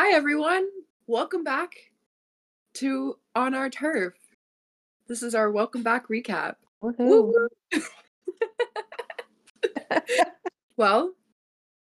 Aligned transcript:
Hi, 0.00 0.14
everyone. 0.14 0.68
Welcome 1.08 1.42
back 1.42 1.72
to 2.74 3.18
On 3.34 3.52
Our 3.52 3.68
Turf. 3.68 4.14
This 5.08 5.24
is 5.24 5.34
our 5.34 5.50
welcome 5.50 5.82
back 5.82 6.06
recap. 6.06 6.54
Woohoo. 6.80 7.48
Well, 10.76 11.14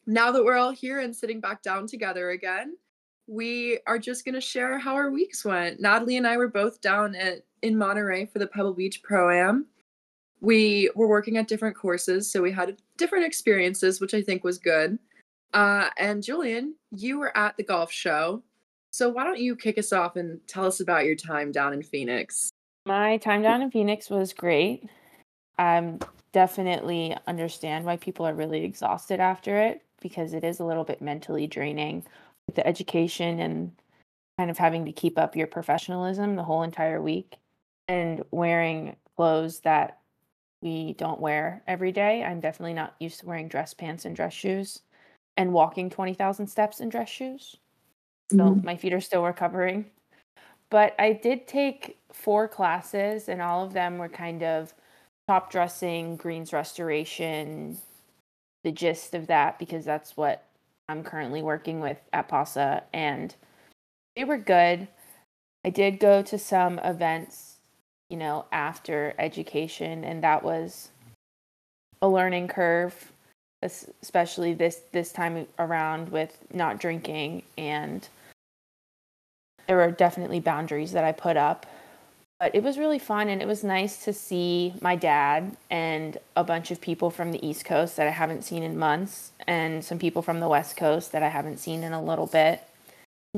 now 0.07 0.31
that 0.31 0.45
we're 0.45 0.55
all 0.55 0.71
here 0.71 1.01
and 1.01 1.13
sitting 1.13 1.41
back 1.41 1.61
down 1.61 1.87
together 1.87 2.29
again, 2.29 2.77
we 3.27 3.79
are 3.85 3.99
just 3.99 4.23
going 4.23 4.35
to 4.35 4.39
share 4.39 4.79
how 4.79 4.93
our 4.95 5.11
weeks 5.11 5.43
went. 5.43 5.81
Natalie 5.81 6.15
and 6.15 6.25
I 6.25 6.37
were 6.37 6.47
both 6.47 6.79
down 6.79 7.15
at 7.15 7.39
in 7.63 7.77
Monterey 7.77 8.27
for 8.27 8.39
the 8.39 8.47
Pebble 8.47 8.75
Beach 8.75 9.03
Pro 9.03 9.29
Am. 9.29 9.65
We 10.39 10.89
were 10.95 11.09
working 11.09 11.35
at 11.35 11.49
different 11.49 11.75
courses, 11.75 12.31
so 12.31 12.41
we 12.41 12.53
had 12.53 12.81
different 12.95 13.25
experiences, 13.25 13.99
which 13.99 14.13
I 14.13 14.21
think 14.21 14.45
was 14.45 14.57
good. 14.57 14.97
Uh, 15.53 15.89
and 15.97 16.21
Julian, 16.23 16.75
you 16.91 17.19
were 17.19 17.35
at 17.35 17.57
the 17.57 17.63
golf 17.63 17.91
show. 17.91 18.43
So 18.91 19.09
why 19.09 19.23
don't 19.23 19.39
you 19.39 19.55
kick 19.55 19.77
us 19.77 19.93
off 19.93 20.15
and 20.15 20.39
tell 20.47 20.65
us 20.65 20.79
about 20.79 21.05
your 21.05 21.15
time 21.15 21.51
down 21.51 21.73
in 21.73 21.83
Phoenix? 21.83 22.49
My 22.85 23.17
time 23.17 23.41
down 23.41 23.61
in 23.61 23.71
Phoenix 23.71 24.09
was 24.09 24.33
great. 24.33 24.89
I 25.57 25.97
definitely 26.31 27.15
understand 27.27 27.85
why 27.85 27.97
people 27.97 28.25
are 28.25 28.33
really 28.33 28.63
exhausted 28.63 29.19
after 29.19 29.57
it 29.57 29.83
because 30.01 30.33
it 30.33 30.43
is 30.43 30.59
a 30.59 30.65
little 30.65 30.83
bit 30.83 31.01
mentally 31.01 31.47
draining 31.47 32.03
with 32.47 32.55
the 32.55 32.65
education 32.65 33.39
and 33.39 33.71
kind 34.37 34.49
of 34.49 34.57
having 34.57 34.85
to 34.85 34.91
keep 34.91 35.17
up 35.17 35.35
your 35.35 35.47
professionalism 35.47 36.35
the 36.35 36.43
whole 36.43 36.63
entire 36.63 37.01
week 37.01 37.35
and 37.87 38.23
wearing 38.31 38.95
clothes 39.17 39.59
that 39.61 39.99
we 40.61 40.93
don't 40.93 41.19
wear 41.19 41.61
every 41.67 41.91
day. 41.91 42.23
I'm 42.23 42.39
definitely 42.39 42.73
not 42.73 42.95
used 42.99 43.19
to 43.19 43.25
wearing 43.25 43.49
dress 43.49 43.73
pants 43.73 44.05
and 44.05 44.15
dress 44.15 44.33
shoes 44.33 44.81
and 45.39 45.53
walking 45.53 45.89
20,000 45.89 46.47
steps 46.47 46.81
in 46.81 46.89
dress 46.89 47.07
shoes. 47.07 47.55
So 48.29 48.55
Mhm. 48.55 48.63
my 48.63 48.75
feet 48.75 48.91
are 48.91 48.99
still 48.99 49.23
recovering. 49.23 49.89
But 50.69 50.93
I 50.99 51.13
did 51.13 51.47
take 51.47 51.97
four 52.11 52.49
classes, 52.49 53.29
and 53.29 53.41
all 53.41 53.63
of 53.63 53.71
them 53.71 53.97
were 53.97 54.09
kind 54.09 54.43
of 54.43 54.75
top 55.29 55.49
dressing, 55.49 56.17
greens 56.17 56.51
restoration, 56.51 57.79
the 58.65 58.71
gist 58.73 59.15
of 59.15 59.27
that, 59.27 59.57
because 59.57 59.85
that's 59.85 60.17
what 60.17 60.43
I'm 60.89 61.03
currently 61.03 61.41
working 61.41 61.79
with 61.79 62.01
at 62.11 62.27
PASA. 62.27 62.83
And 62.91 63.33
they 64.17 64.25
were 64.25 64.37
good. 64.37 64.89
I 65.63 65.69
did 65.69 65.99
go 65.99 66.21
to 66.21 66.37
some 66.37 66.79
events, 66.79 67.61
you 68.09 68.17
know, 68.17 68.45
after 68.51 69.15
education, 69.17 70.03
and 70.03 70.21
that 70.21 70.43
was 70.43 70.91
a 72.01 72.09
learning 72.09 72.49
curve, 72.49 73.13
especially 73.61 74.53
this 74.53 74.81
this 74.91 75.11
time 75.11 75.45
around 75.57 76.09
with 76.09 76.37
not 76.53 76.79
drinking 76.79 77.43
and 77.57 78.07
there 79.67 79.77
were 79.77 79.91
definitely 79.91 80.39
boundaries 80.39 80.93
that 80.93 81.03
I 81.03 81.11
put 81.11 81.37
up. 81.37 81.67
But 82.39 82.55
it 82.55 82.63
was 82.63 82.79
really 82.79 82.97
fun 82.97 83.29
and 83.29 83.39
it 83.39 83.47
was 83.47 83.63
nice 83.63 84.03
to 84.05 84.13
see 84.13 84.73
my 84.81 84.95
dad 84.95 85.55
and 85.69 86.17
a 86.35 86.43
bunch 86.43 86.71
of 86.71 86.81
people 86.81 87.11
from 87.11 87.31
the 87.31 87.45
East 87.45 87.65
Coast 87.65 87.97
that 87.97 88.07
I 88.07 88.11
haven't 88.11 88.43
seen 88.43 88.63
in 88.63 88.79
months 88.79 89.31
and 89.45 89.85
some 89.85 89.99
people 89.99 90.23
from 90.23 90.39
the 90.39 90.47
West 90.47 90.75
Coast 90.75 91.11
that 91.11 91.21
I 91.21 91.27
haven't 91.27 91.59
seen 91.59 91.83
in 91.83 91.93
a 91.93 92.01
little 92.01 92.25
bit. 92.25 92.63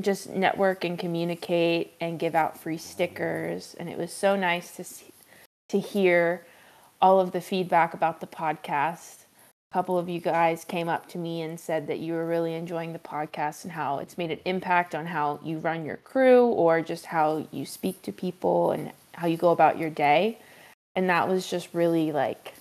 Just 0.00 0.30
network 0.30 0.84
and 0.84 0.98
communicate 0.98 1.92
and 2.00 2.18
give 2.18 2.34
out 2.34 2.58
free 2.58 2.78
stickers 2.78 3.74
and 3.78 3.90
it 3.90 3.98
was 3.98 4.12
so 4.12 4.36
nice 4.36 4.74
to 4.76 4.84
see, 4.84 5.12
to 5.68 5.80
hear 5.80 6.46
all 7.00 7.20
of 7.20 7.32
the 7.32 7.40
feedback 7.42 7.92
about 7.92 8.20
the 8.20 8.26
podcast 8.26 9.21
couple 9.72 9.98
of 9.98 10.06
you 10.06 10.20
guys 10.20 10.64
came 10.66 10.90
up 10.90 11.08
to 11.08 11.16
me 11.16 11.40
and 11.40 11.58
said 11.58 11.86
that 11.86 11.98
you 11.98 12.12
were 12.12 12.26
really 12.26 12.52
enjoying 12.52 12.92
the 12.92 12.98
podcast 12.98 13.64
and 13.64 13.72
how 13.72 13.98
it's 13.98 14.18
made 14.18 14.30
an 14.30 14.38
impact 14.44 14.94
on 14.94 15.06
how 15.06 15.40
you 15.42 15.58
run 15.58 15.86
your 15.86 15.96
crew 15.96 16.46
or 16.48 16.82
just 16.82 17.06
how 17.06 17.46
you 17.50 17.64
speak 17.64 18.02
to 18.02 18.12
people 18.12 18.72
and 18.72 18.92
how 19.14 19.26
you 19.26 19.38
go 19.38 19.48
about 19.48 19.78
your 19.78 19.88
day. 19.88 20.38
And 20.94 21.08
that 21.08 21.26
was 21.26 21.48
just 21.48 21.72
really 21.72 22.12
like, 22.12 22.52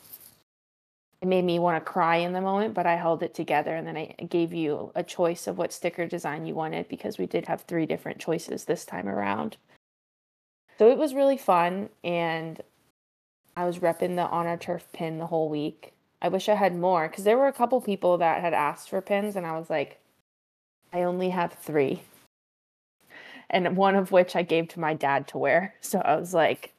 it 1.22 1.28
made 1.28 1.44
me 1.44 1.59
want 1.59 1.84
to 1.84 1.91
cry 1.91 2.18
in 2.18 2.31
the 2.31 2.40
moment, 2.40 2.74
but 2.74 2.86
I 2.86 2.96
held 2.96 3.24
it 3.24 3.34
together 3.34 3.75
and 3.75 3.86
then 3.86 3.97
I 3.97 4.16
gave 4.30 4.53
you 4.53 4.91
a 4.96 5.03
choice 5.03 5.47
of 5.47 5.57
what 5.57 5.74
sticker 5.74 6.07
design 6.07 6.46
you 6.46 6.56
wanted 6.56 6.88
because 6.88 7.18
we 7.18 7.25
did 7.25 7.46
have 7.47 7.63
three 7.63 7.86
different 7.86 8.19
choices 8.19 8.63
this 8.63 8.86
time 8.86 9.09
around. 9.09 9.57
So 10.80 10.90
it 10.90 10.97
was 10.97 11.13
really 11.13 11.38
fun 11.38 11.90
and 12.06 12.62
I 13.57 13.66
was 13.66 13.80
repping 13.80 14.16
the 14.16 14.24
on 14.24 14.47
our 14.47 14.57
turf 14.57 14.88
pin 14.94 15.18
the 15.18 15.28
whole 15.28 15.50
week. 15.50 15.91
I 16.22 16.30
wish 16.30 16.48
I 16.50 16.56
had 16.56 16.76
more 16.76 17.08
because 17.08 17.24
there 17.24 17.38
were 17.38 17.48
a 17.48 17.54
couple 17.54 17.82
people 17.82 18.18
that 18.20 18.42
had 18.42 18.54
asked 18.54 18.90
for 18.90 19.02
pins, 19.02 19.36
and 19.36 19.46
I 19.46 19.58
was 19.58 19.70
like, 19.70 20.00
I 20.94 21.04
only 21.04 21.30
have 21.30 21.54
three. 21.54 22.02
And 23.50 23.76
one 23.76 23.96
of 23.96 24.12
which 24.12 24.36
I 24.36 24.44
gave 24.44 24.70
to 24.70 24.80
my 24.80 24.94
dad 24.94 25.28
to 25.30 25.38
wear. 25.38 25.76
So 25.81 26.00
I 26.00 26.16
was 26.16 26.34
like, 26.34 26.74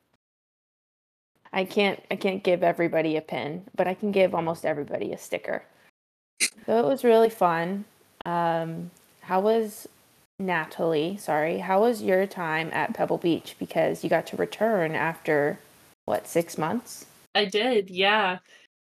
I 1.53 1.65
can't 1.65 2.03
I 2.11 2.17
can't 2.17 2.43
give 2.43 2.63
everybody 2.63 3.17
a 3.17 3.21
pin, 3.21 3.65
but 3.77 3.87
I 3.87 3.95
can 3.95 4.11
give 4.13 4.35
almost 4.35 4.65
everybody 4.65 5.13
a 5.13 5.19
sticker. 5.19 5.63
So 6.67 6.79
it 6.79 6.85
was 6.85 7.05
really 7.05 7.31
fun. 7.31 7.85
Um, 8.25 8.91
how 9.21 9.41
was 9.41 9.89
Natalie? 10.39 11.17
Sorry, 11.19 11.59
how 11.59 11.83
was 11.83 12.03
your 12.03 12.27
time 12.27 12.71
at 12.73 12.95
Pebble 12.95 13.19
Beach? 13.19 13.57
Because 13.59 14.03
you 14.03 14.09
got 14.09 14.27
to 14.29 14.37
return 14.37 14.95
after 14.95 15.59
what 16.07 16.27
six 16.27 16.57
months? 16.57 17.07
I 17.35 17.45
did, 17.45 17.91
yeah. 17.91 18.39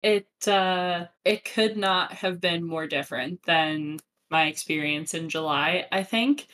It 0.04 0.28
uh 0.48 1.06
it 1.26 1.46
could 1.46 1.78
not 1.78 2.12
have 2.14 2.42
been 2.42 2.64
more 2.64 2.88
different 2.88 3.44
than 3.44 4.00
my 4.32 4.48
experience 4.48 5.14
in 5.14 5.30
July, 5.30 5.88
I 5.92 6.04
think. 6.04 6.48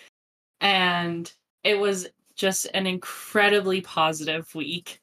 And 0.62 1.32
it 1.64 1.80
was 1.80 2.08
just 2.36 2.68
an 2.74 2.88
incredibly 2.88 3.82
positive 3.82 4.54
week. 4.56 5.02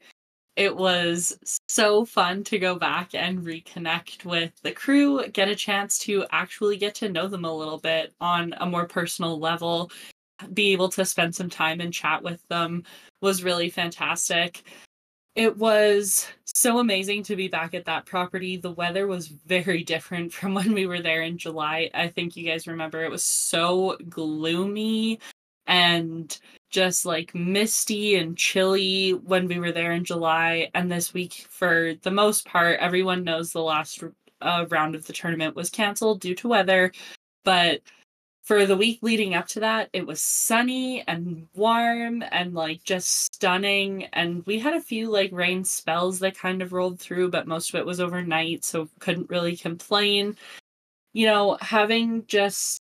It 0.57 0.77
was 0.77 1.37
so 1.69 2.05
fun 2.05 2.45
to 2.45 2.59
go 2.59 2.77
back 2.79 3.15
and 3.15 3.41
reconnect 3.41 4.25
with 4.25 4.53
the 4.63 4.73
crew, 4.73 5.27
get 5.29 5.49
a 5.49 5.57
chance 5.57 5.99
to 6.01 6.27
actually 6.33 6.77
get 6.77 6.95
to 6.97 7.09
know 7.09 7.29
them 7.29 7.45
a 7.45 7.55
little 7.57 7.79
bit 7.79 8.15
on 8.21 8.55
a 8.59 8.67
more 8.67 8.87
personal 8.87 9.39
level, 9.41 9.91
be 10.55 10.73
able 10.73 10.89
to 10.91 11.05
spend 11.05 11.35
some 11.35 11.51
time 11.51 11.81
and 11.81 11.93
chat 11.93 12.23
with 12.23 12.47
them 12.49 12.85
was 13.21 13.45
really 13.45 13.71
fantastic. 13.71 14.65
It 15.35 15.57
was 15.57 16.29
so 16.45 16.79
amazing 16.79 17.25
to 17.25 17.35
be 17.35 17.49
back 17.49 17.75
at 17.75 17.87
that 17.87 18.07
property. 18.07 18.57
The 18.57 18.71
weather 18.71 19.09
was 19.09 19.27
very 19.29 19.83
different 19.83 20.33
from 20.33 20.55
when 20.55 20.73
we 20.73 20.87
were 20.87 21.01
there 21.01 21.23
in 21.23 21.39
July. 21.39 21.91
I 21.93 22.09
think 22.09 22.37
you 22.37 22.47
guys 22.47 22.69
remember 22.69 23.03
it 23.03 23.11
was 23.11 23.25
so 23.25 23.97
gloomy 24.09 25.19
and 25.67 26.39
just 26.71 27.05
like 27.05 27.35
misty 27.35 28.17
and 28.17 28.37
chilly 28.37 29.13
when 29.13 29.49
we 29.49 29.59
were 29.59 29.73
there 29.73 29.93
in 29.93 30.05
July. 30.05 30.71
And 30.75 30.91
this 30.91 31.13
week, 31.13 31.47
for 31.49 31.95
the 32.03 32.11
most 32.11 32.47
part, 32.47 32.79
everyone 32.79 33.25
knows 33.25 33.53
the 33.53 33.63
last 33.63 34.05
uh, 34.41 34.67
round 34.71 34.95
of 34.95 35.07
the 35.07 35.13
tournament 35.13 35.57
was 35.57 35.71
canceled 35.71 36.21
due 36.21 36.35
to 36.37 36.49
weather. 36.49 36.93
But 37.45 37.81
for 38.45 38.67
the 38.67 38.77
week 38.77 38.99
leading 39.01 39.35
up 39.35 39.47
to 39.49 39.61
that, 39.61 39.89
it 39.95 40.07
was 40.07 40.21
sunny 40.21 41.03
and 41.09 41.49
warm 41.55 42.23
and 42.31 42.55
like 42.55 42.85
just 42.85 43.35
stunning. 43.35 44.05
And 44.13 44.45
we 44.45 44.59
had 44.59 44.75
a 44.75 44.81
few 44.81 45.11
like 45.11 45.33
rain 45.33 45.65
spells 45.65 46.19
that 46.19 46.37
kind 46.37 46.61
of 46.61 46.75
rolled 46.75 47.01
through, 47.01 47.31
but 47.31 47.49
most 47.49 47.71
of 47.71 47.77
it 47.77 47.87
was 47.87 48.01
overnight, 48.01 48.63
so 48.65 48.89
couldn't 48.99 49.31
really 49.31 49.57
complain. 49.57 50.37
You 51.15 51.27
know, 51.27 51.57
having 51.63 52.27
just 52.27 52.81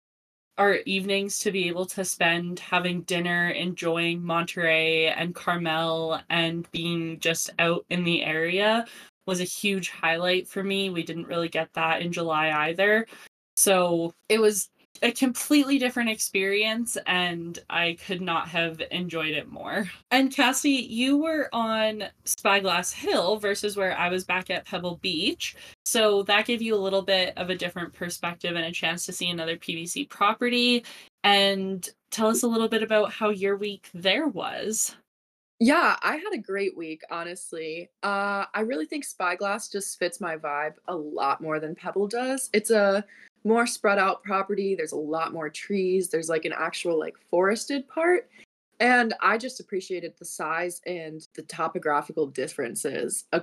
our 0.58 0.76
evenings 0.84 1.38
to 1.40 1.52
be 1.52 1.68
able 1.68 1.86
to 1.86 2.04
spend 2.04 2.58
having 2.58 3.02
dinner, 3.02 3.50
enjoying 3.50 4.22
Monterey 4.22 5.06
and 5.08 5.34
Carmel, 5.34 6.20
and 6.28 6.70
being 6.72 7.20
just 7.20 7.50
out 7.60 7.86
in 7.88 8.02
the 8.02 8.24
area 8.24 8.84
was 9.26 9.40
a 9.40 9.44
huge 9.44 9.90
highlight 9.90 10.48
for 10.48 10.64
me. 10.64 10.90
We 10.90 11.04
didn't 11.04 11.28
really 11.28 11.48
get 11.48 11.72
that 11.74 12.02
in 12.02 12.12
July 12.12 12.50
either. 12.68 13.06
So 13.54 14.12
it 14.28 14.40
was 14.40 14.68
a 15.00 15.10
completely 15.10 15.78
different 15.78 16.10
experience 16.10 16.96
and 17.06 17.58
I 17.70 17.96
could 18.06 18.20
not 18.20 18.48
have 18.48 18.80
enjoyed 18.90 19.32
it 19.32 19.50
more. 19.50 19.90
And 20.10 20.32
Cassie, 20.32 20.70
you 20.70 21.16
were 21.16 21.48
on 21.52 22.04
Spyglass 22.24 22.92
Hill 22.92 23.38
versus 23.38 23.76
where 23.76 23.96
I 23.96 24.08
was 24.08 24.24
back 24.24 24.50
at 24.50 24.64
Pebble 24.64 24.98
Beach. 25.02 25.56
So 25.84 26.22
that 26.24 26.46
gave 26.46 26.62
you 26.62 26.74
a 26.74 26.76
little 26.76 27.02
bit 27.02 27.32
of 27.36 27.50
a 27.50 27.56
different 27.56 27.92
perspective 27.92 28.54
and 28.54 28.64
a 28.64 28.72
chance 28.72 29.04
to 29.06 29.12
see 29.12 29.28
another 29.30 29.56
PBC 29.56 30.08
property 30.08 30.84
and 31.24 31.88
tell 32.10 32.28
us 32.28 32.42
a 32.42 32.48
little 32.48 32.68
bit 32.68 32.82
about 32.82 33.12
how 33.12 33.30
your 33.30 33.56
week 33.56 33.88
there 33.94 34.28
was. 34.28 34.94
Yeah, 35.64 35.96
I 36.02 36.16
had 36.16 36.32
a 36.32 36.38
great 36.38 36.76
week, 36.76 37.02
honestly. 37.08 37.88
Uh, 38.02 38.46
I 38.52 38.62
really 38.62 38.84
think 38.84 39.04
Spyglass 39.04 39.68
just 39.68 39.96
fits 39.96 40.20
my 40.20 40.36
vibe 40.36 40.74
a 40.88 40.96
lot 40.96 41.40
more 41.40 41.60
than 41.60 41.76
Pebble 41.76 42.08
does. 42.08 42.50
It's 42.52 42.70
a 42.70 43.04
more 43.44 43.66
spread 43.66 43.98
out 43.98 44.22
property. 44.22 44.74
There's 44.74 44.92
a 44.92 44.96
lot 44.96 45.32
more 45.32 45.48
trees. 45.48 46.08
There's 46.08 46.28
like 46.28 46.44
an 46.44 46.54
actual 46.56 46.98
like 46.98 47.16
forested 47.30 47.88
part. 47.88 48.28
And 48.80 49.14
I 49.20 49.38
just 49.38 49.60
appreciated 49.60 50.14
the 50.18 50.24
size 50.24 50.80
and 50.86 51.26
the 51.34 51.42
topographical 51.42 52.26
differences 52.26 53.24
uh, 53.32 53.40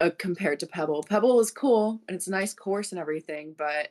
uh, 0.00 0.10
compared 0.18 0.60
to 0.60 0.66
Pebble. 0.66 1.02
Pebble 1.04 1.40
is 1.40 1.50
cool 1.50 2.00
and 2.08 2.14
it's 2.14 2.26
a 2.26 2.30
nice 2.30 2.52
course 2.52 2.92
and 2.92 3.00
everything, 3.00 3.54
but 3.56 3.88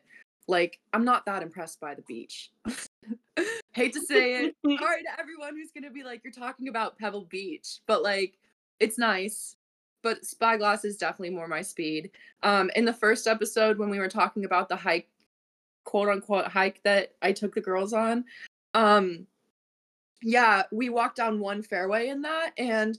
like 0.48 0.80
I'm 0.92 1.06
not 1.06 1.26
that 1.26 1.42
impressed 1.42 1.80
by 1.80 1.96
the 1.96 2.02
beach. 2.04 2.52
Hate 3.74 3.94
to 3.94 4.02
say 4.02 4.44
it. 4.44 4.56
Sorry 4.80 5.04
to 5.04 5.20
everyone 5.20 5.56
who's 5.56 5.72
gonna 5.72 5.92
be 5.92 6.04
like, 6.04 6.24
you're 6.24 6.34
talking 6.34 6.68
about 6.68 6.98
Pebble 6.98 7.26
Beach, 7.26 7.80
but 7.88 8.04
like, 8.04 8.36
it's 8.80 8.98
nice. 8.98 9.56
But 10.04 10.26
Spyglass 10.26 10.84
is 10.84 10.98
definitely 10.98 11.30
more 11.30 11.48
my 11.48 11.62
speed. 11.62 12.12
Um, 12.44 12.70
in 12.76 12.84
the 12.84 12.94
first 12.94 13.26
episode, 13.26 13.78
when 13.78 13.90
we 13.90 14.00
were 14.00 14.10
talking 14.10 14.44
about 14.44 14.68
the 14.68 14.76
hike, 14.76 15.08
quote 15.84 16.10
unquote 16.10 16.48
hike 16.48 16.82
that 16.84 17.14
I 17.22 17.32
took 17.32 17.54
the 17.56 17.62
girls 17.62 17.94
on, 17.94 18.26
um, 18.74 19.28
yeah, 20.22 20.64
we 20.72 20.90
walked 20.90 21.18
down 21.18 21.40
one 21.40 21.62
fairway 21.62 22.08
in 22.08 22.22
that, 22.22 22.54
and 22.58 22.98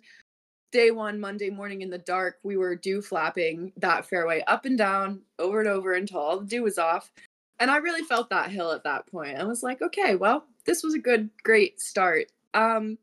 day 0.72 0.90
one, 0.90 1.20
Monday 1.20 1.50
morning 1.50 1.82
in 1.82 1.90
the 1.90 1.98
dark, 1.98 2.38
we 2.42 2.56
were 2.56 2.74
dew 2.74 3.00
flapping 3.00 3.72
that 3.76 4.04
fairway 4.04 4.42
up 4.46 4.64
and 4.64 4.76
down, 4.76 5.20
over 5.38 5.60
and 5.60 5.68
over 5.68 5.94
until 5.94 6.18
all 6.18 6.40
the 6.40 6.46
dew 6.46 6.64
was 6.64 6.78
off. 6.78 7.12
And 7.60 7.70
I 7.70 7.76
really 7.76 8.02
felt 8.02 8.28
that 8.30 8.50
hill 8.50 8.72
at 8.72 8.82
that 8.82 9.06
point. 9.06 9.38
I 9.38 9.44
was 9.44 9.62
like, 9.62 9.80
okay, 9.80 10.16
well, 10.16 10.44
this 10.66 10.82
was 10.82 10.94
a 10.94 10.98
good, 10.98 11.30
great 11.44 11.80
start. 11.80 12.26
Um, 12.54 12.98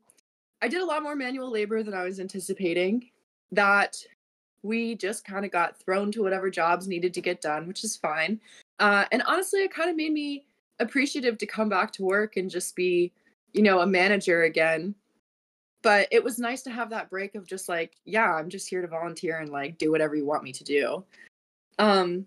I 0.60 0.68
did 0.68 0.82
a 0.82 0.86
lot 0.86 1.02
more 1.02 1.16
manual 1.16 1.50
labor 1.50 1.82
than 1.82 1.94
I 1.94 2.04
was 2.04 2.20
anticipating. 2.20 3.08
That 3.52 3.96
we 4.62 4.94
just 4.94 5.24
kind 5.24 5.44
of 5.44 5.50
got 5.50 5.80
thrown 5.80 6.12
to 6.12 6.22
whatever 6.22 6.50
jobs 6.50 6.86
needed 6.86 7.14
to 7.14 7.20
get 7.20 7.40
done, 7.40 7.66
which 7.66 7.84
is 7.84 7.96
fine. 7.96 8.40
Uh, 8.82 9.04
and 9.12 9.22
honestly, 9.28 9.60
it 9.60 9.72
kind 9.72 9.88
of 9.88 9.94
made 9.94 10.12
me 10.12 10.44
appreciative 10.80 11.38
to 11.38 11.46
come 11.46 11.68
back 11.68 11.92
to 11.92 12.02
work 12.02 12.36
and 12.36 12.50
just 12.50 12.74
be, 12.74 13.12
you 13.52 13.62
know, 13.62 13.80
a 13.80 13.86
manager 13.86 14.42
again. 14.42 14.92
But 15.82 16.08
it 16.10 16.22
was 16.22 16.40
nice 16.40 16.62
to 16.62 16.70
have 16.70 16.90
that 16.90 17.08
break 17.08 17.36
of 17.36 17.46
just 17.46 17.68
like, 17.68 17.94
yeah, 18.04 18.34
I'm 18.34 18.48
just 18.48 18.68
here 18.68 18.82
to 18.82 18.88
volunteer 18.88 19.38
and 19.38 19.50
like 19.50 19.78
do 19.78 19.92
whatever 19.92 20.16
you 20.16 20.26
want 20.26 20.42
me 20.42 20.50
to 20.50 20.64
do. 20.64 21.04
Um, 21.78 22.26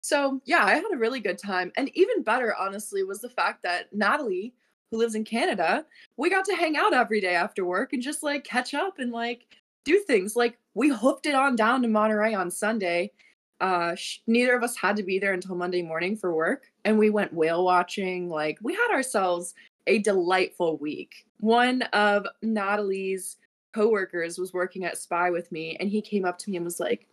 so 0.00 0.40
yeah, 0.46 0.64
I 0.64 0.72
had 0.72 0.84
a 0.90 0.96
really 0.96 1.20
good 1.20 1.38
time. 1.38 1.70
And 1.76 1.90
even 1.94 2.22
better, 2.22 2.56
honestly, 2.58 3.02
was 3.02 3.20
the 3.20 3.28
fact 3.28 3.62
that 3.64 3.92
Natalie, 3.92 4.54
who 4.90 4.96
lives 4.96 5.16
in 5.16 5.24
Canada, 5.24 5.84
we 6.16 6.30
got 6.30 6.46
to 6.46 6.56
hang 6.56 6.78
out 6.78 6.94
every 6.94 7.20
day 7.20 7.34
after 7.34 7.66
work 7.66 7.92
and 7.92 8.02
just 8.02 8.22
like 8.22 8.42
catch 8.42 8.72
up 8.72 9.00
and 9.00 9.12
like 9.12 9.44
do 9.84 9.98
things. 10.06 10.34
Like 10.34 10.56
we 10.72 10.88
hooked 10.88 11.26
it 11.26 11.34
on 11.34 11.56
down 11.56 11.82
to 11.82 11.88
Monterey 11.88 12.32
on 12.32 12.50
Sunday. 12.50 13.12
Uh, 13.60 13.94
sh- 13.94 14.18
neither 14.26 14.56
of 14.56 14.62
us 14.62 14.76
had 14.76 14.96
to 14.96 15.02
be 15.02 15.18
there 15.18 15.32
until 15.32 15.56
Monday 15.56 15.82
morning 15.82 16.16
for 16.16 16.34
work, 16.34 16.70
and 16.84 16.98
we 16.98 17.10
went 17.10 17.32
whale 17.32 17.64
watching. 17.64 18.28
Like 18.28 18.58
we 18.62 18.74
had 18.74 18.90
ourselves 18.92 19.54
a 19.86 19.98
delightful 19.98 20.76
week. 20.78 21.26
One 21.40 21.82
of 21.92 22.26
Natalie's 22.42 23.36
coworkers 23.74 24.38
was 24.38 24.52
working 24.52 24.84
at 24.84 24.98
Spy 24.98 25.30
with 25.30 25.50
me, 25.52 25.76
and 25.80 25.88
he 25.88 26.00
came 26.00 26.24
up 26.24 26.38
to 26.38 26.50
me 26.50 26.56
and 26.56 26.64
was 26.64 26.80
like, 26.80 27.06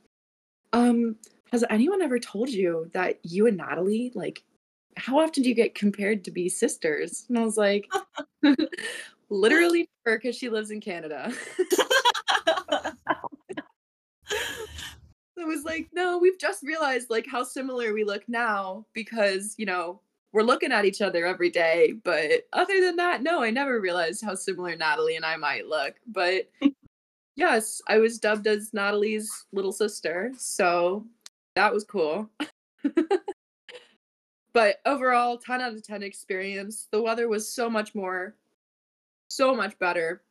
"Um, 0.73 1.15
has 1.51 1.63
anyone 1.69 2.01
ever 2.01 2.19
told 2.19 2.49
you 2.49 2.89
that 2.93 3.19
you 3.23 3.47
and 3.47 3.57
Natalie, 3.57 4.11
like, 4.13 4.43
how 4.97 5.19
often 5.19 5.43
do 5.43 5.49
you 5.49 5.55
get 5.55 5.75
compared 5.75 6.23
to 6.25 6.31
be 6.31 6.49
sisters? 6.49 7.25
And 7.29 7.37
I 7.37 7.43
was 7.43 7.57
like, 7.57 7.87
literally 9.29 9.89
her 10.05 10.17
because 10.17 10.35
she 10.35 10.49
lives 10.49 10.71
in 10.71 10.81
Canada. 10.81 11.31
I 15.45 15.47
was 15.47 15.63
like, 15.63 15.89
no, 15.93 16.17
we've 16.17 16.39
just 16.39 16.63
realized 16.63 17.11
like 17.11 17.27
how 17.27 17.43
similar 17.43 17.93
we 17.93 18.03
look 18.03 18.23
now 18.27 18.83
because, 18.93 19.53
you 19.59 19.67
know, 19.67 20.01
we're 20.33 20.41
looking 20.41 20.71
at 20.71 20.85
each 20.85 21.01
other 21.01 21.27
every 21.27 21.51
day. 21.51 21.93
But 22.03 22.47
other 22.51 22.81
than 22.81 22.95
that, 22.95 23.21
no, 23.21 23.43
I 23.43 23.51
never 23.51 23.79
realized 23.79 24.25
how 24.25 24.33
similar 24.33 24.75
Natalie 24.75 25.17
and 25.17 25.25
I 25.25 25.35
might 25.35 25.67
look. 25.67 25.93
But 26.07 26.49
yes, 27.35 27.79
I 27.87 27.99
was 27.99 28.17
dubbed 28.17 28.47
as 28.47 28.73
Natalie's 28.73 29.45
little 29.53 29.71
sister. 29.71 30.31
So 30.35 31.05
that 31.55 31.71
was 31.71 31.83
cool. 31.83 32.27
but 34.53 34.77
overall, 34.87 35.37
10 35.37 35.61
out 35.61 35.73
of 35.73 35.83
10 35.83 36.01
experience. 36.01 36.87
The 36.91 37.03
weather 37.03 37.27
was 37.27 37.47
so 37.47 37.69
much 37.69 37.93
more, 37.93 38.33
so 39.27 39.53
much 39.53 39.77
better 39.77 40.23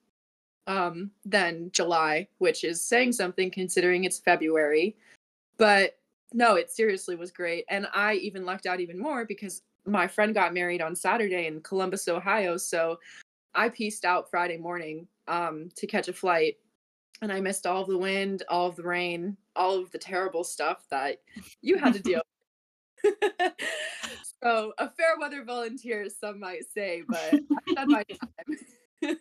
um, 0.66 1.11
than 1.25 1.70
July, 1.72 2.28
which 2.38 2.64
is 2.64 2.84
saying 2.84 3.12
something 3.12 3.50
considering 3.50 4.05
it's 4.05 4.19
February. 4.19 4.96
But 5.56 5.99
no, 6.32 6.56
it 6.56 6.70
seriously 6.70 7.16
was 7.16 7.31
great. 7.31 7.64
And 7.69 7.87
I 7.94 8.14
even 8.14 8.44
lucked 8.44 8.66
out 8.66 8.81
even 8.81 8.99
more 8.99 9.25
because 9.25 9.62
my 9.87 10.06
friend 10.06 10.34
got 10.34 10.55
married 10.55 10.82
on 10.82 10.96
Saturday 10.96 11.46
in 11.46 11.61
Columbus, 11.61 12.08
Ohio. 12.08 12.56
So 12.56 12.99
I 13.55 13.69
pieced 13.69 14.05
out 14.05 14.31
Friday 14.31 14.56
morning 14.56 15.06
um, 15.28 15.69
to 15.76 15.87
catch 15.87 16.08
a 16.08 16.12
flight 16.12 16.56
and 17.22 17.32
I 17.32 17.40
missed 17.40 17.66
all 17.66 17.82
of 17.82 17.88
the 17.88 17.99
wind, 17.99 18.43
all 18.49 18.66
of 18.66 18.76
the 18.76 18.82
rain, 18.82 19.37
all 19.55 19.78
of 19.78 19.90
the 19.93 19.99
terrible 19.99 20.43
stuff 20.43 20.84
that 20.90 21.19
you 21.62 21.78
had 21.78 21.94
to 21.94 22.00
deal 22.00 22.22
so 24.43 24.72
a 24.78 24.88
fair 24.90 25.19
weather 25.19 25.44
volunteer, 25.44 26.08
some 26.08 26.40
might 26.40 26.62
say, 26.72 27.02
but 27.08 27.34
I've 27.34 27.76
had 27.78 27.88
my 27.88 28.05
time. 29.06 29.19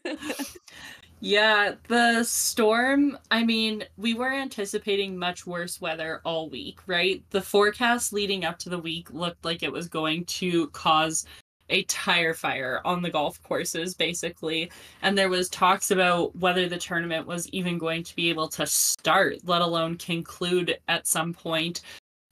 Yeah, 1.26 1.76
the 1.88 2.22
storm, 2.26 3.18
I 3.32 3.46
mean, 3.46 3.86
we 3.96 4.14
were 4.14 4.34
anticipating 4.34 5.18
much 5.18 5.48
worse 5.48 5.80
weather 5.80 6.20
all 6.26 6.50
week, 6.50 6.82
right? 6.86 7.24
The 7.30 7.42
forecast 7.42 8.12
leading 8.12 8.44
up 8.44 8.60
to 8.60 8.70
the 8.70 8.78
week 8.78 9.10
looked 9.10 9.46
like 9.46 9.64
it 9.64 9.72
was 9.72 9.88
going 9.88 10.26
to 10.26 10.68
cause 10.72 11.26
a 11.70 11.84
tire 11.84 12.34
fire 12.34 12.82
on 12.84 13.02
the 13.02 13.10
golf 13.10 13.42
courses 13.42 13.96
basically 13.96 14.70
and 15.02 15.18
there 15.18 15.30
was 15.30 15.48
talks 15.48 15.92
about 15.92 16.36
whether 16.36 16.68
the 16.68 16.78
tournament 16.78 17.26
was 17.26 17.48
even 17.50 17.78
going 17.78 18.04
to 18.04 18.14
be 18.18 18.30
able 18.30 18.50
to 18.50 18.68
start 18.68 19.38
let 19.46 19.62
alone 19.62 19.98
conclude 19.98 20.78
at 20.90 21.08
some 21.08 21.34
point 21.34 21.80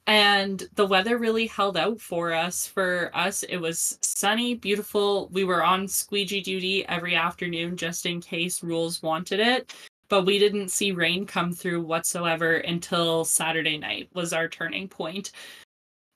and 0.06 0.68
the 0.74 0.86
weather 0.86 1.16
really 1.18 1.46
held 1.46 1.76
out 1.76 2.00
for 2.00 2.32
us 2.32 2.66
for 2.66 3.10
us 3.14 3.42
it 3.44 3.58
was 3.58 3.98
sunny 4.02 4.54
beautiful 4.54 5.28
we 5.32 5.44
were 5.44 5.62
on 5.62 5.86
squeegee 5.86 6.40
duty 6.40 6.86
every 6.88 7.14
afternoon 7.14 7.76
just 7.76 8.04
in 8.06 8.20
case 8.20 8.62
rules 8.62 9.02
wanted 9.02 9.38
it 9.38 9.74
but 10.08 10.26
we 10.26 10.38
didn't 10.38 10.70
see 10.70 10.92
rain 10.92 11.24
come 11.24 11.52
through 11.52 11.80
whatsoever 11.80 12.56
until 12.56 13.24
saturday 13.24 13.78
night 13.78 14.08
was 14.12 14.32
our 14.32 14.48
turning 14.48 14.88
point 14.88 15.30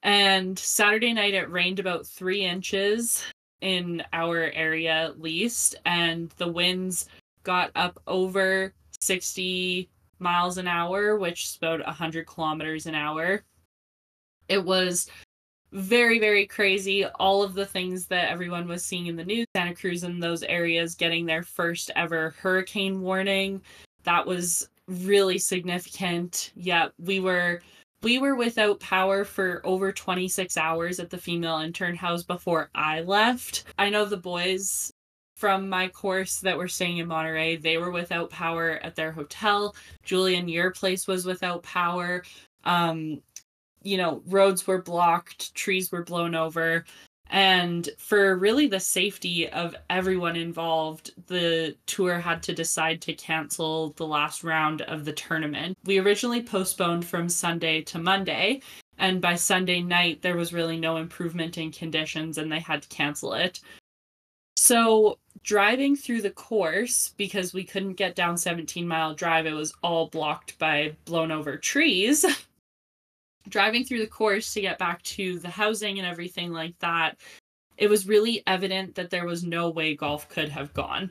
and 0.07 0.57
Saturday 0.57 1.13
night, 1.13 1.35
it 1.35 1.51
rained 1.51 1.81
about 1.81 2.07
three 2.07 2.45
inches 2.45 3.25
in 3.61 4.05
our 4.13 4.53
area 4.53 4.93
at 4.93 5.21
least. 5.21 5.75
And 5.85 6.31
the 6.37 6.47
winds 6.47 7.07
got 7.43 7.73
up 7.75 7.99
over 8.07 8.73
60 9.01 9.91
miles 10.21 10.59
an 10.59 10.69
hour, 10.69 11.19
which 11.19 11.47
is 11.47 11.57
about 11.57 11.85
100 11.85 12.25
kilometers 12.25 12.87
an 12.87 12.95
hour. 12.95 13.43
It 14.49 14.65
was 14.65 15.11
very, 15.73 16.19
very 16.19 16.47
crazy. 16.47 17.05
All 17.05 17.43
of 17.43 17.55
the 17.55 17.67
things 17.67 18.07
that 18.07 18.31
everyone 18.31 18.69
was 18.69 18.85
seeing 18.85 19.07
in 19.07 19.17
the 19.17 19.25
news, 19.25 19.47
Santa 19.55 19.75
Cruz 19.75 20.05
and 20.05 20.23
those 20.23 20.43
areas 20.45 20.95
getting 20.95 21.27
their 21.27 21.43
first 21.43 21.91
ever 21.97 22.35
hurricane 22.41 23.01
warning. 23.01 23.61
That 24.05 24.27
was 24.27 24.69
really 24.89 25.39
significant. 25.39 26.53
Yeah, 26.55 26.89
we 26.99 27.21
were 27.21 27.61
we 28.03 28.19
were 28.19 28.37
without 28.37 28.79
power 28.79 29.25
for 29.25 29.61
over 29.65 29.91
26 29.91 30.57
hours 30.57 31.01
at 31.01 31.11
the 31.11 31.19
female 31.19 31.59
intern 31.59 31.97
house 31.97 32.23
before 32.23 32.71
I 32.75 33.01
left. 33.01 33.65
I 33.79 33.91
know 33.91 34.05
the 34.05 34.17
boys 34.17 34.93
from 35.35 35.69
my 35.69 35.89
course 35.89 36.41
that 36.41 36.57
were 36.57 36.69
staying 36.69 36.99
in 36.99 37.07
Monterey, 37.07 37.57
they 37.57 37.77
were 37.77 37.91
without 37.91 38.31
power 38.31 38.81
at 38.83 38.97
their 38.97 39.13
hotel. 39.13 39.75
Julian, 40.03 40.49
your 40.49 40.71
place 40.71 41.07
was 41.07 41.27
without 41.27 41.63
power. 41.63 42.23
Um, 42.65 43.21
you 43.87 43.97
know, 43.97 44.23
roads 44.27 44.67
were 44.67 44.83
blocked, 44.83 45.55
trees 45.55 45.93
were 45.93 46.03
blown 46.03 46.35
over. 46.35 46.85
And 47.29 47.89
for 47.99 48.37
really 48.37 48.67
the 48.69 48.81
safety 48.81 49.49
of 49.49 49.75
everyone 49.91 50.37
involved, 50.37 51.13
the 51.27 51.77
tour 51.87 52.21
had 52.21 52.43
to 52.45 52.55
decide 52.55 53.01
to 53.03 53.15
cancel 53.15 53.91
the 53.97 54.07
last 54.07 54.45
round 54.45 54.83
of 54.83 55.05
the 55.05 55.13
tournament. 55.13 55.77
We 55.85 55.99
originally 55.99 56.43
postponed 56.43 57.05
from 57.05 57.29
Sunday 57.29 57.83
to 57.83 57.99
Monday, 57.99 58.63
and 58.99 59.21
by 59.21 59.35
Sunday 59.35 59.83
night, 59.83 60.23
there 60.23 60.37
was 60.37 60.53
really 60.53 60.79
no 60.79 60.97
improvement 60.97 61.59
in 61.59 61.73
conditions 61.73 62.39
and 62.39 62.51
they 62.51 62.61
had 62.61 62.83
to 62.83 62.89
cancel 62.89 63.35
it. 63.35 63.61
So, 64.57 65.19
driving 65.43 65.97
through 65.97 66.23
the 66.23 66.31
course, 66.31 67.13
because 67.17 67.53
we 67.53 67.63
couldn't 67.63 67.95
get 67.95 68.17
down 68.17 68.39
17 68.39 68.89
mile 68.89 69.15
drive, 69.15 69.47
it 69.47 69.53
was 69.53 69.75
all 69.83 70.09
blocked 70.09 70.59
by 70.59 70.97
blown 71.05 71.31
over 71.31 71.57
trees. 71.57 72.25
driving 73.49 73.85
through 73.85 74.01
the 74.01 74.07
course 74.07 74.53
to 74.55 74.61
get 74.61 74.79
back 74.79 75.03
to 75.03 75.39
the 75.39 75.49
housing 75.49 75.99
and 75.99 76.07
everything 76.07 76.53
like 76.53 76.79
that, 76.81 77.19
it 77.77 77.89
was 77.89 78.09
really 78.09 78.43
evident 78.47 78.95
that 78.95 79.11
there 79.11 79.27
was 79.27 79.45
no 79.45 79.71
way 79.71 79.95
golf 79.95 80.29
could 80.29 80.49
have 80.49 80.73
gone. 80.73 81.11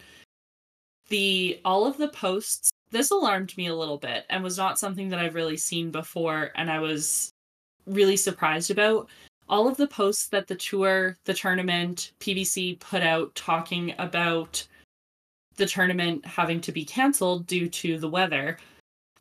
The 1.09 1.59
all 1.63 1.85
of 1.85 1.97
the 1.97 2.09
posts 2.09 2.71
this 2.91 3.11
alarmed 3.11 3.55
me 3.57 3.67
a 3.67 3.75
little 3.75 3.97
bit 3.97 4.25
and 4.29 4.43
was 4.43 4.57
not 4.57 4.79
something 4.79 5.09
that 5.09 5.19
I've 5.19 5.35
really 5.35 5.57
seen 5.57 5.91
before 5.91 6.51
and 6.55 6.71
I 6.71 6.79
was 6.79 7.31
really 7.85 8.17
surprised 8.17 8.71
about. 8.71 9.09
All 9.47 9.67
of 9.67 9.77
the 9.77 9.87
posts 9.87 10.27
that 10.29 10.47
the 10.47 10.55
tour, 10.55 11.17
the 11.25 11.33
tournament, 11.33 12.13
PBC 12.19 12.79
put 12.79 13.03
out 13.03 13.35
talking 13.35 13.93
about 13.99 14.65
the 15.57 15.65
tournament 15.67 16.25
having 16.25 16.59
to 16.61 16.71
be 16.71 16.83
canceled 16.83 17.45
due 17.47 17.69
to 17.69 17.99
the 17.99 18.09
weather 18.09 18.57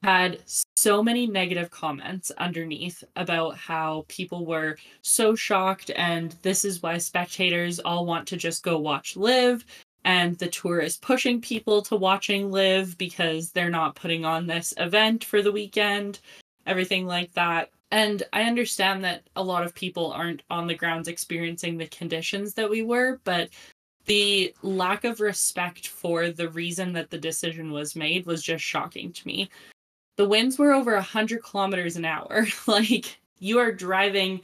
had 0.04 0.38
so 0.76 1.02
many 1.02 1.26
negative 1.26 1.70
comments 1.70 2.30
underneath 2.36 3.02
about 3.16 3.56
how 3.56 4.04
people 4.06 4.44
were 4.44 4.76
so 5.00 5.34
shocked 5.34 5.90
and 5.96 6.32
this 6.42 6.62
is 6.62 6.82
why 6.82 6.98
spectators 6.98 7.80
all 7.80 8.04
want 8.04 8.28
to 8.28 8.36
just 8.36 8.62
go 8.62 8.78
watch 8.78 9.16
live 9.16 9.64
and 10.04 10.36
the 10.36 10.48
tour 10.48 10.80
is 10.80 10.98
pushing 10.98 11.40
people 11.40 11.80
to 11.80 11.96
watching 11.96 12.50
live 12.50 12.98
because 12.98 13.50
they're 13.50 13.70
not 13.70 13.96
putting 13.96 14.26
on 14.26 14.46
this 14.46 14.74
event 14.76 15.24
for 15.24 15.40
the 15.40 15.52
weekend 15.52 16.20
everything 16.66 17.06
like 17.06 17.32
that. 17.32 17.70
And 17.90 18.22
i 18.34 18.42
understand 18.42 19.02
that 19.04 19.22
a 19.36 19.42
lot 19.42 19.64
of 19.64 19.74
people 19.74 20.12
aren't 20.12 20.42
on 20.50 20.66
the 20.66 20.74
grounds 20.74 21.08
experiencing 21.08 21.78
the 21.78 21.86
conditions 21.86 22.52
that 22.54 22.68
we 22.68 22.82
were 22.82 23.20
but 23.24 23.48
the 24.04 24.54
lack 24.60 25.04
of 25.04 25.20
respect 25.20 25.88
for 25.88 26.28
the 26.28 26.50
reason 26.50 26.92
that 26.92 27.08
the 27.08 27.16
decision 27.16 27.72
was 27.72 27.96
made 27.96 28.26
was 28.26 28.42
just 28.42 28.62
shocking 28.62 29.10
to 29.14 29.26
me 29.26 29.48
the 30.16 30.28
winds 30.28 30.58
were 30.58 30.72
over 30.72 30.94
100 30.94 31.42
kilometers 31.42 31.96
an 31.96 32.04
hour. 32.04 32.46
Like 32.66 33.18
you 33.38 33.58
are 33.58 33.72
driving 33.72 34.40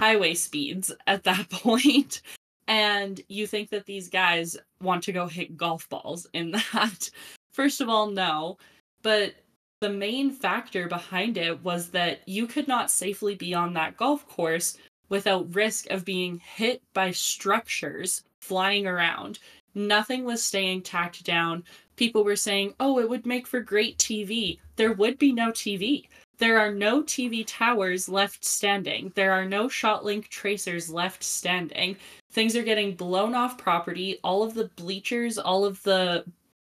highway 0.00 0.34
speeds 0.34 0.92
at 1.06 1.24
that 1.24 1.50
point 1.50 2.22
and 2.66 3.20
you 3.28 3.46
think 3.46 3.70
that 3.70 3.86
these 3.86 4.08
guys 4.08 4.56
want 4.80 5.02
to 5.04 5.12
go 5.12 5.26
hit 5.26 5.56
golf 5.56 5.88
balls 5.88 6.26
in 6.32 6.50
that. 6.72 7.10
First 7.52 7.80
of 7.80 7.88
all 7.88 8.08
no. 8.10 8.58
But 9.02 9.34
the 9.80 9.90
main 9.90 10.30
factor 10.32 10.88
behind 10.88 11.38
it 11.38 11.62
was 11.62 11.90
that 11.90 12.20
you 12.26 12.46
could 12.46 12.66
not 12.66 12.90
safely 12.90 13.34
be 13.34 13.54
on 13.54 13.74
that 13.74 13.96
golf 13.96 14.26
course 14.28 14.76
without 15.08 15.54
risk 15.54 15.88
of 15.90 16.04
being 16.04 16.38
hit 16.38 16.82
by 16.92 17.12
structures 17.12 18.24
flying 18.40 18.86
around. 18.86 19.38
Nothing 19.74 20.24
was 20.24 20.42
staying 20.42 20.82
tacked 20.82 21.24
down 21.24 21.64
people 21.98 22.24
were 22.24 22.36
saying, 22.36 22.74
oh, 22.80 22.98
it 22.98 23.08
would 23.08 23.26
make 23.26 23.46
for 23.46 23.60
great 23.60 23.98
TV. 23.98 24.58
There 24.76 24.92
would 24.94 25.18
be 25.18 25.32
no 25.32 25.50
TV. 25.50 26.06
There 26.38 26.58
are 26.58 26.72
no 26.72 27.02
TV 27.02 27.44
towers 27.46 28.08
left 28.08 28.44
standing. 28.44 29.12
There 29.16 29.32
are 29.32 29.44
no 29.44 29.66
ShotLink 29.66 30.28
tracers 30.28 30.88
left 30.88 31.24
standing. 31.24 31.96
Things 32.30 32.54
are 32.54 32.62
getting 32.62 32.94
blown 32.94 33.34
off 33.34 33.58
property. 33.58 34.20
All 34.22 34.44
of 34.44 34.54
the 34.54 34.70
bleachers, 34.76 35.36
all 35.36 35.64
of 35.64 35.82
the 35.82 36.24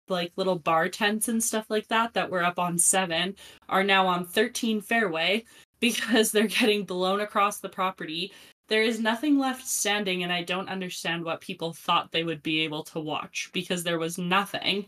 like 0.08 0.32
little 0.36 0.58
bar 0.58 0.88
tents 0.88 1.28
and 1.28 1.44
stuff 1.44 1.66
like 1.68 1.86
that 1.88 2.14
that 2.14 2.30
were 2.30 2.42
up 2.42 2.58
on 2.58 2.78
7 2.78 3.36
are 3.68 3.84
now 3.84 4.06
on 4.06 4.24
13 4.24 4.80
fairway 4.80 5.44
because 5.80 6.32
they're 6.32 6.46
getting 6.46 6.84
blown 6.84 7.20
across 7.20 7.58
the 7.58 7.68
property. 7.68 8.32
There 8.68 8.82
is 8.82 9.00
nothing 9.00 9.38
left 9.38 9.66
standing, 9.66 10.24
and 10.24 10.32
I 10.32 10.42
don't 10.42 10.68
understand 10.68 11.24
what 11.24 11.40
people 11.40 11.72
thought 11.72 12.12
they 12.12 12.24
would 12.24 12.42
be 12.42 12.60
able 12.60 12.84
to 12.84 13.00
watch 13.00 13.50
because 13.52 13.82
there 13.82 13.98
was 13.98 14.18
nothing. 14.18 14.86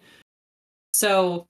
So 0.93 1.47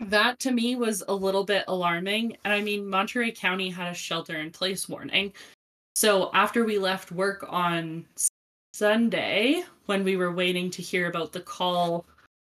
that 0.00 0.38
to 0.40 0.50
me 0.50 0.76
was 0.76 1.02
a 1.08 1.14
little 1.14 1.44
bit 1.44 1.64
alarming. 1.68 2.36
And 2.44 2.52
I 2.52 2.60
mean, 2.62 2.88
Monterey 2.88 3.32
County 3.32 3.68
had 3.68 3.92
a 3.92 3.94
shelter 3.94 4.38
in 4.38 4.50
place 4.50 4.88
warning. 4.88 5.32
So 5.94 6.30
after 6.32 6.64
we 6.64 6.78
left 6.78 7.12
work 7.12 7.44
on 7.48 8.06
Sunday, 8.72 9.62
when 9.86 10.04
we 10.04 10.16
were 10.16 10.32
waiting 10.32 10.70
to 10.70 10.82
hear 10.82 11.08
about 11.08 11.32
the 11.32 11.40
call 11.40 12.06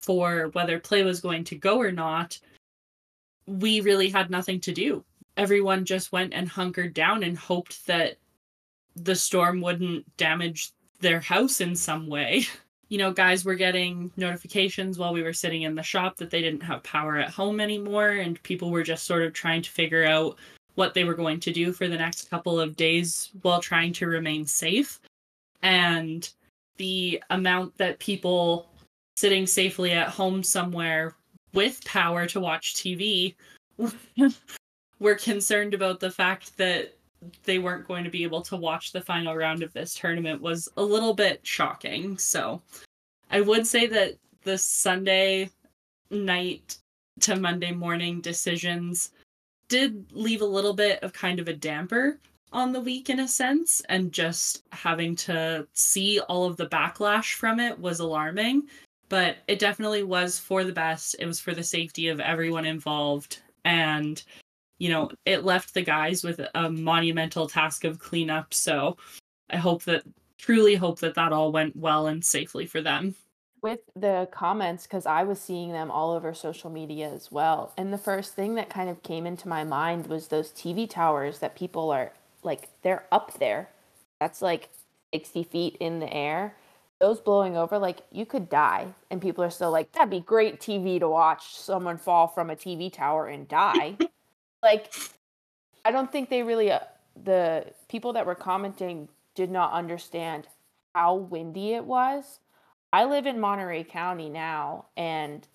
for 0.02 0.50
whether 0.54 0.80
play 0.80 1.04
was 1.04 1.22
going 1.22 1.44
to 1.46 1.56
go 1.56 1.80
or 1.80 1.92
not, 1.92 2.40
we 3.46 3.82
really 3.82 4.10
had 4.10 4.30
nothing 4.30 4.60
to 4.62 4.72
do. 4.72 5.04
Everyone 5.36 5.84
just 5.84 6.12
went 6.12 6.34
and 6.34 6.48
hunkered 6.48 6.94
down 6.94 7.24
and 7.24 7.38
hoped 7.38 7.86
that 7.88 8.18
the 8.96 9.16
storm 9.16 9.60
wouldn't 9.62 10.06
damage 10.18 10.72
their 11.00 11.20
house 11.20 11.60
in 11.60 11.76
some 11.76 12.08
way. 12.08 12.46
you 12.94 13.00
know, 13.00 13.12
guys 13.12 13.44
were 13.44 13.56
getting 13.56 14.12
notifications 14.18 15.00
while 15.00 15.14
we 15.14 15.24
were 15.24 15.34
sitting 15.34 15.64
in 15.64 15.74
the 15.74 15.82
shop 15.82 16.16
that 16.18 16.30
they 16.30 16.44
didn't 16.44 16.62
have 16.62 16.84
power 16.84 17.18
at 17.18 17.32
home 17.32 17.60
anymore, 17.60 18.10
and 18.10 18.44
people 18.44 18.70
were 18.70 18.84
just 18.84 19.08
sort 19.08 19.24
of 19.24 19.34
trying 19.34 19.64
to 19.64 19.72
figure 19.72 20.06
out 20.06 20.38
what 20.76 20.94
they 20.94 21.04
were 21.04 21.16
going 21.16 21.40
to 21.40 21.52
do 21.52 21.74
for 21.74 21.88
the 21.88 21.98
next 21.98 22.30
couple 22.30 22.60
of 22.60 22.76
days 22.76 23.32
while 23.42 23.60
trying 23.60 23.94
to 23.94 24.06
remain 24.06 24.46
safe. 24.46 25.00
And 25.64 26.30
the 26.78 27.20
amount 27.32 27.76
that 27.80 27.98
people 27.98 28.70
sitting 29.18 29.48
safely 29.48 29.94
at 29.94 30.10
home 30.10 30.44
somewhere 30.44 31.16
with 31.52 31.84
power 31.86 32.28
to 32.28 32.40
watch 32.40 32.76
TV 32.76 33.34
were 35.00 35.16
concerned 35.16 35.74
about 35.74 36.00
the 36.00 36.12
fact 36.12 36.56
that 36.58 36.96
they 37.44 37.60
weren't 37.60 37.88
going 37.88 38.04
to 38.04 38.10
be 38.10 38.24
able 38.24 38.42
to 38.44 38.56
watch 38.56 38.92
the 38.92 39.02
final 39.02 39.36
round 39.36 39.64
of 39.64 39.74
this 39.74 39.96
tournament 39.96 40.42
was 40.42 40.70
a 40.78 40.84
little 40.84 41.14
bit 41.14 41.40
shocking. 41.44 42.18
So 42.18 42.62
I 43.30 43.42
would 43.42 43.66
say 43.66 43.88
that 43.88 44.16
the 44.44 44.58
Sunday 44.58 45.50
night 46.10 46.78
to 47.22 47.36
Monday 47.36 47.72
morning 47.72 48.22
decisions 48.22 49.12
did 49.68 50.06
leave 50.12 50.42
a 50.42 50.46
little 50.46 50.74
bit 50.74 51.02
of 51.04 51.14
kind 51.14 51.40
of 51.40 51.48
a 51.48 51.54
damper 51.54 52.20
on 52.52 52.72
the 52.72 52.80
week 52.80 53.10
in 53.10 53.22
a 53.22 53.28
sense 53.28 53.82
and 53.90 54.12
just 54.12 54.64
having 54.72 55.16
to 55.16 55.68
see 55.74 56.20
all 56.22 56.46
of 56.46 56.58
the 56.58 56.68
backlash 56.68 57.34
from 57.34 57.60
it 57.60 57.78
was 57.80 58.00
alarming 58.00 58.64
but 59.10 59.38
it 59.48 59.60
definitely 59.60 60.04
was 60.04 60.38
for 60.38 60.64
the 60.64 60.72
best 60.72 61.16
it 61.20 61.26
was 61.26 61.40
for 61.40 61.54
the 61.54 61.64
safety 61.64 62.08
of 62.08 62.20
everyone 62.20 62.66
involved 62.66 63.42
and 63.66 64.24
you 64.84 64.90
know, 64.90 65.10
it 65.24 65.46
left 65.46 65.74
the 65.74 65.82
guys 65.82 66.26
with 66.26 66.42
a 66.56 66.70
monumental 66.70 67.48
task 67.48 67.86
of 67.86 68.00
cleanup. 68.00 68.54
So 68.54 68.98
I 69.50 69.56
hope 69.56 69.86
that, 69.86 70.04
truly 70.38 70.76
hope 70.76 71.00
that 71.00 71.16
that 71.16 71.32
all 71.32 71.54
went 71.54 71.78
well 71.78 72.08
and 72.08 72.22
safely 72.22 72.66
for 72.66 72.82
them. 72.82 73.16
With 73.62 73.80
the 73.96 74.28
comments, 74.30 74.84
because 74.84 75.06
I 75.06 75.24
was 75.24 75.40
seeing 75.40 75.72
them 75.72 75.90
all 75.90 76.12
over 76.12 76.34
social 76.34 76.70
media 76.70 77.10
as 77.10 77.32
well. 77.32 77.72
And 77.78 77.94
the 77.94 77.98
first 77.98 78.34
thing 78.34 78.56
that 78.56 78.70
kind 78.70 78.90
of 78.90 79.02
came 79.04 79.26
into 79.26 79.48
my 79.48 79.64
mind 79.64 80.08
was 80.08 80.28
those 80.28 80.52
TV 80.52 80.90
towers 80.90 81.40
that 81.40 81.56
people 81.56 81.90
are 81.90 82.12
like, 82.44 82.68
they're 82.82 83.06
up 83.10 83.40
there. 83.40 83.70
That's 84.20 84.42
like 84.42 84.68
60 85.14 85.44
feet 85.46 85.78
in 85.80 86.02
the 86.02 86.14
air. 86.14 86.56
Those 87.00 87.22
blowing 87.22 87.56
over, 87.56 87.80
like 87.80 88.02
you 88.12 88.26
could 88.26 88.50
die. 88.50 88.88
And 89.10 89.22
people 89.22 89.46
are 89.46 89.50
still 89.50 89.72
like, 89.72 89.94
that'd 89.94 90.10
be 90.10 90.20
great 90.20 90.60
TV 90.60 91.00
to 91.00 91.08
watch 91.08 91.56
someone 91.56 91.98
fall 91.98 92.28
from 92.28 92.50
a 92.50 92.56
TV 92.58 92.92
tower 92.92 93.28
and 93.28 93.48
die. 93.48 93.96
like 94.64 94.94
I 95.86 95.92
don't 95.92 96.12
think 96.12 96.30
they 96.30 96.44
really 96.44 96.72
uh, 96.72 96.80
the 97.22 97.66
people 97.90 98.14
that 98.14 98.26
were 98.26 98.36
commenting 98.36 99.10
did 99.36 99.52
not 99.52 99.74
understand 99.74 100.48
how 100.96 101.16
windy 101.16 101.74
it 101.74 101.86
was. 101.86 102.40
I 102.92 103.06
live 103.06 103.26
in 103.26 103.40
Monterey 103.40 103.84
County 103.84 104.30
now 104.30 104.86
and 104.96 105.48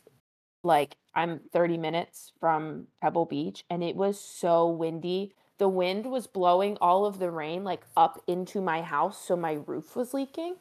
like 0.62 0.96
I'm 1.14 1.40
30 1.52 1.78
minutes 1.78 2.32
from 2.40 2.88
Pebble 3.00 3.26
Beach 3.26 3.64
and 3.70 3.82
it 3.82 3.96
was 3.96 4.20
so 4.20 4.68
windy. 4.68 5.34
The 5.58 5.68
wind 5.68 6.06
was 6.06 6.26
blowing 6.26 6.76
all 6.80 7.06
of 7.06 7.18
the 7.18 7.30
rain 7.30 7.64
like 7.64 7.84
up 7.96 8.22
into 8.26 8.60
my 8.60 8.82
house 8.82 9.24
so 9.26 9.36
my 9.36 9.58
roof 9.66 9.96
was 9.96 10.12
leaking 10.14 10.56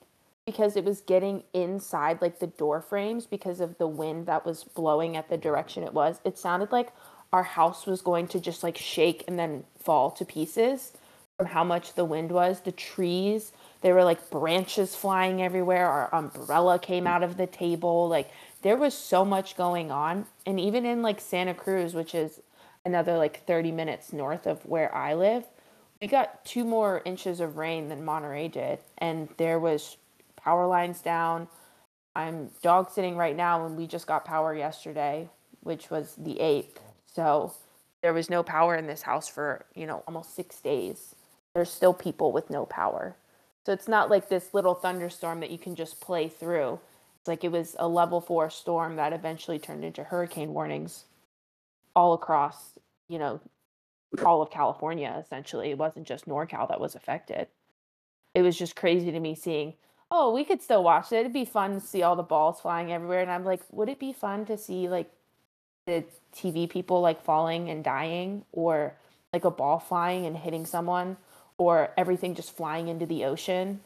because 0.45 0.77
it 0.77 0.85
was 0.85 1.01
getting 1.01 1.43
inside 1.53 2.21
like 2.21 2.39
the 2.39 2.47
door 2.47 2.79
frames 2.79 3.25
because 3.25 3.59
of 3.59 3.77
the 3.77 3.87
wind 3.87 4.27
that 4.27 4.45
was 4.45 4.63
blowing 4.63 5.17
at 5.17 5.29
the 5.29 5.37
direction 5.37 5.83
it 5.83 5.93
was. 5.93 6.21
It 6.23 6.37
sounded 6.37 6.71
like 6.71 6.93
our 7.33 7.43
house 7.43 7.85
was 7.85 8.01
going 8.01 8.27
to 8.29 8.39
just 8.39 8.63
like 8.63 8.77
shake 8.77 9.23
and 9.27 9.37
then 9.37 9.63
fall 9.79 10.11
to 10.11 10.25
pieces 10.25 10.93
from 11.37 11.47
how 11.47 11.63
much 11.63 11.93
the 11.93 12.05
wind 12.05 12.31
was. 12.31 12.61
The 12.61 12.71
trees, 12.71 13.51
there 13.81 13.93
were 13.93 14.03
like 14.03 14.29
branches 14.29 14.95
flying 14.95 15.41
everywhere. 15.41 15.87
Our 15.87 16.13
umbrella 16.13 16.79
came 16.79 17.05
out 17.05 17.23
of 17.23 17.37
the 17.37 17.47
table. 17.47 18.07
Like 18.07 18.31
there 18.61 18.77
was 18.77 18.93
so 18.93 19.23
much 19.23 19.55
going 19.55 19.91
on. 19.91 20.25
And 20.45 20.59
even 20.59 20.85
in 20.85 21.01
like 21.01 21.21
Santa 21.21 21.53
Cruz, 21.53 21.93
which 21.93 22.15
is 22.15 22.41
another 22.85 23.17
like 23.17 23.45
30 23.45 23.71
minutes 23.71 24.13
north 24.13 24.47
of 24.47 24.65
where 24.65 24.93
I 24.95 25.13
live, 25.13 25.45
we 26.01 26.07
got 26.07 26.45
two 26.45 26.63
more 26.63 27.01
inches 27.05 27.39
of 27.39 27.57
rain 27.57 27.89
than 27.89 28.05
Monterey 28.05 28.47
did. 28.47 28.79
And 28.97 29.29
there 29.37 29.59
was 29.59 29.97
power 30.35 30.65
lines 30.65 31.01
down. 31.01 31.47
I'm 32.15 32.49
dog 32.63 32.89
sitting 32.89 33.15
right 33.15 33.35
now 33.35 33.65
and 33.65 33.77
we 33.77 33.85
just 33.85 34.07
got 34.07 34.25
power 34.25 34.55
yesterday, 34.55 35.29
which 35.61 35.91
was 35.91 36.15
the 36.17 36.35
8th. 36.35 36.86
So 37.07 37.53
there 38.01 38.13
was 38.13 38.29
no 38.29 38.43
power 38.43 38.75
in 38.75 38.87
this 38.87 39.01
house 39.01 39.27
for, 39.27 39.65
you 39.73 39.87
know, 39.87 40.03
almost 40.07 40.35
six 40.35 40.59
days. 40.59 41.15
There's 41.53 41.71
still 41.71 41.93
people 41.93 42.31
with 42.31 42.49
no 42.49 42.65
power. 42.65 43.15
So 43.65 43.73
it's 43.73 43.87
not 43.87 44.09
like 44.09 44.29
this 44.29 44.53
little 44.53 44.75
thunderstorm 44.75 45.39
that 45.39 45.51
you 45.51 45.57
can 45.57 45.75
just 45.75 45.99
play 45.99 46.29
through. 46.29 46.79
It's 47.19 47.27
like 47.27 47.43
it 47.43 47.51
was 47.51 47.75
a 47.79 47.87
level 47.87 48.21
four 48.21 48.49
storm 48.49 48.95
that 48.95 49.11
eventually 49.11 49.59
turned 49.59 49.83
into 49.83 50.03
hurricane 50.03 50.53
warnings 50.53 51.05
all 51.95 52.13
across, 52.13 52.77
you 53.09 53.19
know, 53.19 53.41
all 54.23 54.41
of 54.41 54.51
California, 54.51 55.21
essentially. 55.21 55.71
It 55.71 55.77
wasn't 55.77 56.07
just 56.07 56.27
NorCal 56.27 56.69
that 56.69 56.79
was 56.79 56.95
affected. 56.95 57.47
It 58.33 58.43
was 58.43 58.57
just 58.57 58.75
crazy 58.75 59.11
to 59.11 59.19
me 59.19 59.35
seeing, 59.35 59.73
oh, 60.09 60.31
we 60.31 60.45
could 60.45 60.61
still 60.61 60.83
watch 60.83 61.11
it. 61.11 61.17
It'd 61.17 61.33
be 61.33 61.43
fun 61.43 61.73
to 61.73 61.85
see 61.85 62.03
all 62.03 62.15
the 62.15 62.23
balls 62.23 62.61
flying 62.61 62.93
everywhere. 62.93 63.21
And 63.21 63.31
I'm 63.31 63.43
like, 63.43 63.61
would 63.71 63.89
it 63.89 63.99
be 63.99 64.13
fun 64.13 64.45
to 64.45 64.57
see 64.57 64.87
like 64.87 65.11
the 65.87 66.03
TV 66.35 66.69
people 66.69 67.01
like 67.01 67.23
falling 67.23 67.71
and 67.71 67.83
dying, 67.83 68.45
or 68.51 68.93
like 69.33 69.45
a 69.45 69.51
ball 69.51 69.79
flying 69.79 70.27
and 70.27 70.37
hitting 70.37 70.65
someone, 70.65 71.17
or 71.57 71.89
everything 71.97 72.35
just 72.35 72.55
flying 72.55 72.87
into 72.87 73.07
the 73.07 73.25
ocean, 73.25 73.79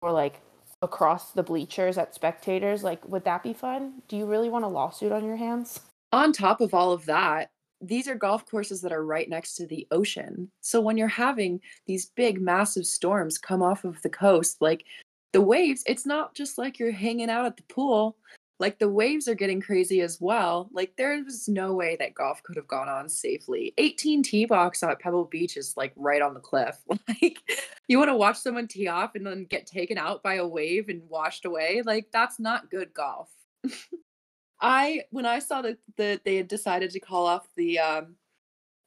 or 0.00 0.10
like 0.12 0.40
across 0.80 1.32
the 1.32 1.42
bleachers 1.42 1.98
at 1.98 2.14
spectators. 2.14 2.82
Like, 2.82 3.06
would 3.06 3.24
that 3.24 3.42
be 3.42 3.52
fun? 3.52 4.02
Do 4.08 4.16
you 4.16 4.24
really 4.24 4.48
want 4.48 4.64
a 4.64 4.68
lawsuit 4.68 5.12
on 5.12 5.24
your 5.24 5.36
hands? 5.36 5.80
On 6.12 6.32
top 6.32 6.62
of 6.62 6.72
all 6.72 6.92
of 6.92 7.04
that, 7.06 7.50
these 7.80 8.08
are 8.08 8.14
golf 8.14 8.48
courses 8.48 8.80
that 8.82 8.92
are 8.92 9.04
right 9.04 9.28
next 9.28 9.54
to 9.56 9.66
the 9.66 9.86
ocean. 9.90 10.50
So 10.62 10.80
when 10.80 10.96
you're 10.96 11.08
having 11.08 11.60
these 11.86 12.06
big, 12.16 12.40
massive 12.40 12.86
storms 12.86 13.38
come 13.38 13.62
off 13.62 13.84
of 13.84 14.00
the 14.02 14.08
coast, 14.08 14.56
like 14.60 14.84
the 15.32 15.40
waves, 15.40 15.82
it's 15.86 16.06
not 16.06 16.34
just 16.34 16.58
like 16.58 16.78
you're 16.78 16.90
hanging 16.92 17.30
out 17.30 17.46
at 17.46 17.56
the 17.56 17.62
pool. 17.64 18.16
Like 18.60 18.78
the 18.78 18.88
waves 18.88 19.28
are 19.28 19.36
getting 19.36 19.60
crazy 19.60 20.00
as 20.00 20.20
well. 20.20 20.68
Like 20.72 20.96
there 20.96 21.22
was 21.22 21.48
no 21.48 21.74
way 21.74 21.96
that 22.00 22.14
golf 22.14 22.42
could 22.42 22.56
have 22.56 22.66
gone 22.66 22.88
on 22.88 23.08
safely. 23.08 23.72
18 23.78 24.22
tee 24.24 24.46
box 24.46 24.82
at 24.82 24.98
Pebble 24.98 25.26
Beach 25.26 25.56
is 25.56 25.76
like 25.76 25.92
right 25.94 26.20
on 26.20 26.34
the 26.34 26.40
cliff. 26.40 26.76
Like 27.08 27.38
you 27.86 27.98
want 27.98 28.10
to 28.10 28.16
watch 28.16 28.36
someone 28.36 28.68
tee 28.68 28.88
off 28.88 29.14
and 29.14 29.26
then 29.26 29.44
get 29.44 29.66
taken 29.66 29.96
out 29.96 30.22
by 30.22 30.34
a 30.34 30.46
wave 30.46 30.88
and 30.88 31.08
washed 31.08 31.44
away. 31.44 31.82
Like 31.84 32.08
that's 32.12 32.38
not 32.38 32.70
good 32.70 32.92
golf. 32.92 33.30
I 34.60 35.04
when 35.10 35.24
I 35.24 35.38
saw 35.38 35.62
that 35.62 35.78
that 35.96 36.24
they 36.24 36.36
had 36.36 36.48
decided 36.48 36.90
to 36.90 37.00
call 37.00 37.26
off 37.26 37.48
the 37.56 37.78
um 37.78 38.16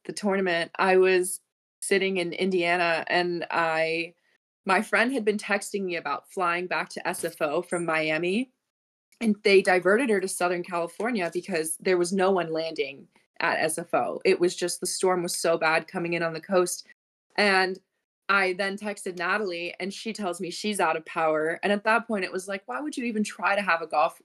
the 0.04 0.12
tournament, 0.12 0.70
I 0.78 0.98
was 0.98 1.40
sitting 1.80 2.18
in 2.18 2.32
Indiana 2.32 3.04
and 3.08 3.46
I 3.50 4.14
my 4.66 4.82
friend 4.82 5.12
had 5.12 5.24
been 5.24 5.38
texting 5.38 5.84
me 5.84 5.96
about 5.96 6.30
flying 6.30 6.66
back 6.66 6.88
to 6.90 7.02
SFO 7.02 7.66
from 7.66 7.84
Miami 7.84 8.52
and 9.22 9.36
they 9.42 9.62
diverted 9.62 10.10
her 10.10 10.20
to 10.20 10.28
Southern 10.28 10.62
California 10.62 11.30
because 11.32 11.76
there 11.78 11.96
was 11.96 12.12
no 12.12 12.30
one 12.30 12.52
landing 12.52 13.06
at 13.40 13.70
SFO. 13.70 14.20
It 14.24 14.38
was 14.38 14.54
just 14.54 14.80
the 14.80 14.86
storm 14.86 15.22
was 15.22 15.36
so 15.36 15.56
bad 15.56 15.88
coming 15.88 16.12
in 16.14 16.22
on 16.22 16.32
the 16.32 16.40
coast. 16.40 16.86
And 17.36 17.78
I 18.28 18.54
then 18.54 18.76
texted 18.76 19.16
Natalie 19.16 19.74
and 19.80 19.92
she 19.92 20.12
tells 20.12 20.40
me 20.40 20.50
she's 20.50 20.80
out 20.80 20.96
of 20.96 21.04
power. 21.06 21.58
And 21.62 21.72
at 21.72 21.84
that 21.84 22.06
point 22.06 22.24
it 22.24 22.32
was 22.32 22.48
like, 22.48 22.62
why 22.66 22.80
would 22.80 22.96
you 22.96 23.04
even 23.04 23.24
try 23.24 23.56
to 23.56 23.62
have 23.62 23.82
a 23.82 23.86
golf 23.86 24.20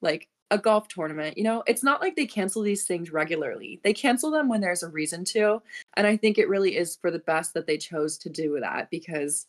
like 0.00 0.28
a 0.50 0.58
golf 0.58 0.88
tournament. 0.88 1.36
You 1.36 1.44
know, 1.44 1.64
it's 1.66 1.82
not 1.82 2.00
like 2.00 2.16
they 2.16 2.26
cancel 2.26 2.62
these 2.62 2.84
things 2.84 3.10
regularly. 3.10 3.80
They 3.82 3.92
cancel 3.92 4.30
them 4.30 4.48
when 4.48 4.60
there's 4.60 4.82
a 4.82 4.88
reason 4.88 5.24
to. 5.26 5.60
And 5.96 6.06
I 6.06 6.16
think 6.16 6.38
it 6.38 6.48
really 6.48 6.76
is 6.76 6.96
for 6.96 7.10
the 7.10 7.18
best 7.18 7.54
that 7.54 7.66
they 7.66 7.76
chose 7.76 8.16
to 8.18 8.28
do 8.28 8.58
that 8.60 8.88
because, 8.90 9.46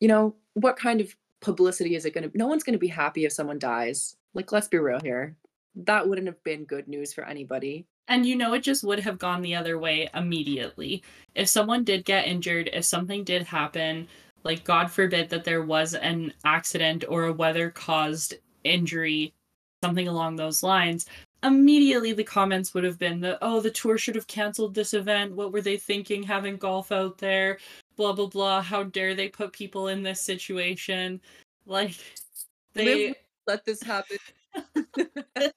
you 0.00 0.08
know, 0.08 0.34
what 0.54 0.76
kind 0.76 1.00
of 1.00 1.16
publicity 1.40 1.94
is 1.94 2.04
it 2.04 2.14
going 2.14 2.30
to 2.30 2.38
No 2.38 2.46
one's 2.46 2.64
going 2.64 2.74
to 2.74 2.78
be 2.78 2.88
happy 2.88 3.24
if 3.24 3.32
someone 3.32 3.58
dies. 3.58 4.16
Like, 4.34 4.52
let's 4.52 4.68
be 4.68 4.78
real 4.78 5.00
here. 5.00 5.36
That 5.74 6.08
wouldn't 6.08 6.26
have 6.26 6.42
been 6.44 6.64
good 6.64 6.88
news 6.88 7.12
for 7.12 7.24
anybody. 7.24 7.86
And 8.08 8.24
you 8.24 8.36
know, 8.36 8.54
it 8.54 8.60
just 8.60 8.84
would 8.84 9.00
have 9.00 9.18
gone 9.18 9.42
the 9.42 9.54
other 9.54 9.78
way 9.78 10.08
immediately. 10.14 11.02
If 11.34 11.48
someone 11.48 11.84
did 11.84 12.04
get 12.04 12.26
injured, 12.26 12.70
if 12.72 12.84
something 12.84 13.24
did 13.24 13.42
happen, 13.42 14.06
like 14.44 14.64
God 14.64 14.90
forbid 14.90 15.28
that 15.30 15.44
there 15.44 15.62
was 15.62 15.94
an 15.94 16.32
accident 16.44 17.04
or 17.08 17.24
a 17.24 17.32
weather 17.32 17.70
caused 17.70 18.34
injury 18.62 19.34
something 19.82 20.08
along 20.08 20.36
those 20.36 20.62
lines, 20.62 21.06
immediately 21.42 22.12
the 22.12 22.24
comments 22.24 22.72
would 22.72 22.84
have 22.84 22.98
been 22.98 23.20
that, 23.20 23.38
oh, 23.42 23.60
the 23.60 23.70
tour 23.70 23.98
should 23.98 24.14
have 24.14 24.26
canceled 24.26 24.74
this 24.74 24.94
event. 24.94 25.34
What 25.34 25.52
were 25.52 25.60
they 25.60 25.76
thinking 25.76 26.22
having 26.22 26.56
golf 26.56 26.92
out 26.92 27.18
there? 27.18 27.58
Blah, 27.96 28.12
blah, 28.12 28.26
blah. 28.26 28.62
How 28.62 28.82
dare 28.82 29.14
they 29.14 29.28
put 29.28 29.52
people 29.52 29.88
in 29.88 30.02
this 30.02 30.20
situation? 30.20 31.20
Like, 31.66 31.94
they. 32.74 33.08
Live, 33.08 33.16
let 33.46 33.64
this 33.64 33.82
happen. 33.82 34.18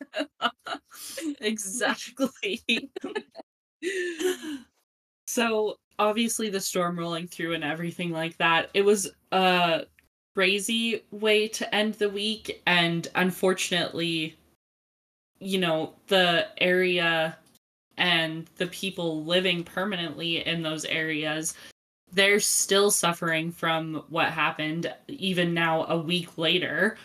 exactly. 1.42 2.92
so, 5.28 5.76
obviously, 5.98 6.50
the 6.50 6.62
storm 6.62 6.98
rolling 6.98 7.28
through 7.28 7.54
and 7.54 7.64
everything 7.64 8.12
like 8.12 8.38
that, 8.38 8.70
it 8.74 8.84
was 8.84 9.12
a 9.32 9.86
crazy 10.36 11.04
way 11.12 11.48
to 11.48 11.76
end 11.76 11.96
the 11.96 12.10
week 12.10 12.62
and 12.66 13.10
unfortunately 13.16 14.38
you 15.40 15.58
know 15.58 15.94
the 16.08 16.48
area 16.60 17.38
and 17.98 18.48
the 18.58 18.68
people 18.68 19.24
living 19.26 19.64
permanently 19.64 20.46
in 20.46 20.62
those 20.62 20.86
areas 20.86 21.56
they're 22.14 22.40
still 22.40 22.92
suffering 22.92 23.52
from 23.52 24.04
what 24.10 24.30
happened 24.30 24.94
even 25.08 25.54
now 25.54 25.86
a 25.86 25.98
week 25.98 26.38
later 26.38 26.98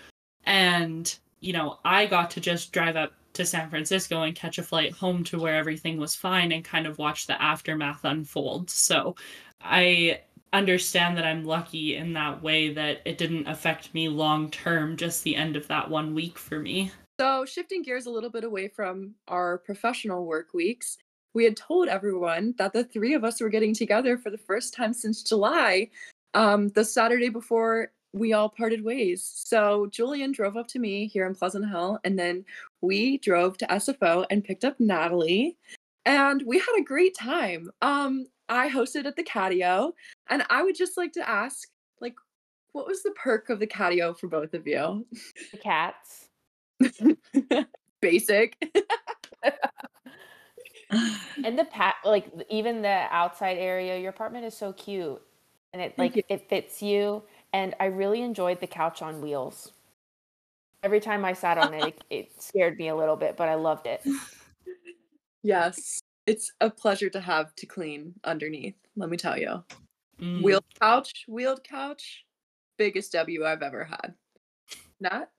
and 0.45 1.19
you 1.41 1.53
know 1.53 1.79
i 1.85 2.07
got 2.07 2.31
to 2.31 2.41
just 2.41 2.73
drive 2.73 2.97
up 2.97 3.13
to 3.33 3.45
san 3.45 3.69
francisco 3.69 4.23
and 4.23 4.37
catch 4.37 4.59
a 4.59 4.63
flight 4.63 4.93
home 4.93 5.25
to 5.25 5.39
where 5.39 5.57
everything 5.57 5.99
was 5.99 6.15
fine 6.15 6.53
and 6.53 6.65
kind 6.65 6.87
of 6.87 6.99
watch 6.99 7.27
the 7.27 7.43
aftermath 7.43 8.05
unfold 8.05 8.71
so 8.71 9.15
i 9.61 10.19
understand 10.55 11.17
that 11.17 11.25
I'm 11.25 11.45
lucky 11.45 11.97
in 11.97 12.13
that 12.13 12.43
way 12.43 12.73
that 12.73 13.03
it 13.05 13.19
didn't 13.19 13.49
affect 13.49 13.93
me 13.93 14.09
long 14.09 14.51
term, 14.51 14.97
just 14.97 15.25
the 15.25 15.37
end 15.37 15.57
of 15.57 15.67
that 15.69 15.91
one 15.91 16.15
week 16.15 16.39
for 16.39 16.59
me. 16.59 16.93
So, 17.21 17.45
shifting 17.45 17.83
gears 17.83 18.07
a 18.07 18.11
little 18.11 18.31
bit 18.31 18.45
away 18.45 18.69
from 18.69 19.15
our 19.29 19.59
professional 19.59 20.25
work 20.27 20.55
weeks, 20.55 20.97
we 21.35 21.45
had 21.45 21.57
told 21.57 21.89
everyone 21.89 22.55
that 22.59 22.73
the 22.73 22.85
three 22.85 23.15
of 23.15 23.25
us 23.25 23.41
were 23.41 23.49
getting 23.49 23.75
together 23.75 24.17
for 24.17 24.31
the 24.31 24.39
first 24.39 24.73
time 24.73 24.95
since 24.95 25.23
July, 25.23 25.91
um, 26.33 26.69
the 26.71 26.85
Saturday 26.85 27.29
before 27.29 27.91
we 28.13 28.33
all 28.33 28.49
parted 28.49 28.85
ways. 28.85 29.29
So, 29.45 29.89
Julian 29.91 30.31
drove 30.31 30.57
up 30.57 30.69
to 30.69 30.79
me 30.79 31.09
here 31.09 31.27
in 31.27 31.35
Pleasant 31.35 31.69
Hill, 31.69 31.99
and 32.05 32.17
then 32.17 32.45
we 32.81 33.19
drove 33.19 33.59
to 33.59 33.67
SFO 33.67 34.25
and 34.31 34.45
picked 34.45 34.65
up 34.65 34.79
Natalie. 34.79 35.57
And 36.07 36.43
we 36.47 36.59
had 36.59 36.79
a 36.79 36.85
great 36.85 37.17
time. 37.17 37.71
Um, 37.83 38.29
I 38.49 38.69
hosted 38.69 39.07
at 39.07 39.17
the 39.17 39.25
Catio, 39.25 39.93
and 40.31 40.45
I 40.49 40.63
would 40.63 40.77
just 40.77 40.97
like 40.97 41.13
to 41.15 41.29
ask, 41.29 41.69
like, 42.01 42.15
what 42.73 42.87
was 42.87 43.03
the 43.03 43.13
perk 43.13 43.51
of 43.51 43.59
the 43.59 43.67
Catio 43.67 44.17
for 44.17 44.29
both 44.29 44.55
of 44.55 44.67
you? 44.67 45.07
The 45.51 45.59
cats. 45.59 46.29
Basic. 48.01 48.57
and 51.45 51.59
the 51.59 51.65
pat, 51.65 51.97
like 52.05 52.31
even 52.49 52.83
the 52.83 53.07
outside 53.11 53.59
area, 53.59 53.99
your 53.99 54.11
apartment 54.11 54.45
is 54.45 54.57
so 54.57 54.73
cute, 54.73 55.21
and 55.73 55.83
it 55.83 55.99
like 55.99 56.25
it 56.29 56.49
fits 56.49 56.83
you. 56.83 57.23
And 57.53 57.75
I 57.79 57.87
really 57.87 58.23
enjoyed 58.23 58.61
the 58.61 58.67
couch 58.67 59.01
on 59.01 59.21
wheels. 59.21 59.73
Every 60.83 61.01
time 61.01 61.25
I 61.25 61.33
sat 61.33 61.57
on 61.57 61.73
it, 61.73 61.87
it, 61.87 62.05
it 62.11 62.43
scared 62.43 62.77
me 62.79 62.89
a 62.89 62.97
little 62.97 63.17
bit, 63.17 63.37
but 63.37 63.49
I 63.49 63.55
loved 63.55 63.87
it. 63.87 64.03
Yes 65.43 66.01
it's 66.27 66.53
a 66.61 66.71
pleasure 66.71 67.11
to 67.11 67.21
have 67.21 67.55
to 67.57 67.67
clean 67.67 68.15
underneath. 68.25 68.77
Let 68.97 69.11
me 69.11 69.17
tell 69.17 69.39
you, 69.39 69.65
Mm. 70.19 70.43
wheeled 70.43 70.65
couch, 70.81 71.25
wheeled 71.27 71.65
couch, 71.65 72.25
biggest 72.79 73.13
W 73.13 73.45
I've 73.45 73.63
ever 73.63 73.85
had. 73.85 74.15
Not. 75.01 75.29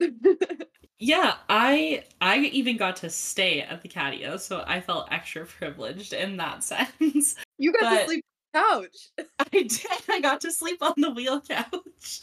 Yeah, 0.98 1.34
I 1.50 2.04
I 2.22 2.38
even 2.38 2.78
got 2.78 2.96
to 2.96 3.10
stay 3.10 3.60
at 3.60 3.82
the 3.82 3.88
catio, 3.88 4.40
so 4.40 4.64
I 4.66 4.80
felt 4.80 5.08
extra 5.12 5.44
privileged 5.44 6.14
in 6.14 6.38
that 6.38 6.64
sense. 6.72 7.36
you 7.58 7.70
got 7.72 7.80
But- 7.82 7.98
to 7.98 8.04
sleep 8.06 8.24
on 8.54 8.80
the 8.80 8.86
couch. 8.88 9.28
I 9.38 9.44
did. 9.50 9.72
I 10.08 10.20
got 10.20 10.40
to 10.40 10.50
sleep 10.50 10.82
on 10.82 10.94
the 10.96 11.10
wheel 11.10 11.42
couch. 11.42 12.22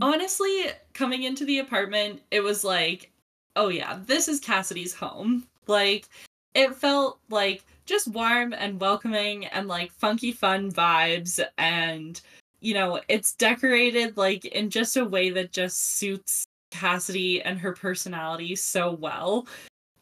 Honestly, 0.00 0.64
coming 0.94 1.22
into 1.22 1.44
the 1.44 1.58
apartment, 1.60 2.22
it 2.32 2.40
was 2.40 2.64
like, 2.64 3.12
oh 3.54 3.68
yeah, 3.68 4.00
this 4.04 4.26
is 4.26 4.40
Cassidy's 4.40 4.92
home. 4.94 5.46
Like, 5.68 6.08
it 6.54 6.74
felt 6.74 7.20
like 7.30 7.62
just 7.84 8.08
warm 8.08 8.52
and 8.52 8.80
welcoming 8.80 9.46
and 9.46 9.68
like 9.68 9.92
funky 9.92 10.32
fun 10.32 10.72
vibes 10.72 11.38
and 11.58 12.20
you 12.66 12.74
know, 12.74 13.00
it's 13.06 13.34
decorated 13.34 14.16
like 14.16 14.44
in 14.44 14.70
just 14.70 14.96
a 14.96 15.04
way 15.04 15.30
that 15.30 15.52
just 15.52 15.98
suits 15.98 16.48
Cassidy 16.72 17.40
and 17.40 17.60
her 17.60 17.72
personality 17.72 18.56
so 18.56 18.90
well. 18.90 19.46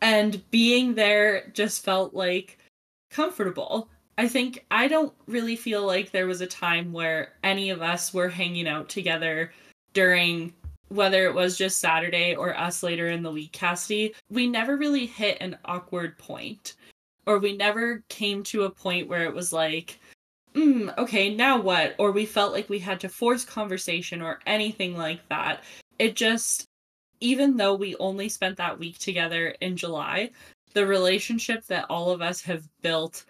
And 0.00 0.42
being 0.50 0.94
there 0.94 1.50
just 1.52 1.84
felt 1.84 2.14
like 2.14 2.56
comfortable. 3.10 3.90
I 4.16 4.28
think 4.28 4.64
I 4.70 4.88
don't 4.88 5.12
really 5.26 5.56
feel 5.56 5.84
like 5.84 6.10
there 6.10 6.26
was 6.26 6.40
a 6.40 6.46
time 6.46 6.90
where 6.90 7.34
any 7.42 7.68
of 7.68 7.82
us 7.82 8.14
were 8.14 8.30
hanging 8.30 8.66
out 8.66 8.88
together 8.88 9.52
during 9.92 10.54
whether 10.88 11.26
it 11.26 11.34
was 11.34 11.58
just 11.58 11.82
Saturday 11.82 12.34
or 12.34 12.56
us 12.56 12.82
later 12.82 13.10
in 13.10 13.22
the 13.22 13.30
week, 13.30 13.52
Cassidy. 13.52 14.14
We 14.30 14.46
never 14.46 14.78
really 14.78 15.04
hit 15.04 15.36
an 15.42 15.58
awkward 15.66 16.16
point, 16.16 16.76
or 17.26 17.38
we 17.38 17.58
never 17.58 18.02
came 18.08 18.42
to 18.44 18.62
a 18.62 18.70
point 18.70 19.06
where 19.06 19.24
it 19.24 19.34
was 19.34 19.52
like, 19.52 19.98
mm, 20.54 20.96
okay, 20.98 21.34
now 21.34 21.60
what? 21.60 21.94
Or 21.98 22.12
we 22.12 22.26
felt 22.26 22.52
like 22.52 22.68
we 22.68 22.78
had 22.78 23.00
to 23.00 23.08
force 23.08 23.44
conversation 23.44 24.22
or 24.22 24.40
anything 24.46 24.96
like 24.96 25.26
that. 25.28 25.62
It 25.98 26.16
just, 26.16 26.66
even 27.20 27.56
though 27.56 27.74
we 27.74 27.96
only 27.96 28.28
spent 28.28 28.56
that 28.56 28.78
week 28.78 28.98
together 28.98 29.54
in 29.60 29.76
July, 29.76 30.30
the 30.72 30.86
relationship 30.86 31.64
that 31.66 31.86
all 31.88 32.10
of 32.10 32.22
us 32.22 32.40
have 32.42 32.68
built 32.82 33.24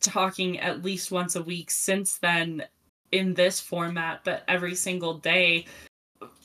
talking 0.00 0.60
at 0.60 0.84
least 0.84 1.10
once 1.10 1.36
a 1.36 1.42
week 1.42 1.70
since 1.70 2.18
then 2.18 2.64
in 3.12 3.34
this 3.34 3.60
format, 3.60 4.20
but 4.24 4.44
every 4.48 4.74
single 4.74 5.14
day 5.14 5.66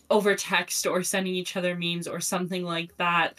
over 0.09 0.35
text 0.35 0.87
or 0.87 1.03
sending 1.03 1.35
each 1.35 1.55
other 1.55 1.75
memes 1.75 2.07
or 2.07 2.19
something 2.19 2.63
like 2.63 2.95
that 2.97 3.37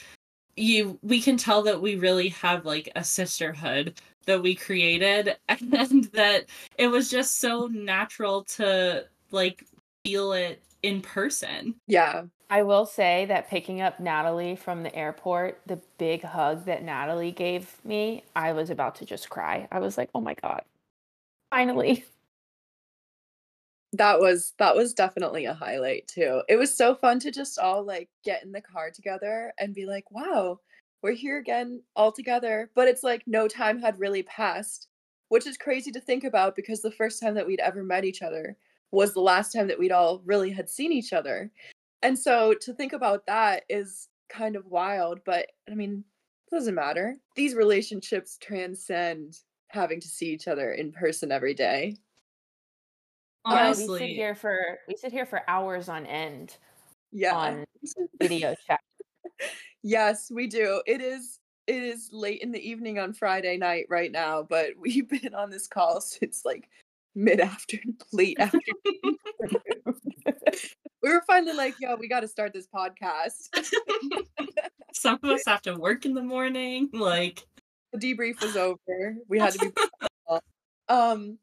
you 0.56 0.98
we 1.02 1.20
can 1.20 1.36
tell 1.36 1.62
that 1.62 1.80
we 1.80 1.96
really 1.96 2.28
have 2.28 2.66
like 2.66 2.88
a 2.96 3.04
sisterhood 3.04 4.00
that 4.26 4.42
we 4.42 4.54
created 4.54 5.36
and 5.48 6.04
that 6.12 6.46
it 6.78 6.88
was 6.88 7.10
just 7.10 7.40
so 7.40 7.66
natural 7.66 8.44
to 8.44 9.04
like 9.30 9.64
feel 10.04 10.32
it 10.32 10.62
in 10.82 11.00
person. 11.00 11.74
Yeah. 11.86 12.24
I 12.48 12.64
will 12.64 12.84
say 12.84 13.26
that 13.26 13.48
picking 13.48 13.80
up 13.80 14.00
Natalie 14.00 14.56
from 14.56 14.82
the 14.82 14.94
airport, 14.94 15.60
the 15.66 15.80
big 15.98 16.24
hug 16.24 16.64
that 16.64 16.82
Natalie 16.82 17.30
gave 17.30 17.76
me, 17.84 18.24
I 18.34 18.52
was 18.52 18.70
about 18.70 18.96
to 18.96 19.04
just 19.04 19.30
cry. 19.30 19.68
I 19.70 19.78
was 19.78 19.96
like, 19.96 20.10
"Oh 20.14 20.20
my 20.20 20.34
god. 20.34 20.62
Finally." 21.50 22.04
That 23.92 24.18
was 24.20 24.52
that 24.58 24.74
was 24.74 24.94
definitely 24.94 25.44
a 25.46 25.54
highlight 25.54 26.08
too. 26.08 26.42
It 26.48 26.56
was 26.56 26.76
so 26.76 26.94
fun 26.94 27.20
to 27.20 27.30
just 27.30 27.58
all 27.58 27.84
like 27.84 28.08
get 28.24 28.42
in 28.42 28.52
the 28.52 28.60
car 28.60 28.90
together 28.90 29.52
and 29.58 29.74
be 29.74 29.86
like, 29.86 30.10
"Wow, 30.10 30.58
we're 31.02 31.12
here 31.12 31.38
again 31.38 31.82
all 31.96 32.12
together." 32.12 32.70
But 32.74 32.88
it's 32.88 33.02
like 33.02 33.22
no 33.26 33.48
time 33.48 33.80
had 33.80 33.98
really 33.98 34.22
passed, 34.24 34.88
which 35.28 35.46
is 35.46 35.56
crazy 35.56 35.90
to 35.92 36.00
think 36.00 36.24
about 36.24 36.56
because 36.56 36.82
the 36.82 36.90
first 36.90 37.20
time 37.20 37.34
that 37.34 37.46
we'd 37.46 37.60
ever 37.60 37.82
met 37.82 38.04
each 38.04 38.22
other 38.22 38.56
was 38.90 39.14
the 39.14 39.20
last 39.20 39.52
time 39.52 39.68
that 39.68 39.78
we'd 39.78 39.92
all 39.92 40.20
really 40.24 40.50
had 40.50 40.68
seen 40.68 40.92
each 40.92 41.12
other. 41.12 41.50
And 42.02 42.18
so 42.18 42.54
to 42.54 42.72
think 42.72 42.92
about 42.92 43.26
that 43.26 43.64
is 43.68 44.08
kind 44.28 44.56
of 44.56 44.66
wild, 44.66 45.20
but 45.24 45.46
I 45.70 45.74
mean, 45.74 46.04
it 46.50 46.54
doesn't 46.54 46.74
matter. 46.74 47.16
These 47.36 47.54
relationships 47.54 48.38
transcend 48.40 49.38
having 49.68 50.00
to 50.00 50.08
see 50.08 50.30
each 50.30 50.48
other 50.48 50.72
in 50.72 50.92
person 50.92 51.30
every 51.30 51.54
day. 51.54 51.96
Yeah, 53.48 53.68
we 53.70 53.86
sit 53.86 54.08
here 54.08 54.34
for 54.34 54.78
we 54.88 54.96
sit 54.96 55.12
here 55.12 55.26
for 55.26 55.42
hours 55.48 55.88
on 55.88 56.06
end 56.06 56.56
Yeah. 57.12 57.36
on 57.36 57.64
video 58.20 58.54
chat. 58.66 58.80
yes, 59.82 60.30
we 60.30 60.46
do. 60.46 60.82
It 60.86 61.00
is 61.00 61.38
it 61.66 61.82
is 61.82 62.08
late 62.12 62.40
in 62.40 62.50
the 62.50 62.68
evening 62.68 62.98
on 62.98 63.12
Friday 63.12 63.56
night 63.56 63.86
right 63.88 64.10
now, 64.10 64.42
but 64.42 64.70
we've 64.78 65.08
been 65.08 65.34
on 65.34 65.50
this 65.50 65.66
call 65.66 66.00
since 66.00 66.44
like 66.44 66.68
mid 67.14 67.40
afternoon, 67.40 67.96
late 68.12 68.38
afternoon. 68.38 69.16
we 71.02 71.10
were 71.10 71.22
finally 71.26 71.54
like, 71.54 71.74
yo, 71.80 71.96
we 71.96 72.08
got 72.08 72.20
to 72.20 72.28
start 72.28 72.52
this 72.52 72.66
podcast. 72.74 73.48
some 74.92 75.18
of 75.22 75.30
us 75.30 75.42
have 75.46 75.62
to 75.62 75.74
work 75.74 76.04
in 76.04 76.14
the 76.14 76.22
morning. 76.22 76.88
Like, 76.92 77.46
the 77.92 77.98
debrief 77.98 78.40
was 78.42 78.56
over. 78.56 79.16
We 79.28 79.38
had 79.38 79.52
to 79.54 79.58
be 79.58 79.72
um 80.88 81.38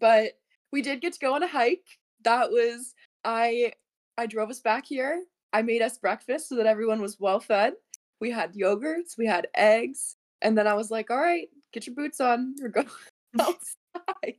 but 0.00 0.32
we 0.72 0.82
did 0.82 1.00
get 1.00 1.12
to 1.12 1.18
go 1.20 1.34
on 1.34 1.44
a 1.44 1.46
hike. 1.46 1.86
That 2.22 2.50
was 2.50 2.94
I 3.24 3.72
I 4.18 4.26
drove 4.26 4.50
us 4.50 4.60
back 4.60 4.84
here. 4.86 5.22
I 5.54 5.62
made 5.62 5.82
us 5.82 5.96
breakfast 5.96 6.48
so 6.48 6.56
that 6.56 6.66
everyone 6.66 7.00
was 7.00 7.20
well 7.20 7.38
fed. 7.38 7.74
We 8.20 8.30
had 8.30 8.54
yogurts, 8.54 9.16
we 9.16 9.24
had 9.24 9.46
eggs, 9.54 10.16
and 10.42 10.58
then 10.58 10.66
I 10.66 10.74
was 10.74 10.90
like, 10.90 11.10
"All 11.10 11.16
right, 11.16 11.48
get 11.72 11.86
your 11.86 11.94
boots 11.94 12.20
on. 12.20 12.56
We're 12.60 12.68
going 12.68 12.90
outside." 13.40 14.34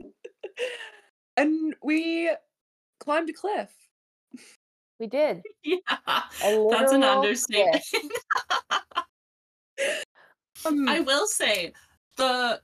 and 1.36 1.74
we 1.84 2.32
climbed 2.98 3.30
a 3.30 3.32
cliff. 3.32 3.70
We 4.98 5.06
did. 5.06 5.42
yeah, 5.62 5.78
A 6.42 6.68
that's 6.68 6.92
an 6.92 7.04
understatement. 7.04 7.84
Um, 10.64 10.88
I 10.88 11.00
will 11.00 11.28
say 11.28 11.72
the 12.16 12.60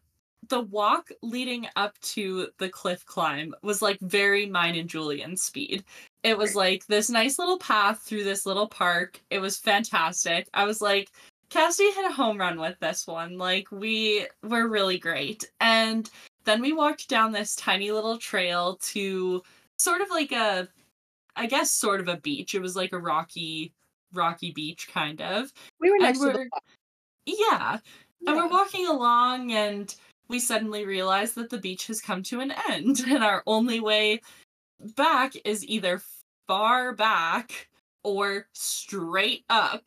the 0.48 0.60
walk 0.60 1.10
leading 1.22 1.68
up 1.76 1.96
to 2.00 2.48
the 2.58 2.68
cliff 2.68 3.06
climb 3.06 3.54
was 3.62 3.80
like 3.80 4.00
very 4.00 4.46
mine 4.46 4.74
and 4.74 4.88
Julian 4.88 5.36
speed. 5.36 5.84
It 6.22 6.38
was 6.38 6.54
like 6.54 6.86
this 6.86 7.10
nice 7.10 7.38
little 7.38 7.58
path 7.58 8.00
through 8.00 8.24
this 8.24 8.46
little 8.46 8.68
park. 8.68 9.20
It 9.30 9.40
was 9.40 9.58
fantastic. 9.58 10.48
I 10.54 10.64
was 10.64 10.80
like, 10.80 11.10
Cassie 11.50 11.90
hit 11.90 12.06
a 12.10 12.12
home 12.12 12.38
run 12.38 12.60
with 12.60 12.78
this 12.78 13.06
one. 13.06 13.38
Like 13.38 13.70
we 13.72 14.26
were 14.42 14.68
really 14.68 14.98
great. 14.98 15.50
And 15.60 16.08
then 16.44 16.60
we 16.60 16.72
walked 16.72 17.08
down 17.08 17.32
this 17.32 17.56
tiny 17.56 17.90
little 17.90 18.18
trail 18.18 18.76
to 18.82 19.42
sort 19.78 20.00
of 20.00 20.10
like 20.10 20.32
a 20.32 20.68
I 21.34 21.46
guess 21.46 21.70
sort 21.70 22.00
of 22.00 22.08
a 22.08 22.18
beach. 22.18 22.54
It 22.54 22.62
was 22.62 22.76
like 22.76 22.92
a 22.92 22.98
rocky 22.98 23.72
rocky 24.14 24.52
beach 24.52 24.88
kind 24.92 25.20
of. 25.20 25.52
we 25.80 25.90
were 25.90 25.98
next 25.98 26.20
to 26.20 26.26
the 26.26 26.32
we're- 26.32 26.48
Yeah. 27.26 27.78
And 28.26 28.36
we're 28.36 28.48
walking 28.48 28.86
along 28.86 29.52
and 29.52 29.94
we 30.28 30.38
suddenly 30.38 30.84
realize 30.86 31.32
that 31.34 31.50
the 31.50 31.58
beach 31.58 31.86
has 31.88 32.00
come 32.00 32.22
to 32.24 32.40
an 32.40 32.52
end 32.70 33.00
and 33.08 33.24
our 33.24 33.42
only 33.46 33.80
way 33.80 34.20
back 34.96 35.34
is 35.44 35.66
either 35.66 36.02
far 36.46 36.92
back 36.94 37.68
or 38.02 38.46
straight 38.52 39.44
up. 39.48 39.86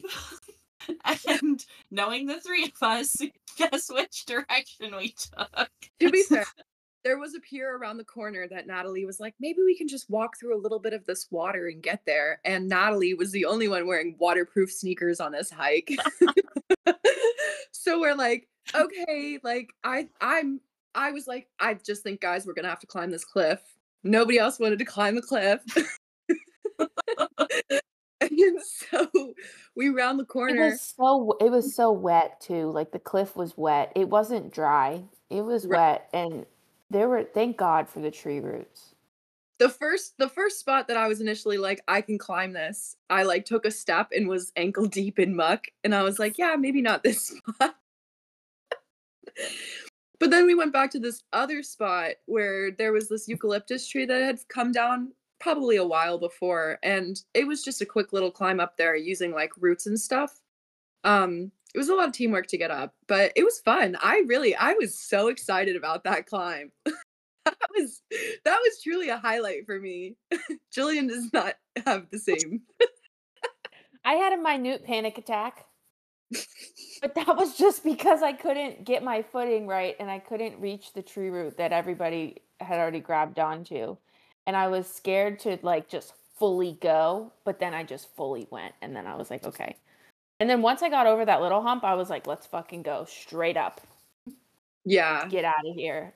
and 1.27 1.65
knowing 1.91 2.27
the 2.27 2.39
three 2.39 2.65
of 2.65 2.81
us, 2.81 3.17
guess 3.57 3.89
which 3.89 4.25
direction 4.25 4.95
we 4.95 5.09
took. 5.09 5.69
to 5.99 6.09
be 6.09 6.23
fair, 6.23 6.45
there 7.03 7.19
was 7.19 7.35
a 7.35 7.39
pier 7.39 7.77
around 7.77 7.97
the 7.97 8.03
corner 8.03 8.47
that 8.47 8.67
Natalie 8.67 9.05
was 9.05 9.19
like, 9.19 9.35
maybe 9.39 9.59
we 9.65 9.77
can 9.77 9.87
just 9.87 10.09
walk 10.09 10.37
through 10.37 10.57
a 10.57 10.61
little 10.61 10.79
bit 10.79 10.93
of 10.93 11.05
this 11.05 11.27
water 11.31 11.67
and 11.67 11.81
get 11.81 12.01
there. 12.05 12.39
And 12.45 12.67
Natalie 12.67 13.13
was 13.13 13.31
the 13.31 13.45
only 13.45 13.67
one 13.67 13.87
wearing 13.87 14.15
waterproof 14.19 14.71
sneakers 14.71 15.19
on 15.19 15.31
this 15.31 15.49
hike. 15.49 15.91
so 17.71 17.99
we're 17.99 18.15
like, 18.15 18.47
okay, 18.73 19.39
like 19.43 19.69
I 19.83 20.07
I'm 20.19 20.59
I 20.95 21.11
was 21.11 21.27
like, 21.27 21.47
I 21.59 21.75
just 21.75 22.03
think 22.03 22.21
guys, 22.21 22.45
we're 22.47 22.53
gonna 22.53 22.69
have 22.69 22.79
to 22.79 22.87
climb 22.87 23.11
this 23.11 23.25
cliff. 23.25 23.61
Nobody 24.05 24.39
else 24.39 24.59
wanted 24.59 24.79
to 24.79 24.85
climb 24.85 25.15
the 25.15 25.21
cliff. 25.21 25.61
and 28.21 28.61
so 28.61 29.33
we 29.75 29.89
round 29.89 30.19
the 30.19 30.23
It 30.23 30.27
corner. 30.29 30.69
was 30.71 30.81
so 30.81 31.37
it 31.41 31.49
was 31.51 31.75
so 31.75 31.91
wet 31.91 32.39
too. 32.41 32.71
Like 32.71 32.91
the 32.91 32.99
cliff 32.99 33.35
was 33.35 33.57
wet. 33.57 33.91
It 33.95 34.09
wasn't 34.09 34.53
dry. 34.53 35.03
It 35.29 35.41
was 35.43 35.65
Right. 35.67 35.77
wet 35.77 36.09
and 36.13 36.45
there 36.91 37.09
were 37.09 37.23
thank 37.23 37.57
God 37.57 37.89
for 37.89 37.99
the 37.99 38.11
tree 38.11 38.39
roots. 38.39 38.93
the 39.59 39.69
first 39.69 40.17
the 40.17 40.29
first 40.29 40.59
spot 40.59 40.87
that 40.87 40.97
I 40.97 41.07
was 41.07 41.21
initially 41.21 41.57
like 41.57 41.81
I 41.87 42.01
can 42.01 42.17
climb 42.17 42.53
this. 42.53 42.95
I 43.09 43.23
like 43.23 43.45
took 43.45 43.65
a 43.65 43.71
step 43.71 44.09
and 44.15 44.27
was 44.27 44.51
ankle 44.55 44.85
deep 44.87 45.19
in 45.19 45.35
muck 45.35 45.67
and 45.83 45.93
I 45.95 46.03
was 46.03 46.19
like, 46.19 46.37
yeah, 46.37 46.55
maybe 46.57 46.81
not 46.81 47.03
this 47.03 47.27
spot. 47.57 47.75
But 50.19 50.29
then 50.29 50.45
we 50.45 50.55
went 50.55 50.73
back 50.73 50.91
to 50.91 50.99
this 50.99 51.23
other 51.33 51.63
spot 51.63 52.11
where 52.25 52.71
there 52.71 52.91
was 52.91 53.09
this 53.09 53.27
eucalyptus 53.27 53.87
tree 53.87 54.05
that 54.05 54.21
had 54.21 54.39
come 54.49 54.71
down 54.71 55.11
probably 55.39 55.75
a 55.75 55.85
while 55.85 56.17
before 56.17 56.79
and 56.83 57.21
it 57.33 57.45
was 57.45 57.63
just 57.63 57.81
a 57.81 57.85
quick 57.85 58.13
little 58.13 58.31
climb 58.31 58.59
up 58.59 58.77
there 58.77 58.95
using 58.95 59.31
like 59.31 59.51
roots 59.57 59.85
and 59.85 59.99
stuff. 59.99 60.39
Um 61.03 61.51
it 61.73 61.77
was 61.77 61.89
a 61.89 61.95
lot 61.95 62.07
of 62.07 62.13
teamwork 62.13 62.47
to 62.47 62.57
get 62.57 62.71
up, 62.71 62.95
but 63.07 63.33
it 63.35 63.43
was 63.43 63.59
fun. 63.59 63.97
I 64.01 64.23
really 64.27 64.55
I 64.55 64.73
was 64.73 64.97
so 64.97 65.27
excited 65.27 65.75
about 65.75 66.03
that 66.05 66.25
climb 66.25 66.71
that 67.45 67.69
was 67.77 68.01
that 68.43 68.57
was 68.57 68.81
truly 68.81 69.09
a 69.09 69.17
highlight 69.17 69.65
for 69.65 69.79
me. 69.79 70.15
Jillian 70.75 71.07
does 71.07 71.31
not 71.33 71.55
have 71.85 72.07
the 72.11 72.19
same. 72.19 72.61
I 74.05 74.13
had 74.13 74.33
a 74.33 74.41
minute 74.41 74.83
panic 74.83 75.17
attack. 75.17 75.65
But 77.01 77.15
that 77.15 77.35
was 77.35 77.57
just 77.57 77.83
because 77.83 78.23
I 78.23 78.33
couldn't 78.33 78.85
get 78.85 79.03
my 79.03 79.21
footing 79.21 79.67
right 79.67 79.95
and 79.99 80.09
I 80.09 80.19
couldn't 80.19 80.59
reach 80.59 80.93
the 80.93 81.01
tree 81.01 81.29
root 81.29 81.57
that 81.57 81.71
everybody 81.71 82.41
had 82.59 82.79
already 82.79 82.99
grabbed 82.99 83.39
onto. 83.39 83.97
And 84.47 84.55
I 84.55 84.67
was 84.67 84.87
scared 84.87 85.39
to 85.39 85.57
like 85.61 85.87
just 85.87 86.13
fully 86.37 86.77
go, 86.81 87.31
but 87.43 87.59
then 87.59 87.73
I 87.73 87.83
just 87.83 88.15
fully 88.15 88.47
went 88.49 88.73
and 88.81 88.95
then 88.95 89.07
I 89.07 89.15
was 89.15 89.29
like, 89.29 89.45
okay. 89.45 89.75
And 90.39 90.49
then 90.49 90.61
once 90.61 90.81
I 90.81 90.89
got 90.89 91.07
over 91.07 91.25
that 91.25 91.41
little 91.41 91.61
hump, 91.61 91.83
I 91.83 91.95
was 91.95 92.09
like, 92.09 92.27
let's 92.27 92.45
fucking 92.47 92.83
go 92.83 93.05
straight 93.05 93.57
up. 93.57 93.81
Yeah. 94.83 95.27
Get 95.27 95.45
out 95.45 95.65
of 95.65 95.75
here. 95.75 96.13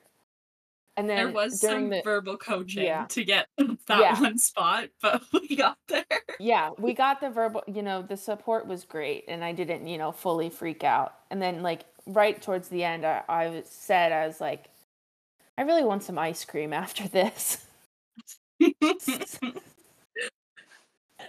And 0.96 1.08
then 1.08 1.26
There 1.26 1.32
was 1.32 1.60
during 1.60 1.84
some 1.84 1.90
the 1.90 2.02
verbal 2.02 2.36
coaching 2.36 2.84
yeah. 2.84 3.06
to 3.06 3.24
get 3.24 3.48
that 3.58 4.00
Yeah. 4.00 4.20
one 4.20 4.38
spot, 4.38 4.88
but 5.00 5.22
we 5.32 5.56
got 5.56 5.78
there. 5.88 6.04
yeah, 6.38 6.70
we 6.78 6.94
got 6.94 7.20
the 7.20 7.30
verbal, 7.30 7.62
you 7.66 7.82
know, 7.82 8.02
the 8.02 8.16
support 8.16 8.66
was 8.66 8.84
great 8.84 9.24
and 9.28 9.44
I 9.44 9.52
didn't, 9.52 9.86
you 9.86 9.98
know, 9.98 10.12
fully 10.12 10.50
freak 10.50 10.84
out. 10.84 11.14
And 11.30 11.40
then 11.40 11.62
like 11.62 11.82
right 12.06 12.40
towards 12.40 12.68
the 12.68 12.84
end, 12.84 13.04
I, 13.04 13.22
I 13.28 13.62
said, 13.66 14.12
I 14.12 14.26
was 14.26 14.40
like, 14.40 14.68
I 15.58 15.62
really 15.62 15.84
want 15.84 16.02
some 16.02 16.18
ice 16.18 16.44
cream 16.44 16.72
after 16.72 17.08
this. 17.08 17.64
I 18.60 18.74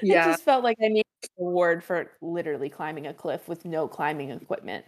Yeah. 0.02 0.24
just 0.24 0.44
felt 0.44 0.64
like 0.64 0.78
I 0.84 0.88
needed 0.88 1.06
an 1.38 1.46
award 1.48 1.84
for 1.84 2.12
literally 2.22 2.70
climbing 2.70 3.08
a 3.08 3.14
cliff 3.14 3.48
with 3.48 3.66
no 3.66 3.88
climbing 3.88 4.32
equipment. 4.32 4.86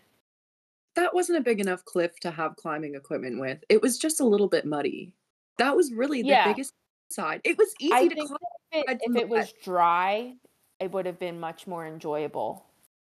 That 0.96 1.14
wasn't 1.14 1.40
a 1.40 1.42
big 1.42 1.60
enough 1.60 1.84
cliff 1.86 2.20
to 2.22 2.32
have 2.32 2.56
climbing 2.56 2.96
equipment 2.96 3.40
with. 3.40 3.64
It 3.70 3.82
was 3.82 3.98
just 3.98 4.20
a 4.20 4.26
little 4.26 4.48
bit 4.48 4.66
muddy. 4.66 5.14
That 5.58 5.76
was 5.76 5.92
really 5.92 6.22
the 6.22 6.30
Yeah. 6.30 6.48
biggest 6.52 6.74
side. 7.10 7.42
It 7.44 7.58
was 7.58 7.74
easy 7.80 7.94
I 7.94 8.08
to 8.08 8.16
climb. 8.16 8.38
if 8.72 8.90
it, 8.90 9.00
if 9.02 9.16
it 9.16 9.30
was 9.30 9.54
dry, 9.64 10.36
it 10.80 10.92
would 10.92 11.06
have 11.06 11.20
been 11.20 11.40
much 11.40 11.68
more 11.68 11.86
enjoyable. 11.88 12.66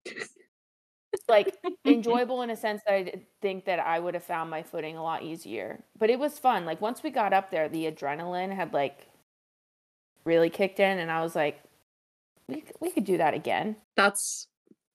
like 1.27 1.55
enjoyable 1.85 2.41
in 2.41 2.49
a 2.49 2.55
sense 2.55 2.81
that 2.85 2.93
I 2.93 3.21
think 3.41 3.65
that 3.65 3.79
I 3.79 3.99
would 3.99 4.13
have 4.13 4.23
found 4.23 4.49
my 4.49 4.63
footing 4.63 4.97
a 4.97 5.03
lot 5.03 5.23
easier. 5.23 5.83
But 5.97 6.09
it 6.09 6.19
was 6.19 6.39
fun. 6.39 6.65
Like 6.65 6.81
once 6.81 7.03
we 7.03 7.09
got 7.09 7.33
up 7.33 7.51
there, 7.51 7.67
the 7.69 7.89
adrenaline 7.91 8.53
had 8.53 8.73
like 8.73 9.07
really 10.23 10.49
kicked 10.49 10.79
in, 10.79 10.99
and 10.99 11.11
I 11.11 11.21
was 11.21 11.35
like, 11.35 11.61
we 12.47 12.63
we 12.79 12.91
could 12.91 13.05
do 13.05 13.17
that 13.17 13.33
again. 13.33 13.75
That's 13.95 14.47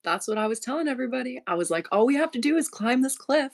that's 0.05 0.27
what 0.29 0.39
I 0.39 0.47
was 0.47 0.61
telling 0.61 0.89
everybody. 0.89 1.41
I 1.47 1.55
was 1.55 1.71
like, 1.71 1.87
all 1.93 2.07
we 2.07 2.15
have 2.17 2.31
to 2.33 2.39
do 2.41 2.57
is 2.57 2.69
climb 2.69 3.03
this 3.03 3.17
cliff. 3.17 3.53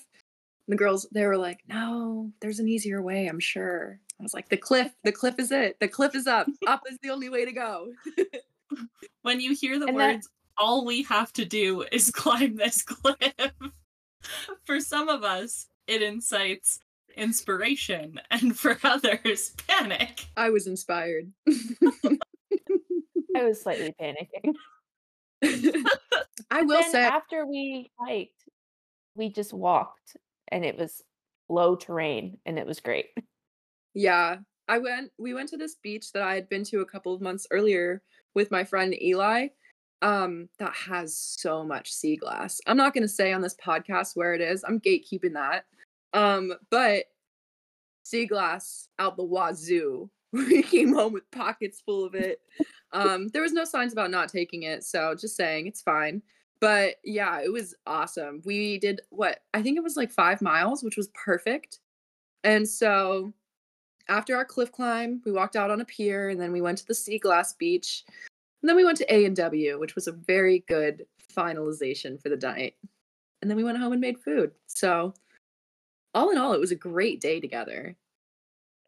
And 0.66 0.72
the 0.72 0.76
girls, 0.76 1.06
they 1.12 1.26
were 1.26 1.36
like, 1.36 1.60
no, 1.68 2.32
there's 2.40 2.58
an 2.58 2.68
easier 2.68 3.00
way, 3.02 3.26
I'm 3.26 3.40
sure. 3.40 3.98
I 4.18 4.22
was 4.22 4.34
like, 4.34 4.48
the 4.48 4.56
cliff, 4.56 4.92
the 5.04 5.12
cliff 5.12 5.36
is 5.38 5.52
it. 5.52 5.78
The 5.80 5.88
cliff 5.88 6.14
is 6.14 6.26
up. 6.26 6.46
Up 6.66 6.82
is 6.90 6.98
the 7.02 7.10
only 7.10 7.28
way 7.28 7.44
to 7.44 7.52
go. 7.52 7.92
when 9.22 9.40
you 9.40 9.54
hear 9.54 9.78
the 9.78 9.86
And 9.86 9.98
that- 10.00 10.14
words, 10.14 10.28
all 10.58 10.84
we 10.86 11.02
have 11.04 11.32
to 11.34 11.44
do 11.44 11.84
is 11.92 12.10
climb 12.14 12.56
this 12.56 12.82
cliff. 12.82 13.34
for 14.64 14.80
some 14.80 15.08
of 15.08 15.22
us, 15.22 15.66
it 15.86 16.02
incites 16.02 16.80
inspiration, 17.16 18.20
and 18.30 18.58
for 18.58 18.76
others, 18.82 19.52
panic. 19.68 20.26
I 20.36 20.50
was 20.50 20.66
inspired. 20.66 21.30
I 21.48 23.44
was 23.44 23.62
slightly 23.62 23.94
panicking. 24.00 24.54
I 26.50 26.62
will 26.62 26.80
then 26.80 26.90
say, 26.90 27.02
after 27.04 27.46
we 27.46 27.90
hiked, 27.98 28.44
we 29.14 29.30
just 29.30 29.52
walked 29.52 30.16
and 30.48 30.64
it 30.64 30.78
was 30.78 31.02
low 31.48 31.76
terrain 31.76 32.38
and 32.46 32.58
it 32.58 32.66
was 32.66 32.80
great. 32.80 33.06
yeah, 33.94 34.36
I 34.68 34.78
went. 34.78 35.12
We 35.18 35.34
went 35.34 35.48
to 35.50 35.56
this 35.56 35.76
beach 35.82 36.12
that 36.12 36.22
I 36.22 36.34
had 36.34 36.48
been 36.48 36.64
to 36.64 36.80
a 36.80 36.86
couple 36.86 37.14
of 37.14 37.20
months 37.20 37.46
earlier 37.50 38.02
with 38.34 38.50
my 38.50 38.64
friend 38.64 38.94
Eli. 39.00 39.48
Um, 40.02 40.50
that 40.58 40.74
has 40.74 41.16
so 41.16 41.64
much 41.64 41.90
sea 41.90 42.16
glass. 42.16 42.60
I'm 42.66 42.76
not 42.76 42.92
gonna 42.94 43.08
say 43.08 43.32
on 43.32 43.40
this 43.40 43.56
podcast 43.56 44.14
where 44.14 44.34
it 44.34 44.40
is. 44.40 44.62
I'm 44.66 44.80
gatekeeping 44.80 45.32
that. 45.32 45.64
Um, 46.12 46.52
but 46.70 47.04
sea 48.04 48.26
glass 48.26 48.88
out 48.98 49.16
the 49.16 49.24
wazoo. 49.24 50.10
We 50.32 50.62
came 50.62 50.92
home 50.92 51.12
with 51.12 51.30
pockets 51.30 51.80
full 51.80 52.04
of 52.04 52.14
it. 52.14 52.40
Um, 52.92 53.28
there 53.28 53.42
was 53.42 53.52
no 53.52 53.64
signs 53.64 53.92
about 53.92 54.10
not 54.10 54.28
taking 54.28 54.64
it, 54.64 54.84
so 54.84 55.14
just 55.14 55.36
saying 55.36 55.66
it's 55.66 55.80
fine. 55.80 56.20
But 56.60 56.96
yeah, 57.04 57.40
it 57.40 57.52
was 57.52 57.74
awesome. 57.86 58.42
We 58.44 58.78
did 58.78 59.00
what 59.10 59.40
I 59.54 59.62
think 59.62 59.76
it 59.76 59.82
was 59.82 59.96
like 59.96 60.10
five 60.10 60.42
miles, 60.42 60.82
which 60.82 60.96
was 60.96 61.08
perfect. 61.08 61.80
And 62.44 62.68
so 62.68 63.32
after 64.08 64.36
our 64.36 64.44
cliff 64.44 64.72
climb, 64.72 65.20
we 65.24 65.32
walked 65.32 65.56
out 65.56 65.70
on 65.70 65.80
a 65.80 65.84
pier 65.84 66.30
and 66.30 66.40
then 66.40 66.52
we 66.52 66.60
went 66.60 66.78
to 66.78 66.86
the 66.86 66.94
sea 66.94 67.18
glass 67.18 67.52
beach. 67.54 68.04
And 68.62 68.68
then 68.68 68.76
we 68.76 68.84
went 68.84 68.98
to 68.98 69.14
A 69.14 69.24
and 69.24 69.36
W, 69.36 69.78
which 69.78 69.94
was 69.94 70.06
a 70.06 70.12
very 70.12 70.64
good 70.68 71.06
finalization 71.36 72.20
for 72.20 72.28
the 72.28 72.36
night. 72.36 72.74
And 73.42 73.50
then 73.50 73.56
we 73.56 73.64
went 73.64 73.78
home 73.78 73.92
and 73.92 74.00
made 74.00 74.18
food. 74.18 74.52
So 74.66 75.12
all 76.14 76.30
in 76.30 76.38
all, 76.38 76.54
it 76.54 76.60
was 76.60 76.72
a 76.72 76.76
great 76.76 77.20
day 77.20 77.40
together. 77.40 77.96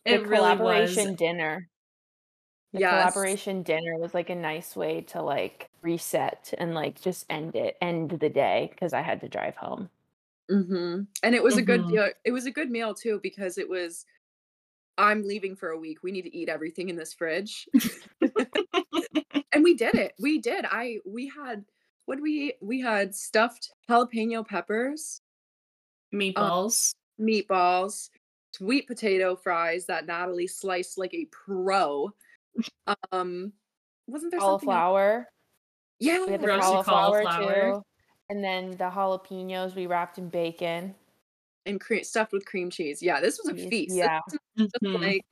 The 0.07 0.19
It 0.19 0.27
really 0.27 0.57
was. 0.57 0.97
collaboration 0.97 1.15
dinner. 1.15 1.69
The 2.73 2.81
Yes. 2.81 2.89
collaboration 2.89 3.63
dinner 3.63 3.99
was 3.99 4.15
like 4.15 4.31
a 4.31 4.35
nice 4.35 4.75
way 4.75 5.03
to 5.03 5.21
like 5.21 5.69
reset 5.83 6.55
and 6.57 6.75
like 6.75 6.99
just 6.99 7.27
end 7.29 7.55
it, 7.55 7.77
end 7.83 8.11
the 8.21 8.31
day 8.31 8.69
because 8.71 8.95
I 8.95 9.03
had 9.03 9.21
to 9.21 9.29
drive 9.29 9.57
home. 9.57 9.91
hmm 10.49 11.01
And 11.23 11.35
it 11.35 11.43
was 11.43 11.57
a 11.59 11.63
good 11.63 11.81
Mhm. 11.81 11.89
deal. 11.89 12.09
It 12.25 12.33
was 12.33 12.47
a 12.47 12.51
good 12.51 12.71
meal 12.71 12.95
too 12.95 13.21
because 13.23 13.59
it 13.59 13.69
was. 13.69 14.07
I'm 14.99 15.23
leaving 15.25 15.57
for 15.57 15.71
a 15.71 15.79
week. 15.79 16.03
We 16.03 16.13
need 16.13 16.23
to 16.23 16.37
eat 16.37 16.49
everything 16.49 16.89
in 16.89 16.97
this 16.97 17.15
fridge, 17.15 17.69
and 19.53 19.63
we 19.63 19.75
did 19.75 19.95
it. 19.95 20.15
We 20.19 20.39
did. 20.39 20.65
I 20.71 20.99
we 21.07 21.29
had 21.29 21.65
what 22.07 22.21
we 22.21 22.31
eat? 22.33 22.55
we 22.61 22.81
had 22.81 23.15
stuffed 23.15 23.73
jalapeno 23.89 24.47
peppers, 24.47 25.21
Meatballs. 26.13 26.95
meatballs, 27.21 28.11
sweet 28.59 28.87
potato 28.87 29.37
fries 29.37 29.87
that 29.87 30.07
Natalie 30.07 30.47
sliced 30.47 30.99
like 30.99 31.15
a 31.15 31.27
pro. 31.27 32.13
Um, 33.13 33.53
wasn't 34.07 34.33
there 34.33 34.41
something? 34.41 34.41
else? 34.41 34.63
Cauliflower. 34.65 35.29
Yeah, 36.01 36.25
We 36.27 36.33
had 36.33 36.41
the 36.43 36.47
cauliflower, 36.49 37.23
cauliflower. 37.23 37.73
too. 37.75 37.83
And 38.31 38.43
then 38.45 38.71
the 38.73 38.91
jalapenos 38.91 39.75
we 39.75 39.87
wrapped 39.87 40.19
in 40.19 40.29
bacon. 40.29 40.95
and 41.67 41.81
cream 41.81 42.03
stuffed 42.03 42.33
with 42.33 42.47
cream 42.47 42.71
cheese. 42.71 43.03
Yeah, 43.03 43.21
this 43.21 43.39
was 43.39 43.49
a 43.53 43.55
Cheese, 43.55 43.69
feast. 43.69 43.97
Yeah. 43.97 44.21
wasn't 44.57 44.73
just 44.73 44.83
Mhm. 44.83 45.01
like 45.03 45.27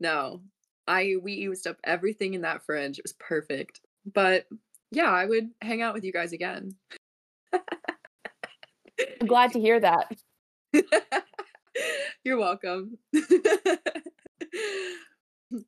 no, 0.00 0.42
I 0.86 1.16
we 1.22 1.32
used 1.32 1.66
up 1.66 1.78
everything 1.84 2.34
in 2.34 2.42
that 2.42 2.62
fridge. 2.66 2.98
It 2.98 3.04
was 3.04 3.14
perfect. 3.14 3.80
But 4.12 4.46
yeah, 4.90 5.10
I 5.10 5.24
would 5.24 5.50
hang 5.62 5.80
out 5.80 5.94
with 5.94 6.04
you 6.04 6.12
guys 6.12 6.32
again. 6.34 6.76
I'm 7.52 9.26
glad 9.26 9.52
to 9.52 9.60
hear 9.60 9.80
that. 9.80 10.12
You're 12.24 12.38
welcome. 12.38 12.98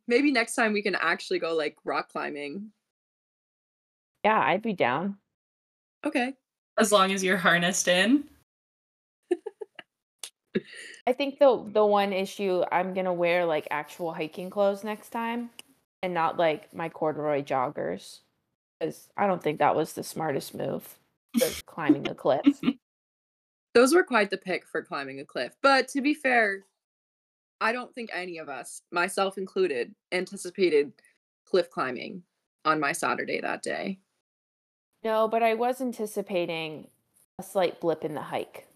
Maybe 0.08 0.32
next 0.32 0.54
time 0.54 0.72
we 0.72 0.82
can 0.82 0.94
actually 0.94 1.38
go 1.38 1.54
like 1.54 1.76
rock 1.84 2.10
climbing. 2.10 2.70
Yeah, 4.24 4.40
I'd 4.40 4.62
be 4.62 4.72
down. 4.72 5.18
Okay. 6.04 6.34
As 6.78 6.92
long 6.92 7.12
as 7.12 7.22
you're 7.22 7.36
harnessed 7.36 7.88
in. 7.88 8.24
I 11.06 11.12
think 11.12 11.38
the 11.38 11.64
the 11.72 11.84
one 11.84 12.12
issue 12.12 12.64
I'm 12.72 12.94
gonna 12.94 13.12
wear 13.12 13.46
like 13.46 13.68
actual 13.70 14.12
hiking 14.12 14.50
clothes 14.50 14.82
next 14.82 15.10
time, 15.10 15.50
and 16.02 16.12
not 16.14 16.36
like 16.36 16.74
my 16.74 16.88
corduroy 16.88 17.42
joggers, 17.42 18.20
because 18.80 19.08
I 19.16 19.26
don't 19.26 19.42
think 19.42 19.58
that 19.60 19.76
was 19.76 19.92
the 19.92 20.02
smartest 20.02 20.54
move 20.54 20.98
climbing 21.66 22.02
the 22.02 22.14
cliff. 22.14 22.46
Those 23.76 23.94
were 23.94 24.02
quite 24.02 24.30
the 24.30 24.38
pick 24.38 24.66
for 24.66 24.80
climbing 24.80 25.20
a 25.20 25.24
cliff. 25.26 25.52
But 25.60 25.86
to 25.88 26.00
be 26.00 26.14
fair, 26.14 26.64
I 27.60 27.72
don't 27.72 27.94
think 27.94 28.08
any 28.10 28.38
of 28.38 28.48
us, 28.48 28.80
myself 28.90 29.36
included, 29.36 29.94
anticipated 30.12 30.92
cliff 31.44 31.68
climbing 31.68 32.22
on 32.64 32.80
my 32.80 32.92
Saturday 32.92 33.38
that 33.42 33.62
day. 33.62 33.98
No, 35.04 35.28
but 35.28 35.42
I 35.42 35.52
was 35.52 35.82
anticipating 35.82 36.88
a 37.38 37.42
slight 37.42 37.78
blip 37.78 38.02
in 38.02 38.14
the 38.14 38.22
hike. 38.22 38.66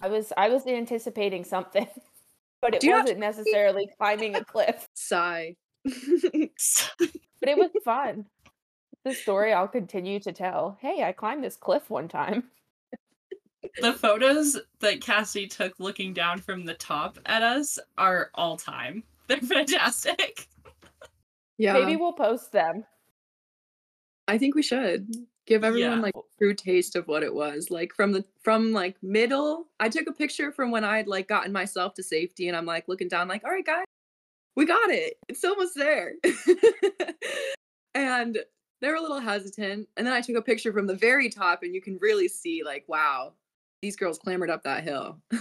I 0.00 0.08
was 0.08 0.32
I 0.38 0.48
was 0.48 0.66
anticipating 0.66 1.44
something, 1.44 1.86
but 2.62 2.76
it 2.76 2.80
Do 2.80 2.86
you 2.86 2.94
have 2.94 3.02
wasn't 3.02 3.20
necessarily 3.20 3.90
climbing 3.98 4.36
a 4.36 4.44
cliff. 4.44 4.88
Sigh. 4.94 5.54
But 7.40 7.50
it 7.50 7.58
was 7.58 7.70
fun. 7.84 8.24
The 9.04 9.12
story 9.12 9.52
I'll 9.52 9.68
continue 9.68 10.18
to 10.20 10.32
tell. 10.32 10.78
Hey, 10.80 11.04
I 11.04 11.12
climbed 11.12 11.44
this 11.44 11.56
cliff 11.56 11.90
one 11.90 12.08
time. 12.08 12.44
The 13.80 13.92
photos 13.92 14.58
that 14.80 15.00
Cassie 15.00 15.46
took 15.46 15.78
looking 15.80 16.12
down 16.12 16.38
from 16.38 16.64
the 16.64 16.74
top 16.74 17.18
at 17.26 17.42
us 17.42 17.78
are 17.96 18.30
all 18.34 18.56
time. 18.56 19.02
They're 19.28 19.38
fantastic. 19.38 20.48
yeah. 21.58 21.72
Maybe 21.74 21.96
we'll 21.96 22.12
post 22.12 22.52
them. 22.52 22.84
I 24.26 24.38
think 24.38 24.54
we 24.54 24.62
should 24.62 25.14
give 25.46 25.64
everyone 25.64 25.98
Yeah. 25.98 26.02
like 26.02 26.14
true 26.38 26.54
taste 26.54 26.96
of 26.96 27.08
what 27.08 27.22
it 27.22 27.34
was. 27.34 27.70
Like 27.70 27.94
from 27.94 28.12
the 28.12 28.24
from 28.42 28.72
like 28.72 28.96
middle. 29.02 29.66
I 29.80 29.88
took 29.88 30.06
a 30.06 30.12
picture 30.12 30.52
from 30.52 30.70
when 30.70 30.84
I 30.84 30.96
had 30.98 31.08
like 31.08 31.28
gotten 31.28 31.52
myself 31.52 31.94
to 31.94 32.02
safety 32.02 32.48
and 32.48 32.56
I'm 32.56 32.66
like 32.66 32.88
looking 32.88 33.08
down 33.08 33.28
like, 33.28 33.44
all 33.44 33.50
right 33.50 33.64
guys, 33.64 33.84
we 34.56 34.64
got 34.66 34.90
it. 34.90 35.14
It's 35.28 35.44
almost 35.44 35.74
there. 35.74 36.12
and 37.94 38.38
they 38.80 38.88
were 38.88 38.94
a 38.96 39.00
little 39.02 39.20
hesitant. 39.20 39.88
And 39.96 40.06
then 40.06 40.14
I 40.14 40.20
took 40.20 40.36
a 40.36 40.42
picture 40.42 40.72
from 40.72 40.86
the 40.86 40.94
very 40.94 41.28
top 41.28 41.62
and 41.62 41.74
you 41.74 41.80
can 41.80 41.98
really 42.00 42.28
see 42.28 42.62
like, 42.64 42.84
wow, 42.86 43.32
these 43.82 43.96
girls 43.96 44.18
clambered 44.18 44.50
up 44.50 44.62
that 44.64 44.84
hill. 44.84 45.18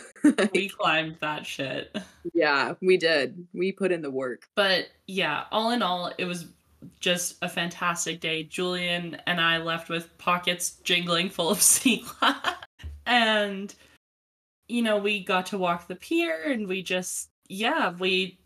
We 0.54 0.68
climbed 0.68 1.18
that 1.22 1.46
shit. 1.46 1.96
yeah, 2.34 2.74
we 2.82 2.98
did. 2.98 3.48
We 3.54 3.72
put 3.72 3.92
in 3.94 4.02
the 4.02 4.12
work. 4.12 4.50
But 4.56 4.88
yeah, 5.08 5.46
all 5.52 5.72
in 5.72 5.82
all, 5.82 6.12
it 6.18 6.26
was 6.26 6.48
just 7.00 7.38
a 7.42 7.50
fantastic 7.50 8.20
day. 8.20 8.44
Julian 8.44 9.18
and 9.26 9.40
I 9.40 9.58
left 9.58 9.90
with 9.90 10.16
pockets 10.18 10.82
jingling 10.84 11.30
full 11.30 11.50
of 11.50 11.62
sea. 11.62 12.04
And, 13.06 13.74
you 14.68 14.82
know, 14.82 14.98
we 14.98 15.24
got 15.24 15.46
to 15.48 15.58
walk 15.58 15.88
the 15.88 15.96
pier 15.96 16.44
and 16.44 16.68
we 16.68 16.84
just, 16.84 17.30
yeah, 17.48 17.94
we 17.98 18.38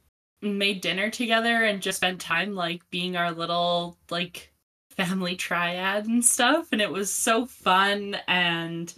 made 0.41 0.81
dinner 0.81 1.09
together 1.09 1.63
and 1.63 1.81
just 1.81 1.97
spent 1.97 2.21
time 2.21 2.53
like 2.53 2.87
being 2.91 3.15
our 3.17 3.31
little, 3.31 3.97
like, 4.09 4.51
family 4.91 5.35
triad 5.35 6.05
and 6.05 6.23
stuff. 6.23 6.67
And 6.71 6.81
it 6.81 6.91
was 6.91 7.11
so 7.11 7.45
fun. 7.45 8.17
And 8.27 8.93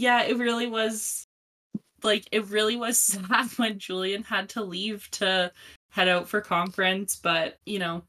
yeah, 0.00 0.22
it 0.22 0.38
really 0.38 0.66
was 0.66 1.26
like, 2.02 2.26
it 2.32 2.46
really 2.46 2.76
was 2.76 2.98
sad 3.00 3.46
when 3.56 3.78
Julian 3.78 4.22
had 4.22 4.48
to 4.50 4.62
leave 4.62 5.08
to 5.12 5.52
head 5.90 6.08
out 6.08 6.28
for 6.28 6.40
conference, 6.40 7.16
but 7.16 7.58
you 7.66 7.78
know, 7.78 8.02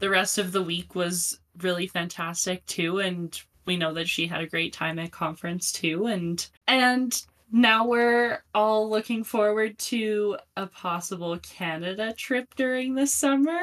the 0.00 0.10
rest 0.10 0.38
of 0.38 0.52
the 0.52 0.62
week 0.62 0.94
was 0.94 1.38
really 1.60 1.86
fantastic 1.86 2.64
too 2.66 3.00
and 3.00 3.40
we 3.66 3.76
know 3.76 3.92
that 3.92 4.08
she 4.08 4.26
had 4.26 4.40
a 4.40 4.46
great 4.46 4.72
time 4.72 4.98
at 4.98 5.10
conference 5.10 5.72
too 5.72 6.06
and 6.06 6.48
and 6.68 7.24
now 7.50 7.84
we're 7.84 8.42
all 8.54 8.88
looking 8.88 9.24
forward 9.24 9.76
to 9.78 10.36
a 10.56 10.66
possible 10.66 11.36
Canada 11.38 12.12
trip 12.16 12.54
during 12.54 12.94
the 12.94 13.06
summer 13.06 13.60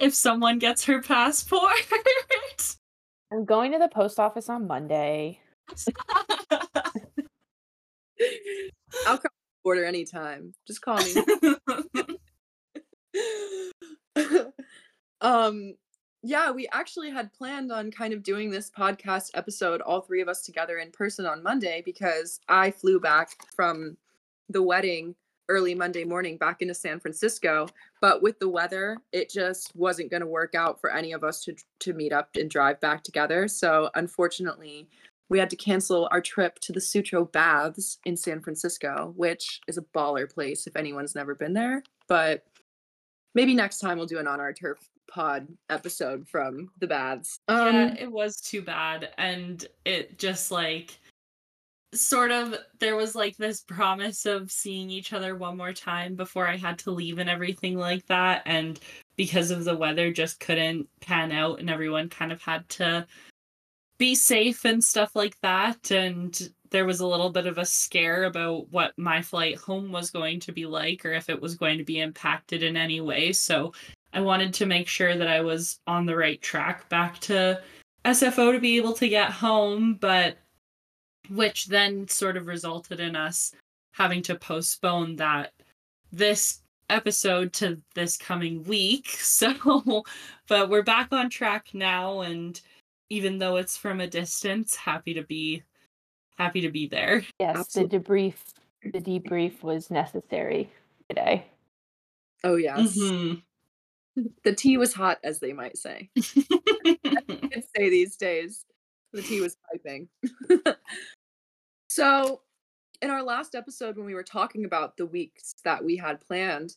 if 0.00 0.14
someone 0.14 0.58
gets 0.58 0.84
her 0.84 1.02
passport. 1.02 1.72
I'm 3.32 3.44
going 3.44 3.72
to 3.72 3.78
the 3.78 3.88
post 3.88 4.18
office 4.18 4.48
on 4.48 4.66
Monday. 4.66 5.40
I'll 9.06 9.18
come 9.18 9.30
border 9.64 9.84
anytime. 9.84 10.54
Just 10.66 10.82
call 10.82 10.98
me. 10.98 11.14
um 15.20 15.74
yeah 16.22 16.50
we 16.50 16.68
actually 16.72 17.10
had 17.10 17.32
planned 17.32 17.72
on 17.72 17.90
kind 17.90 18.12
of 18.12 18.22
doing 18.22 18.50
this 18.50 18.70
podcast 18.70 19.30
episode 19.34 19.80
all 19.80 20.00
three 20.00 20.20
of 20.20 20.28
us 20.28 20.42
together 20.42 20.78
in 20.78 20.90
person 20.90 21.26
on 21.26 21.42
monday 21.42 21.82
because 21.84 22.40
i 22.48 22.70
flew 22.70 23.00
back 23.00 23.30
from 23.54 23.96
the 24.48 24.62
wedding 24.62 25.14
early 25.48 25.74
Monday 25.74 26.04
morning 26.04 26.36
back 26.36 26.62
into 26.62 26.74
San 26.74 27.00
Francisco. 27.00 27.66
But 28.00 28.22
with 28.22 28.38
the 28.38 28.48
weather, 28.48 28.98
it 29.12 29.30
just 29.30 29.74
wasn't 29.74 30.10
going 30.10 30.20
to 30.20 30.26
work 30.26 30.54
out 30.54 30.80
for 30.80 30.92
any 30.92 31.12
of 31.12 31.24
us 31.24 31.42
to 31.44 31.56
to 31.80 31.92
meet 31.92 32.12
up 32.12 32.30
and 32.36 32.50
drive 32.50 32.80
back 32.80 33.02
together. 33.02 33.48
So 33.48 33.90
unfortunately, 33.94 34.88
we 35.28 35.38
had 35.38 35.50
to 35.50 35.56
cancel 35.56 36.08
our 36.10 36.20
trip 36.20 36.58
to 36.60 36.72
the 36.72 36.80
Sutro 36.80 37.24
Baths 37.26 37.98
in 38.04 38.16
San 38.16 38.40
Francisco, 38.40 39.12
which 39.16 39.60
is 39.68 39.78
a 39.78 39.82
baller 39.94 40.32
place 40.32 40.66
if 40.66 40.76
anyone's 40.76 41.14
never 41.14 41.34
been 41.34 41.52
there. 41.52 41.82
But 42.08 42.44
maybe 43.34 43.54
next 43.54 43.78
time 43.78 43.98
we'll 43.98 44.06
do 44.06 44.18
an 44.18 44.26
on 44.26 44.40
our 44.40 44.52
turf 44.52 44.78
pod 45.10 45.48
episode 45.70 46.28
from 46.28 46.70
the 46.80 46.86
baths. 46.86 47.40
Um, 47.48 47.74
yeah, 47.74 47.94
it 47.98 48.10
was 48.10 48.40
too 48.40 48.62
bad, 48.62 49.10
and 49.18 49.64
it 49.84 50.18
just 50.18 50.50
like 50.50 50.98
sort 51.94 52.30
of 52.30 52.54
there 52.80 52.96
was 52.96 53.14
like 53.14 53.36
this 53.36 53.62
promise 53.62 54.26
of 54.26 54.52
seeing 54.52 54.90
each 54.90 55.12
other 55.14 55.36
one 55.36 55.56
more 55.56 55.72
time 55.72 56.14
before 56.14 56.46
I 56.46 56.56
had 56.56 56.78
to 56.80 56.90
leave 56.90 57.18
and 57.18 57.30
everything 57.30 57.78
like 57.78 58.04
that 58.06 58.42
and 58.44 58.78
because 59.16 59.50
of 59.50 59.64
the 59.64 59.76
weather 59.76 60.12
just 60.12 60.38
couldn't 60.38 60.86
pan 61.00 61.32
out 61.32 61.60
and 61.60 61.70
everyone 61.70 62.10
kind 62.10 62.30
of 62.30 62.42
had 62.42 62.68
to 62.70 63.06
be 63.98 64.14
safe 64.14 64.64
and 64.64 64.82
stuff 64.82 65.14
like 65.14 65.38
that 65.40 65.90
and 65.90 66.52
there 66.70 66.84
was 66.84 67.00
a 67.00 67.06
little 67.06 67.30
bit 67.30 67.46
of 67.46 67.58
a 67.58 67.64
scare 67.64 68.24
about 68.24 68.70
what 68.70 68.92
my 68.98 69.22
flight 69.22 69.56
home 69.56 69.90
was 69.90 70.10
going 70.10 70.38
to 70.38 70.52
be 70.52 70.66
like 70.66 71.04
or 71.04 71.12
if 71.12 71.28
it 71.28 71.40
was 71.40 71.56
going 71.56 71.78
to 71.78 71.84
be 71.84 72.00
impacted 72.00 72.62
in 72.62 72.76
any 72.76 73.00
way 73.00 73.32
so 73.32 73.72
I 74.12 74.20
wanted 74.20 74.54
to 74.54 74.66
make 74.66 74.88
sure 74.88 75.16
that 75.16 75.28
I 75.28 75.40
was 75.40 75.80
on 75.86 76.06
the 76.06 76.16
right 76.16 76.40
track 76.40 76.88
back 76.88 77.18
to 77.20 77.60
SFO 78.04 78.52
to 78.52 78.60
be 78.60 78.76
able 78.76 78.94
to 78.94 79.08
get 79.08 79.30
home 79.30 79.94
but 79.94 80.38
which 81.28 81.66
then 81.66 82.08
sort 82.08 82.36
of 82.36 82.46
resulted 82.46 83.00
in 83.00 83.16
us 83.16 83.52
having 83.92 84.22
to 84.22 84.34
postpone 84.36 85.16
that 85.16 85.52
this 86.12 86.62
episode 86.90 87.52
to 87.52 87.80
this 87.94 88.16
coming 88.16 88.62
week. 88.64 89.08
So, 89.18 90.04
but 90.48 90.68
we're 90.68 90.82
back 90.82 91.12
on 91.12 91.30
track 91.30 91.68
now 91.72 92.22
and 92.22 92.60
even 93.10 93.38
though 93.38 93.56
it's 93.56 93.76
from 93.76 94.00
a 94.00 94.06
distance, 94.06 94.74
happy 94.76 95.14
to 95.14 95.22
be 95.22 95.62
happy 96.36 96.60
to 96.60 96.70
be 96.70 96.86
there. 96.86 97.22
Yes, 97.40 97.56
Absolutely. 97.56 97.98
the 97.98 98.04
debrief 98.04 98.34
the 98.92 99.00
debrief 99.00 99.62
was 99.62 99.90
necessary 99.90 100.70
today. 101.08 101.46
oh 102.44 102.56
yes, 102.56 102.96
Mhm. 102.96 103.42
the 104.44 104.54
tea 104.54 104.76
was 104.76 104.92
hot, 104.92 105.18
as 105.24 105.40
they 105.40 105.52
might 105.52 105.76
say. 105.76 106.10
I'd 106.16 107.64
say 107.76 107.88
these 107.90 108.16
days, 108.16 108.64
the 109.12 109.22
tea 109.22 109.40
was 109.40 109.56
piping. 109.70 110.08
so, 111.88 112.42
in 113.02 113.10
our 113.10 113.22
last 113.22 113.54
episode, 113.54 113.96
when 113.96 114.06
we 114.06 114.14
were 114.14 114.22
talking 114.24 114.64
about 114.64 114.96
the 114.96 115.06
weeks 115.06 115.54
that 115.64 115.84
we 115.84 115.96
had 115.96 116.20
planned, 116.20 116.76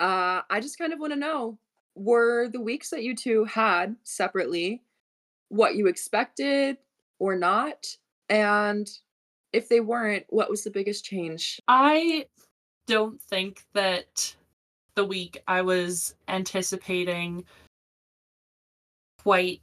uh, 0.00 0.42
I 0.50 0.60
just 0.60 0.78
kind 0.78 0.92
of 0.92 0.98
want 0.98 1.12
to 1.12 1.18
know 1.18 1.58
were 1.94 2.48
the 2.48 2.60
weeks 2.60 2.90
that 2.90 3.02
you 3.02 3.14
two 3.14 3.44
had 3.44 3.96
separately 4.04 4.82
what 5.50 5.76
you 5.76 5.86
expected 5.86 6.78
or 7.18 7.36
not? 7.36 7.86
And 8.28 8.88
if 9.52 9.68
they 9.68 9.80
weren't, 9.80 10.24
what 10.30 10.48
was 10.48 10.64
the 10.64 10.70
biggest 10.70 11.04
change? 11.04 11.60
I 11.68 12.26
don't 12.86 13.20
think 13.20 13.64
that 13.74 14.34
the 14.94 15.04
week 15.04 15.42
I 15.46 15.62
was 15.62 16.14
anticipating 16.28 17.44
quite 19.22 19.60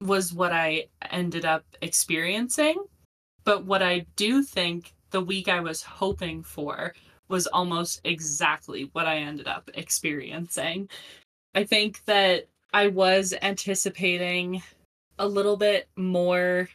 was 0.00 0.32
what 0.32 0.52
I 0.52 0.86
ended 1.10 1.44
up 1.44 1.64
experiencing. 1.82 2.76
But 3.44 3.64
what 3.64 3.82
I 3.82 4.06
do 4.16 4.42
think 4.42 4.94
the 5.10 5.20
week 5.20 5.48
I 5.48 5.60
was 5.60 5.82
hoping 5.82 6.42
for 6.42 6.94
was 7.28 7.46
almost 7.46 8.00
exactly 8.04 8.90
what 8.92 9.06
I 9.06 9.18
ended 9.18 9.46
up 9.46 9.70
experiencing. 9.74 10.88
I 11.54 11.64
think 11.64 12.04
that 12.04 12.48
I 12.72 12.88
was 12.88 13.34
anticipating 13.42 14.62
a 15.20 15.28
little 15.28 15.56
bit 15.56 15.86
more 15.96 16.68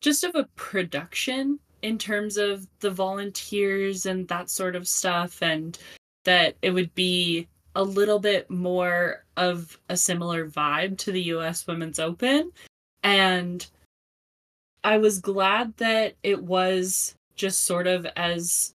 just 0.00 0.22
of 0.24 0.34
a 0.34 0.48
production 0.54 1.58
in 1.82 1.96
terms 1.98 2.36
of 2.36 2.66
the 2.80 2.90
volunteers 2.90 4.06
and 4.06 4.28
that 4.28 4.50
sort 4.50 4.76
of 4.76 4.86
stuff 4.86 5.42
and 5.42 5.78
that 6.24 6.54
it 6.60 6.70
would 6.70 6.94
be 6.94 7.48
a 7.74 7.82
little 7.82 8.18
bit 8.18 8.48
more 8.50 9.24
of 9.38 9.78
a 9.88 9.96
similar 9.96 10.48
vibe 10.48 10.98
to 10.98 11.10
the 11.10 11.22
US 11.22 11.66
Women's 11.66 11.98
Open. 11.98 12.52
And 13.02 13.66
I 14.84 14.98
was 14.98 15.18
glad 15.18 15.74
that 15.78 16.14
it 16.22 16.42
was 16.42 17.14
just 17.36 17.64
sort 17.64 17.86
of 17.86 18.06
as 18.16 18.74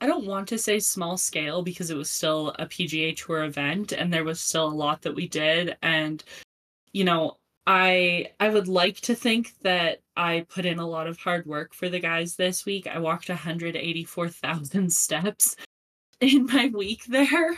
I 0.00 0.06
don't 0.06 0.26
want 0.26 0.48
to 0.48 0.58
say 0.58 0.78
small 0.78 1.16
scale 1.16 1.62
because 1.62 1.90
it 1.90 1.96
was 1.96 2.10
still 2.10 2.54
a 2.58 2.66
PGA 2.66 3.16
Tour 3.16 3.42
event 3.44 3.92
and 3.92 4.12
there 4.12 4.24
was 4.24 4.40
still 4.40 4.68
a 4.68 4.74
lot 4.74 5.02
that 5.02 5.14
we 5.14 5.26
did. 5.26 5.76
And 5.82 6.22
you 6.92 7.04
know 7.04 7.38
I 7.66 8.30
I 8.40 8.48
would 8.48 8.68
like 8.68 9.00
to 9.02 9.14
think 9.14 9.52
that 9.62 10.00
I 10.16 10.46
put 10.48 10.66
in 10.66 10.78
a 10.78 10.86
lot 10.86 11.06
of 11.06 11.18
hard 11.18 11.46
work 11.46 11.74
for 11.74 11.88
the 11.88 12.00
guys 12.00 12.36
this 12.36 12.66
week. 12.66 12.86
I 12.86 12.98
walked 12.98 13.28
184,000 13.28 14.92
steps 14.92 15.56
in 16.20 16.46
my 16.46 16.70
week 16.74 17.04
there. 17.06 17.56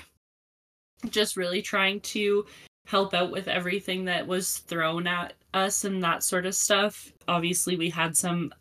Just 1.11 1.37
really 1.37 1.62
trying 1.62 2.01
to 2.01 2.47
help 2.87 3.14
out 3.14 3.31
with 3.31 3.49
everything 3.49 4.05
that 4.05 4.27
was 4.27 4.59
thrown 4.59 5.07
at 5.07 5.35
us 5.55 5.85
and 5.85 6.03
that 6.03 6.23
sort 6.23 6.47
of 6.47 6.55
stuff. 6.55 7.12
Obviously, 7.29 7.77
we 7.77 7.88
had 7.88 8.17
some 8.17 8.53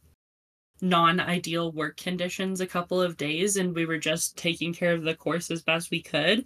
non 0.82 1.20
ideal 1.20 1.72
work 1.72 1.98
conditions 1.98 2.62
a 2.62 2.68
couple 2.68 3.02
of 3.02 3.18
days 3.18 3.58
and 3.58 3.76
we 3.76 3.86
were 3.86 3.98
just 3.98 4.38
taking 4.38 4.74
care 4.74 4.94
of 4.94 5.04
the 5.04 5.16
course 5.16 5.52
as 5.52 5.62
best 5.62 5.92
we 5.92 6.02
could. 6.02 6.46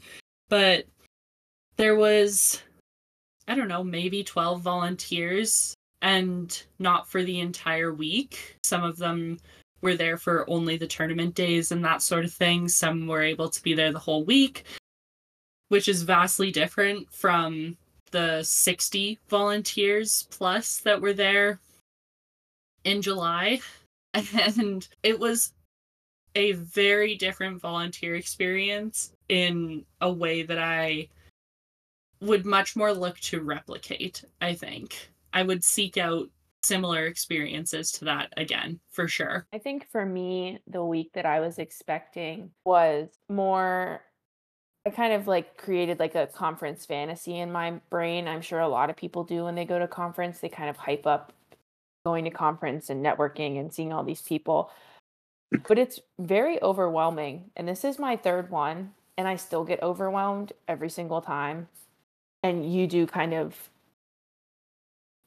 But 0.50 0.86
there 1.78 1.96
was 1.96 2.62
I 3.48 3.56
don't 3.56 3.68
know, 3.68 3.84
maybe 3.84 4.24
12 4.24 4.62
volunteers 4.62 5.74
and 6.02 6.64
not 6.80 7.10
for 7.10 7.24
the 7.24 7.40
entire 7.40 7.94
week. 7.94 8.58
Some 8.64 8.84
of 8.84 8.98
them 8.98 9.40
were 9.82 9.96
there 9.96 10.18
for 10.18 10.50
only 10.50 10.78
the 10.78 10.88
tournament 10.88 11.36
days 11.36 11.72
and 11.72 11.84
that 11.86 12.02
sort 12.02 12.26
of 12.26 12.34
thing. 12.34 12.68
Some 12.68 13.08
were 13.08 13.22
able 13.22 13.50
to 13.50 13.64
be 13.64 13.74
there 13.74 13.92
the 13.92 14.00
whole 14.00 14.24
week, 14.24 14.66
which 15.70 15.88
is 15.88 16.04
vastly 16.04 16.52
different 16.52 17.12
from 17.12 17.78
the 18.12 18.42
60 18.44 19.20
volunteers 19.30 20.28
plus 20.30 20.78
that 20.80 21.02
were 21.02 21.14
there 21.14 21.60
in 22.84 23.02
July. 23.02 23.62
And 24.60 24.88
it 25.04 25.20
was 25.20 25.54
a 26.34 26.54
very 26.54 27.14
different 27.14 27.62
volunteer 27.62 28.16
experience 28.16 29.12
in 29.30 29.86
a 30.02 30.12
way 30.12 30.42
that 30.42 30.58
I 30.58 31.10
would 32.22 32.46
much 32.46 32.76
more 32.76 32.94
look 32.94 33.20
to 33.20 33.42
replicate, 33.42 34.24
I 34.42 34.54
think. 34.54 35.10
I 35.34 35.44
would 35.44 35.64
seek 35.64 35.98
out 35.98 36.30
similar 36.64 37.06
experiences 37.06 37.92
to 37.94 38.06
that 38.06 38.34
again, 38.38 38.80
for 38.92 39.08
sure. 39.08 39.48
I 39.54 39.58
think 39.58 39.90
for 39.90 40.06
me, 40.06 40.60
the 40.68 40.84
week 40.84 41.12
that 41.14 41.26
I 41.26 41.40
was 41.40 41.60
expecting 41.60 42.52
was 42.66 43.10
more. 43.30 44.02
I 44.86 44.90
kind 44.90 45.14
of 45.14 45.28
like 45.28 45.58
created 45.58 46.00
like 46.00 46.16
a 46.16 46.28
conference 46.28 46.86
fantasy 46.86 47.40
in 47.40 47.52
my 47.52 47.72
brain. 47.90 48.28
I'm 48.28 48.42
sure 48.42 48.60
a 48.60 48.68
lot 48.70 48.90
of 48.90 48.96
people 48.96 49.24
do 49.24 49.44
when 49.44 49.56
they 49.56 49.66
go 49.66 49.80
to 49.80 49.88
conference. 49.88 50.40
They 50.40 50.50
kind 50.50 50.70
of 50.70 50.78
hype 50.78 51.06
up 51.06 51.34
going 52.06 52.24
to 52.24 52.32
conference 52.32 52.90
and 52.90 53.06
networking 53.06 53.60
and 53.60 53.74
seeing 53.74 53.92
all 53.92 54.04
these 54.04 54.22
people. 54.22 54.72
But 55.68 55.78
it's 55.78 56.00
very 56.20 56.62
overwhelming. 56.62 57.52
And 57.58 57.68
this 57.68 57.84
is 57.84 58.00
my 58.00 58.16
third 58.16 58.50
one. 58.50 58.94
And 59.18 59.28
I 59.28 59.36
still 59.36 59.64
get 59.64 59.82
overwhelmed 59.82 60.54
every 60.68 60.90
single 60.90 61.22
time. 61.22 61.68
And 62.44 62.72
you 62.72 62.88
do 62.88 63.06
kind 63.08 63.34
of 63.34 63.70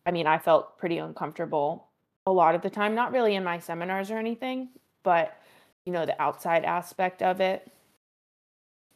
I 0.06 0.12
mean, 0.12 0.26
I 0.26 0.38
felt 0.38 0.78
pretty 0.78 0.98
uncomfortable 0.98 1.86
a 2.26 2.32
lot 2.32 2.54
of 2.54 2.62
the 2.62 2.70
time, 2.70 2.94
not 2.94 3.12
really 3.12 3.34
in 3.34 3.44
my 3.44 3.58
seminars 3.58 4.10
or 4.10 4.18
anything, 4.18 4.68
but 5.02 5.36
you 5.84 5.92
know, 5.92 6.06
the 6.06 6.20
outside 6.20 6.64
aspect 6.64 7.22
of 7.22 7.40
it. 7.40 7.70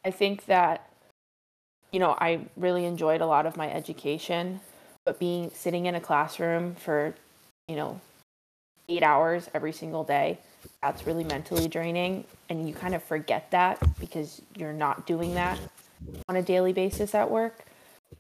I 0.05 0.11
think 0.11 0.47
that 0.47 0.89
you 1.93 2.01
know, 2.01 2.17
I 2.19 2.41
really 2.57 2.87
enjoyed 2.87 3.21
a 3.21 3.27
lot 3.27 3.47
of 3.47 3.57
my 3.57 3.71
education, 3.73 4.61
but 5.05 5.21
being 5.21 5.51
sitting 5.55 5.87
in 5.87 5.95
a 5.95 6.01
classroom 6.01 6.75
for, 6.75 7.15
you 7.69 7.77
know, 7.77 8.01
8 8.89 9.05
hours 9.05 9.49
every 9.55 9.73
single 9.73 10.03
day, 10.03 10.41
that's 10.83 11.07
really 11.07 11.23
mentally 11.23 11.69
draining 11.69 12.25
and 12.49 12.69
you 12.69 12.75
kind 12.75 12.95
of 12.95 13.03
forget 13.03 13.51
that 13.53 13.81
because 14.01 14.43
you're 14.57 14.73
not 14.73 15.07
doing 15.07 15.35
that 15.35 15.59
on 16.29 16.37
a 16.37 16.43
daily 16.43 16.73
basis 16.73 17.15
at 17.15 17.31
work. 17.31 17.65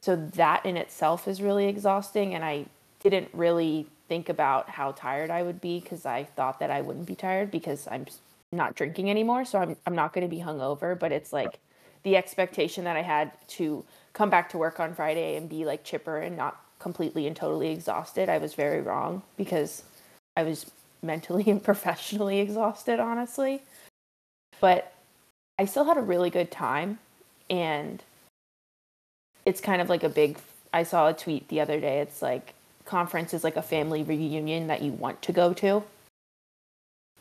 So 0.01 0.17
that 0.17 0.65
in 0.67 0.77
itself 0.77 1.27
is 1.29 1.41
really 1.43 1.67
exhausting 1.67 2.35
and 2.35 2.45
I 2.45 2.67
didn't 3.01 3.29
really 3.33 3.87
think 4.09 4.29
about 4.29 4.69
how 4.69 4.93
tired 4.93 5.31
I 5.31 5.43
would 5.43 5.61
be 5.61 5.81
because 5.81 6.07
I 6.07 6.25
thought 6.25 6.61
that 6.61 6.71
I 6.71 6.81
wouldn't 6.81 7.07
be 7.07 7.15
tired 7.15 7.51
because 7.51 7.89
I'm 7.91 8.07
not 8.53 8.75
drinking 8.75 9.11
anymore. 9.11 9.45
So 9.45 9.59
I'm 9.59 9.77
I'm 9.87 9.95
not 9.95 10.13
going 10.13 10.29
to 10.29 10.35
be 10.35 10.43
hungover. 10.43 10.99
But 10.99 11.13
it's 11.13 11.33
like 11.33 11.59
the 12.03 12.17
expectation 12.17 12.85
that 12.85 12.97
I 12.97 13.03
had 13.03 13.33
to 13.49 13.85
come 14.13 14.31
back 14.31 14.49
to 14.51 14.59
work 14.59 14.81
on 14.81 14.95
Friday 14.95 15.37
and 15.37 15.49
be 15.49 15.65
like 15.65 15.85
chipper 15.85 16.19
and 16.19 16.37
not 16.37 16.61
completely 16.79 17.27
and 17.27 17.35
totally 17.35 17.71
exhausted. 17.71 18.29
I 18.29 18.39
was 18.39 18.55
very 18.55 18.81
wrong 18.81 19.23
because 19.37 19.83
I 20.37 20.43
was 20.43 20.71
mentally 21.03 21.45
and 21.51 21.63
professionally 21.63 22.41
exhausted, 22.41 23.01
honestly. 23.01 23.63
But 24.61 24.93
I 25.59 25.65
still 25.67 25.85
had 25.85 25.97
a 25.97 26.03
really 26.03 26.31
good 26.31 26.51
time 26.51 26.99
and 27.51 28.03
it's 29.45 29.61
kind 29.61 29.81
of 29.81 29.89
like 29.89 30.03
a 30.03 30.09
big 30.09 30.39
I 30.73 30.83
saw 30.83 31.09
a 31.09 31.15
tweet 31.15 31.49
the 31.49 31.61
other 31.61 31.79
day. 31.79 32.01
It's 32.01 32.21
like 32.21 32.55
conference 32.85 33.33
is 33.33 33.45
like 33.45 33.57
a 33.57 33.63
family 33.63 34.03
reunion 34.03 34.67
that 34.67 34.83
you 34.83 34.93
want 34.93 35.23
to 35.23 35.33
go 35.33 35.53
to. 35.55 35.85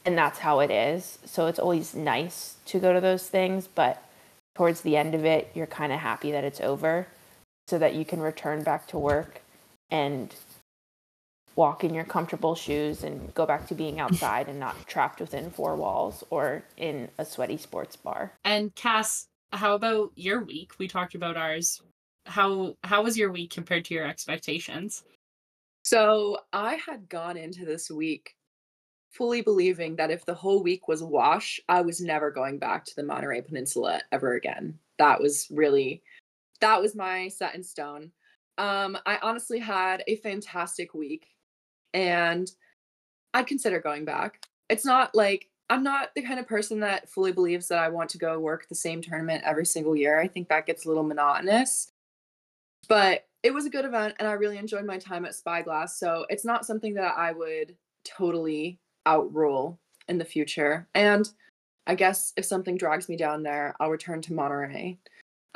And 0.06 0.18
that's 0.18 0.40
how 0.40 0.60
it 0.60 0.72
is. 0.72 1.20
So 1.24 1.46
it's 1.48 1.60
always 1.60 1.94
nice 1.94 2.56
to 2.66 2.80
go 2.80 2.94
to 2.94 3.00
those 3.00 3.30
things, 3.30 3.68
but 3.68 4.04
towards 4.56 4.82
the 4.82 4.98
end 4.98 5.16
of 5.16 5.24
it, 5.24 5.52
you're 5.54 5.68
kind 5.68 5.94
of 5.94 6.00
happy 6.00 6.32
that 6.32 6.44
it's 6.44 6.60
over 6.60 7.08
so 7.68 7.78
that 7.78 7.96
you 7.96 8.04
can 8.04 8.20
return 8.20 8.64
back 8.64 8.88
to 8.88 8.98
work 8.98 9.42
and 9.90 10.34
walk 11.56 11.84
in 11.84 11.94
your 11.94 12.04
comfortable 12.04 12.56
shoes 12.56 13.04
and 13.04 13.34
go 13.36 13.46
back 13.46 13.68
to 13.68 13.76
being 13.76 14.00
outside 14.02 14.50
and 14.50 14.60
not 14.60 14.88
trapped 14.88 15.22
within 15.22 15.52
four 15.52 15.76
walls 15.76 16.24
or 16.30 16.64
in 16.76 17.08
a 17.18 17.24
sweaty 17.24 17.58
sports 17.58 17.96
bar. 17.96 18.34
And 18.44 18.74
Cass, 18.76 19.28
how 19.54 19.76
about 19.76 20.12
your 20.16 20.44
week? 20.44 20.72
We 20.80 20.88
talked 20.88 21.16
about 21.16 21.38
ours. 21.38 21.82
How 22.26 22.78
how 22.84 23.04
was 23.04 23.18
your 23.18 23.32
week 23.32 23.52
compared 23.52 23.86
to 23.86 23.94
your 23.94 24.06
expectations? 24.08 25.04
So 25.84 26.40
I 26.54 26.76
had 26.76 27.10
gone 27.10 27.38
into 27.38 27.66
this 27.66 27.92
week 27.92 28.36
fully 29.12 29.42
believing 29.42 29.96
that 29.98 30.12
if 30.12 30.26
the 30.26 30.34
whole 30.34 30.64
week 30.64 30.88
was 30.88 31.02
a 31.02 31.06
wash, 31.06 31.60
I 31.70 31.82
was 31.82 32.02
never 32.02 32.32
going 32.32 32.58
back 32.58 32.86
to 32.86 32.96
the 32.96 33.04
Monterey 33.04 33.42
Peninsula 33.42 34.02
ever 34.12 34.34
again. 34.34 34.80
That 34.98 35.22
was 35.22 35.48
really 35.52 36.02
that 36.62 36.82
was 36.82 36.96
my 36.96 37.28
set 37.28 37.56
in 37.56 37.64
stone. 37.64 38.12
Um, 38.58 38.98
I 39.06 39.20
honestly 39.22 39.60
had 39.60 40.04
a 40.08 40.16
fantastic 40.18 40.94
week 40.94 41.28
and 41.94 42.50
I'd 43.34 43.48
consider 43.48 43.80
going 43.80 44.06
back. 44.06 44.46
It's 44.70 44.86
not 44.86 45.14
like 45.14 45.50
I'm 45.70 45.84
not 45.84 46.10
the 46.16 46.22
kind 46.22 46.40
of 46.40 46.48
person 46.48 46.80
that 46.82 47.10
fully 47.10 47.32
believes 47.32 47.68
that 47.68 47.80
I 47.80 47.90
want 47.90 48.10
to 48.12 48.18
go 48.18 48.40
work 48.40 48.68
the 48.68 48.76
same 48.76 49.02
tournament 49.02 49.44
every 49.46 49.66
single 49.66 49.96
year. 49.96 50.20
I 50.20 50.28
think 50.28 50.50
that 50.50 50.66
gets 50.66 50.86
a 50.86 50.88
little 50.88 51.04
monotonous. 51.04 51.92
But 52.88 53.26
it 53.44 53.54
was 53.54 53.66
a 53.66 53.70
good 53.70 53.86
event 53.86 54.16
and 54.20 54.28
I 54.28 54.34
really 54.34 54.58
enjoyed 54.58 54.86
my 54.86 54.98
time 54.98 55.26
at 55.26 55.36
Spyglass. 55.36 56.00
So 56.00 56.26
it's 56.30 56.46
not 56.46 56.66
something 56.66 56.94
that 56.96 57.16
I 57.18 57.32
would 57.32 57.76
totally 58.06 58.80
outrule 59.06 59.80
in 60.08 60.18
the 60.18 60.26
future. 60.26 60.88
And 60.96 61.30
I 61.88 61.96
guess 61.96 62.34
if 62.38 62.46
something 62.46 62.78
drags 62.78 63.10
me 63.10 63.18
down 63.18 63.44
there, 63.44 63.76
I'll 63.80 63.90
return 63.90 64.22
to 64.24 64.34
Monterey. 64.34 64.98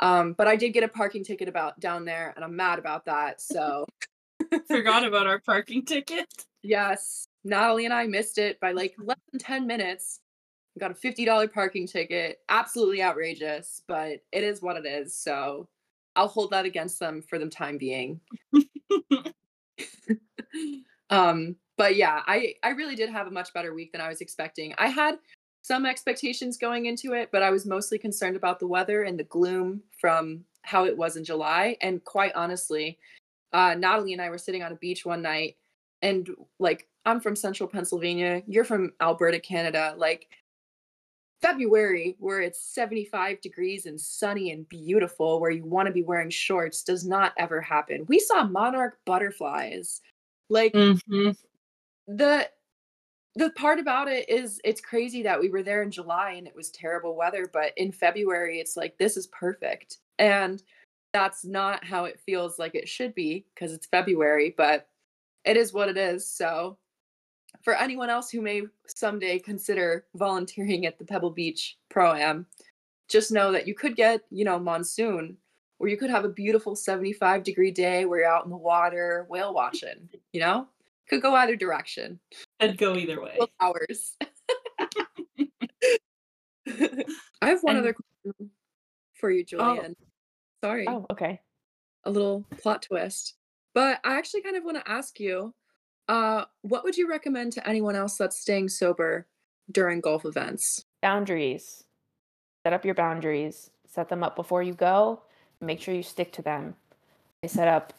Um, 0.00 0.34
but 0.34 0.46
I 0.46 0.56
did 0.56 0.70
get 0.70 0.84
a 0.84 0.88
parking 0.88 1.24
ticket 1.24 1.48
about 1.48 1.80
down 1.80 2.04
there 2.04 2.32
and 2.36 2.44
I'm 2.44 2.54
mad 2.56 2.78
about 2.78 3.06
that. 3.06 3.40
So 3.50 3.86
Forgot 4.68 5.04
about 5.04 5.26
our 5.26 5.38
parking 5.46 5.84
ticket. 5.84 6.26
Yes. 6.62 7.26
Natalie 7.44 7.84
and 7.84 7.94
I 7.94 8.06
missed 8.06 8.38
it 8.38 8.60
by 8.60 8.72
like 8.72 8.94
less 8.98 9.18
than 9.32 9.38
10 9.38 9.66
minutes. 9.66 10.20
We 10.74 10.80
got 10.80 10.90
a 10.90 10.94
$50 10.94 11.52
parking 11.52 11.86
ticket. 11.86 12.38
Absolutely 12.48 13.02
outrageous, 13.02 13.82
but 13.88 14.20
it 14.32 14.44
is 14.44 14.62
what 14.62 14.76
it 14.76 14.86
is. 14.86 15.16
So 15.16 15.68
I'll 16.18 16.28
hold 16.28 16.50
that 16.50 16.64
against 16.64 16.98
them 16.98 17.22
for 17.22 17.38
the 17.38 17.46
time 17.46 17.78
being. 17.78 18.20
um, 21.10 21.54
but 21.76 21.94
yeah, 21.94 22.22
I, 22.26 22.54
I 22.64 22.70
really 22.70 22.96
did 22.96 23.08
have 23.08 23.28
a 23.28 23.30
much 23.30 23.54
better 23.54 23.72
week 23.72 23.92
than 23.92 24.00
I 24.00 24.08
was 24.08 24.20
expecting. 24.20 24.74
I 24.78 24.88
had 24.88 25.18
some 25.62 25.86
expectations 25.86 26.58
going 26.58 26.86
into 26.86 27.12
it, 27.12 27.30
but 27.30 27.44
I 27.44 27.50
was 27.50 27.66
mostly 27.66 27.98
concerned 27.98 28.36
about 28.36 28.58
the 28.58 28.66
weather 28.66 29.04
and 29.04 29.16
the 29.16 29.24
gloom 29.24 29.82
from 30.00 30.44
how 30.62 30.86
it 30.86 30.96
was 30.96 31.16
in 31.16 31.24
July. 31.24 31.76
And 31.82 32.02
quite 32.04 32.32
honestly, 32.34 32.98
uh, 33.52 33.76
Natalie 33.78 34.12
and 34.12 34.20
I 34.20 34.30
were 34.30 34.38
sitting 34.38 34.64
on 34.64 34.72
a 34.72 34.76
beach 34.76 35.06
one 35.06 35.22
night, 35.22 35.56
and 36.02 36.28
like 36.58 36.88
I'm 37.04 37.20
from 37.20 37.36
central 37.36 37.68
Pennsylvania, 37.68 38.42
you're 38.46 38.64
from 38.64 38.92
Alberta, 39.00 39.38
Canada. 39.38 39.94
Like 39.96 40.26
February, 41.42 42.16
where 42.18 42.40
it's 42.40 42.60
75 42.74 43.40
degrees 43.40 43.86
and 43.86 44.00
sunny 44.00 44.50
and 44.52 44.68
beautiful, 44.68 45.40
where 45.40 45.50
you 45.50 45.64
want 45.64 45.86
to 45.86 45.92
be 45.92 46.02
wearing 46.02 46.30
shorts, 46.30 46.82
does 46.82 47.06
not 47.06 47.32
ever 47.38 47.60
happen. 47.60 48.06
We 48.08 48.18
saw 48.18 48.44
monarch 48.44 48.98
butterflies. 49.06 50.00
Like 50.50 50.74
Mm-hmm. 50.74 51.30
the 52.06 52.48
the 53.34 53.50
part 53.50 53.78
about 53.78 54.08
it 54.08 54.28
is 54.28 54.60
it's 54.64 54.80
crazy 54.80 55.22
that 55.22 55.40
we 55.40 55.48
were 55.50 55.62
there 55.62 55.82
in 55.82 55.90
July 55.90 56.32
and 56.32 56.46
it 56.46 56.56
was 56.56 56.70
terrible 56.70 57.16
weather, 57.16 57.48
but 57.52 57.72
in 57.76 57.92
February 57.92 58.58
it's 58.60 58.76
like 58.76 58.98
this 58.98 59.16
is 59.16 59.28
perfect. 59.28 59.98
And 60.18 60.62
that's 61.12 61.44
not 61.44 61.84
how 61.84 62.04
it 62.04 62.20
feels 62.20 62.58
like 62.58 62.74
it 62.74 62.88
should 62.88 63.14
be 63.14 63.46
because 63.54 63.72
it's 63.72 63.86
February, 63.86 64.54
but 64.56 64.88
it 65.44 65.56
is 65.56 65.72
what 65.72 65.88
it 65.88 65.96
is. 65.96 66.28
So 66.30 66.78
for 67.68 67.74
anyone 67.74 68.08
else 68.08 68.30
who 68.30 68.40
may 68.40 68.62
someday 68.86 69.38
consider 69.38 70.06
volunteering 70.14 70.86
at 70.86 70.98
the 70.98 71.04
Pebble 71.04 71.28
Beach 71.32 71.76
Pro 71.90 72.14
Am, 72.14 72.46
just 73.10 73.30
know 73.30 73.52
that 73.52 73.68
you 73.68 73.74
could 73.74 73.94
get, 73.94 74.22
you 74.30 74.42
know, 74.42 74.58
monsoon, 74.58 75.36
or 75.78 75.86
you 75.88 75.98
could 75.98 76.08
have 76.08 76.24
a 76.24 76.30
beautiful 76.30 76.74
75 76.74 77.42
degree 77.42 77.70
day 77.70 78.06
where 78.06 78.20
you're 78.20 78.28
out 78.32 78.44
in 78.46 78.50
the 78.50 78.56
water 78.56 79.26
whale 79.28 79.52
watching, 79.52 80.08
you 80.32 80.40
know? 80.40 80.66
Could 81.10 81.20
go 81.20 81.34
either 81.34 81.56
direction. 81.56 82.18
I'd 82.58 82.78
go 82.78 82.96
either 82.96 83.20
way. 83.20 83.36
Hours. 83.60 84.16
I 86.66 87.48
have 87.50 87.62
one 87.62 87.76
And- 87.76 87.84
other 87.84 87.92
question 87.92 88.50
for 89.12 89.30
you, 89.30 89.42
oh. 89.42 89.44
Julian. 89.44 89.94
Oh. 90.00 90.04
Sorry 90.64 90.86
Oh, 90.88 91.04
okay. 91.10 91.38
a 92.04 92.10
little 92.10 92.46
plot 92.62 92.80
twist. 92.80 93.34
But 93.74 94.00
I 94.04 94.16
actually 94.16 94.40
kind 94.40 94.56
of 94.56 94.64
want 94.64 94.78
to 94.78 94.90
ask 94.90 95.20
you, 95.20 95.52
uh, 96.08 96.44
what 96.62 96.84
would 96.84 96.96
you 96.96 97.08
recommend 97.08 97.52
to 97.52 97.68
anyone 97.68 97.94
else 97.94 98.16
that's 98.16 98.38
staying 98.38 98.68
sober 98.68 99.26
during 99.70 100.00
golf 100.00 100.24
events? 100.24 100.84
Boundaries. 101.02 101.84
Set 102.64 102.72
up 102.72 102.84
your 102.84 102.94
boundaries. 102.94 103.70
Set 103.86 104.08
them 104.08 104.22
up 104.22 104.34
before 104.34 104.62
you 104.62 104.74
go. 104.74 105.22
Make 105.60 105.80
sure 105.80 105.94
you 105.94 106.02
stick 106.02 106.32
to 106.32 106.42
them. 106.42 106.76
I 107.44 107.46
set 107.46 107.68
up 107.68 107.92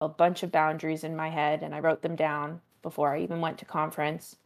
a 0.00 0.08
bunch 0.08 0.42
of 0.42 0.52
boundaries 0.52 1.04
in 1.04 1.16
my 1.16 1.28
head 1.28 1.62
and 1.62 1.74
I 1.74 1.80
wrote 1.80 2.02
them 2.02 2.16
down 2.16 2.60
before 2.82 3.14
I 3.14 3.20
even 3.20 3.40
went 3.40 3.58
to 3.58 3.64
conference. 3.64 4.36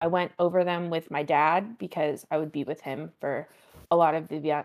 I 0.00 0.06
went 0.06 0.32
over 0.38 0.64
them 0.64 0.90
with 0.90 1.10
my 1.10 1.22
dad 1.22 1.78
because 1.78 2.26
I 2.30 2.36
would 2.36 2.52
be 2.52 2.64
with 2.64 2.82
him 2.82 3.12
for 3.20 3.48
a 3.90 3.96
lot 3.96 4.14
of 4.14 4.28
the. 4.28 4.64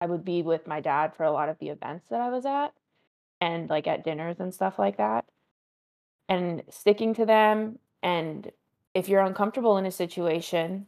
I 0.00 0.06
would 0.06 0.24
be 0.24 0.42
with 0.42 0.66
my 0.66 0.80
dad 0.80 1.14
for 1.14 1.24
a 1.24 1.32
lot 1.32 1.48
of 1.48 1.58
the 1.58 1.68
events 1.68 2.08
that 2.08 2.20
I 2.20 2.30
was 2.30 2.46
at 2.46 2.72
and 3.40 3.68
like 3.68 3.86
at 3.86 4.04
dinners 4.04 4.40
and 4.40 4.54
stuff 4.54 4.78
like 4.78 4.96
that. 4.96 5.25
And 6.28 6.62
sticking 6.70 7.14
to 7.14 7.26
them 7.26 7.78
and 8.02 8.50
if 8.94 9.08
you're 9.08 9.20
uncomfortable 9.20 9.76
in 9.76 9.84
a 9.84 9.90
situation 9.90 10.86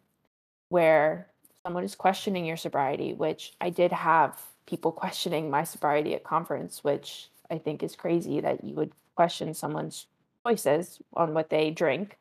where 0.71 1.29
someone 1.63 1.85
is 1.85 1.95
questioning 1.95 2.47
your 2.47 2.57
sobriety, 2.57 3.13
which 3.13 3.53
I 3.61 3.71
did 3.71 3.93
have 3.93 4.41
people 4.67 4.93
questioning 5.03 5.51
my 5.51 5.65
sobriety 5.65 6.15
at 6.15 6.25
conference, 6.25 6.83
which 6.83 7.29
I 7.51 7.59
think 7.59 7.83
is 7.83 7.97
crazy 7.97 8.41
that 8.41 8.65
you 8.65 8.75
would 8.75 8.93
question 9.15 9.53
someone's 9.53 10.07
choices 10.47 11.01
on 11.15 11.35
what 11.35 11.51
they 11.51 11.71
drink. 11.71 12.17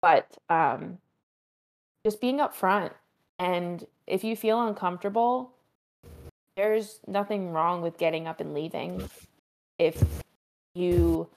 But 0.00 0.38
um, 0.48 0.98
just 2.06 2.20
being 2.20 2.38
upfront, 2.38 2.92
and 3.38 3.84
if 4.06 4.24
you 4.24 4.36
feel 4.36 4.66
uncomfortable, 4.66 5.52
there's 6.56 7.00
nothing 7.06 7.50
wrong 7.52 7.82
with 7.82 7.98
getting 7.98 8.26
up 8.26 8.40
and 8.40 8.54
leaving. 8.54 9.10
If 9.78 10.02
you 10.74 11.28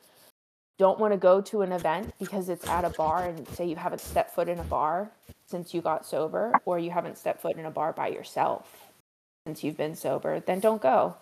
don't 0.80 1.00
want 1.00 1.14
to 1.14 1.18
go 1.18 1.42
to 1.42 1.62
an 1.62 1.72
event 1.72 2.14
because 2.20 2.50
it's 2.50 2.68
at 2.68 2.86
a 2.86 2.90
bar 2.90 3.28
and 3.28 3.48
say 3.50 3.66
you 3.66 3.76
haven't 3.76 4.02
stepped 4.02 4.34
foot 4.34 4.50
in 4.50 4.60
a 4.60 4.64
bar 4.64 5.12
since 5.48 5.74
you 5.74 5.82
got 5.82 6.06
sober 6.06 6.54
or 6.66 6.80
you 6.80 6.92
haven't 6.92 7.18
stepped 7.18 7.42
foot 7.42 7.58
in 7.58 7.66
a 7.66 7.72
bar 7.72 7.94
by 7.94 8.08
yourself 8.08 8.92
since 9.46 9.64
you've 9.64 9.78
been 9.78 9.96
sober, 9.96 10.40
then 10.40 10.60
don't 10.60 10.82
go. 10.82 11.16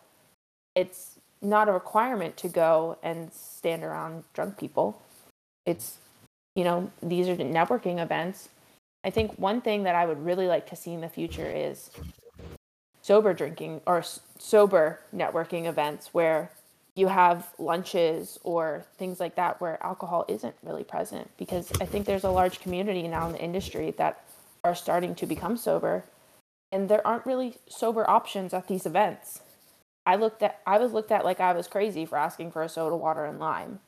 It's 0.76 1.20
not 1.42 1.70
a 1.70 1.72
requirement 1.72 2.38
to 2.38 2.50
go 2.50 2.98
and 3.02 3.32
stand 3.34 3.84
around 3.84 4.24
drunk 4.34 4.58
people. 4.58 5.02
It's, 5.66 5.98
you 6.56 6.64
know, 6.64 6.92
these 7.02 7.28
are 7.30 7.36
networking 7.36 8.02
events. 8.02 8.50
I 9.04 9.10
think 9.10 9.38
one 9.38 9.62
thing 9.62 9.84
that 9.84 9.96
I 9.96 10.06
would 10.06 10.24
really 10.26 10.48
like 10.48 10.70
to 10.70 10.76
see 10.76 10.94
in 10.94 11.02
the 11.02 11.10
future 11.10 11.50
is 11.50 11.90
sober 13.02 13.34
drinking 13.34 13.82
or 13.88 14.04
sober 14.38 15.00
networking 15.16 15.66
events 15.66 16.14
where 16.14 16.52
you 17.00 17.08
have 17.08 17.48
lunches 17.58 18.38
or 18.44 18.84
things 18.98 19.22
like 19.22 19.36
that 19.36 19.62
where 19.62 19.82
alcohol 19.82 20.26
isn't 20.28 20.54
really 20.62 20.84
present 20.84 21.32
because 21.38 21.72
I 21.80 21.86
think 21.86 22.06
there's 22.06 22.26
a 22.26 22.30
large 22.30 22.60
community 22.60 23.08
now 23.08 23.28
in 23.28 23.32
the 23.32 23.42
industry 23.42 23.92
that 23.98 24.26
are 24.66 24.76
starting 24.76 25.16
to 25.16 25.26
become 25.26 25.56
sober 25.56 26.04
and 26.74 26.90
there 26.90 27.06
aren't 27.08 27.26
really 27.26 27.56
sober 27.70 28.08
options 28.10 28.54
at 28.54 28.68
these 28.68 28.86
events. 28.86 29.40
I 30.06 30.18
looked 30.18 30.44
at 30.44 30.60
I 30.68 30.78
was 30.78 30.92
looked 30.92 31.12
at 31.12 31.24
like 31.24 31.40
I 31.40 31.54
was 31.54 31.68
crazy 31.68 32.06
for 32.06 32.18
asking 32.18 32.52
for 32.52 32.64
a 32.64 32.70
soda 32.70 32.98
water 32.98 33.24
and 33.24 33.40
lime 33.40 33.80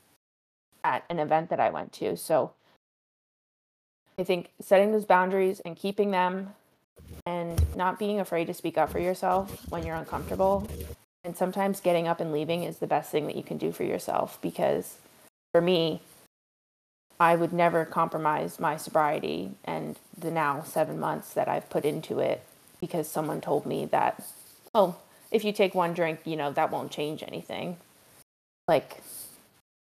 at 0.82 1.04
an 1.10 1.20
event 1.20 1.50
that 1.50 1.60
I 1.60 1.70
went 1.70 1.92
to. 1.94 2.16
So 2.16 2.54
I 4.18 4.24
think 4.24 4.52
setting 4.62 4.94
those 4.94 5.06
boundaries 5.06 5.60
and 5.60 5.76
keeping 5.76 6.12
them 6.12 6.52
and 7.26 7.76
not 7.76 8.00
being 8.00 8.22
afraid 8.22 8.46
to 8.46 8.54
speak 8.54 8.78
up 8.78 8.90
for 8.90 9.00
yourself 9.00 9.70
when 9.70 9.86
you're 9.86 9.98
uncomfortable 9.98 10.66
and 11.24 11.38
sometimes 11.38 11.80
getting 11.80 12.08
up 12.08 12.20
and 12.20 12.32
leaving 12.32 12.64
is 12.64 12.78
the 12.78 12.88
best 12.88 13.12
thing 13.12 13.28
that 13.28 13.36
you 13.36 13.44
can 13.44 13.58
do 13.58 13.72
for 13.72 13.84
yourself 13.84 14.40
because 14.42 14.98
for 15.52 15.62
me 15.62 16.02
I 17.20 17.36
would 17.36 17.54
never 17.54 17.86
compromise 17.86 18.60
my 18.60 18.78
sobriety 18.78 19.52
and 19.64 19.96
the 20.18 20.32
now 20.32 20.64
7 20.64 21.00
months 21.00 21.34
that 21.34 21.48
I've 21.48 21.70
put 21.70 21.86
into 21.86 22.20
it 22.20 22.44
because 22.80 23.08
someone 23.08 23.42
told 23.42 23.68
me 23.68 23.86
that, 23.86 24.24
oh, 24.74 24.96
if 25.30 25.46
you 25.46 25.54
take 25.54 25.76
one 25.76 25.94
drink, 25.94 26.22
you 26.26 26.36
know, 26.36 26.52
that 26.52 26.72
won't 26.72 26.92
change 26.92 27.22
anything. 27.22 27.78
Like, 28.68 29.04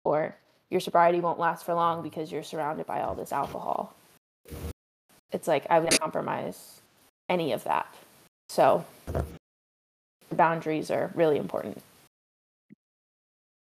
or 0.05 0.35
your 0.69 0.81
sobriety 0.81 1.21
won't 1.21 1.39
last 1.39 1.65
for 1.65 1.75
long 1.75 2.03
because 2.03 2.33
you're 2.33 2.43
surrounded 2.43 2.87
by 2.87 3.03
all 3.03 3.15
this 3.15 3.33
alcohol. 3.33 3.95
It's 5.31 5.47
like 5.47 5.65
I 5.71 5.79
would 5.79 5.99
compromise 6.01 6.81
any 7.29 7.53
of 7.53 7.63
that. 7.65 7.87
So, 8.49 8.85
boundaries 10.43 10.91
are 10.91 11.13
really 11.15 11.37
important. 11.37 11.81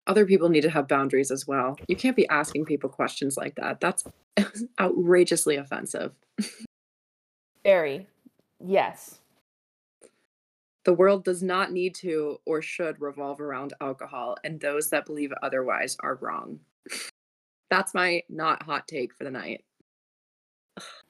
Other 0.08 0.26
people 0.26 0.48
need 0.48 0.62
to 0.62 0.70
have 0.70 0.88
boundaries 0.88 1.30
as 1.30 1.46
well. 1.46 1.78
You 1.86 1.94
can't 1.94 2.16
be 2.16 2.28
asking 2.28 2.64
people 2.64 2.90
questions 2.90 3.36
like 3.36 3.54
that. 3.54 3.78
That's 3.78 4.02
outrageously 4.80 5.54
offensive. 5.58 6.10
Very. 7.62 8.08
Yes. 8.58 9.20
The 10.84 10.92
world 10.92 11.22
does 11.22 11.40
not 11.40 11.70
need 11.70 11.94
to 11.96 12.40
or 12.44 12.62
should 12.62 13.00
revolve 13.00 13.40
around 13.40 13.72
alcohol, 13.80 14.36
and 14.42 14.58
those 14.58 14.90
that 14.90 15.06
believe 15.06 15.32
otherwise 15.44 15.96
are 16.00 16.16
wrong. 16.16 16.58
That's 17.70 17.94
my 17.94 18.24
not 18.28 18.64
hot 18.64 18.88
take 18.88 19.14
for 19.14 19.22
the 19.22 19.30
night. 19.30 19.62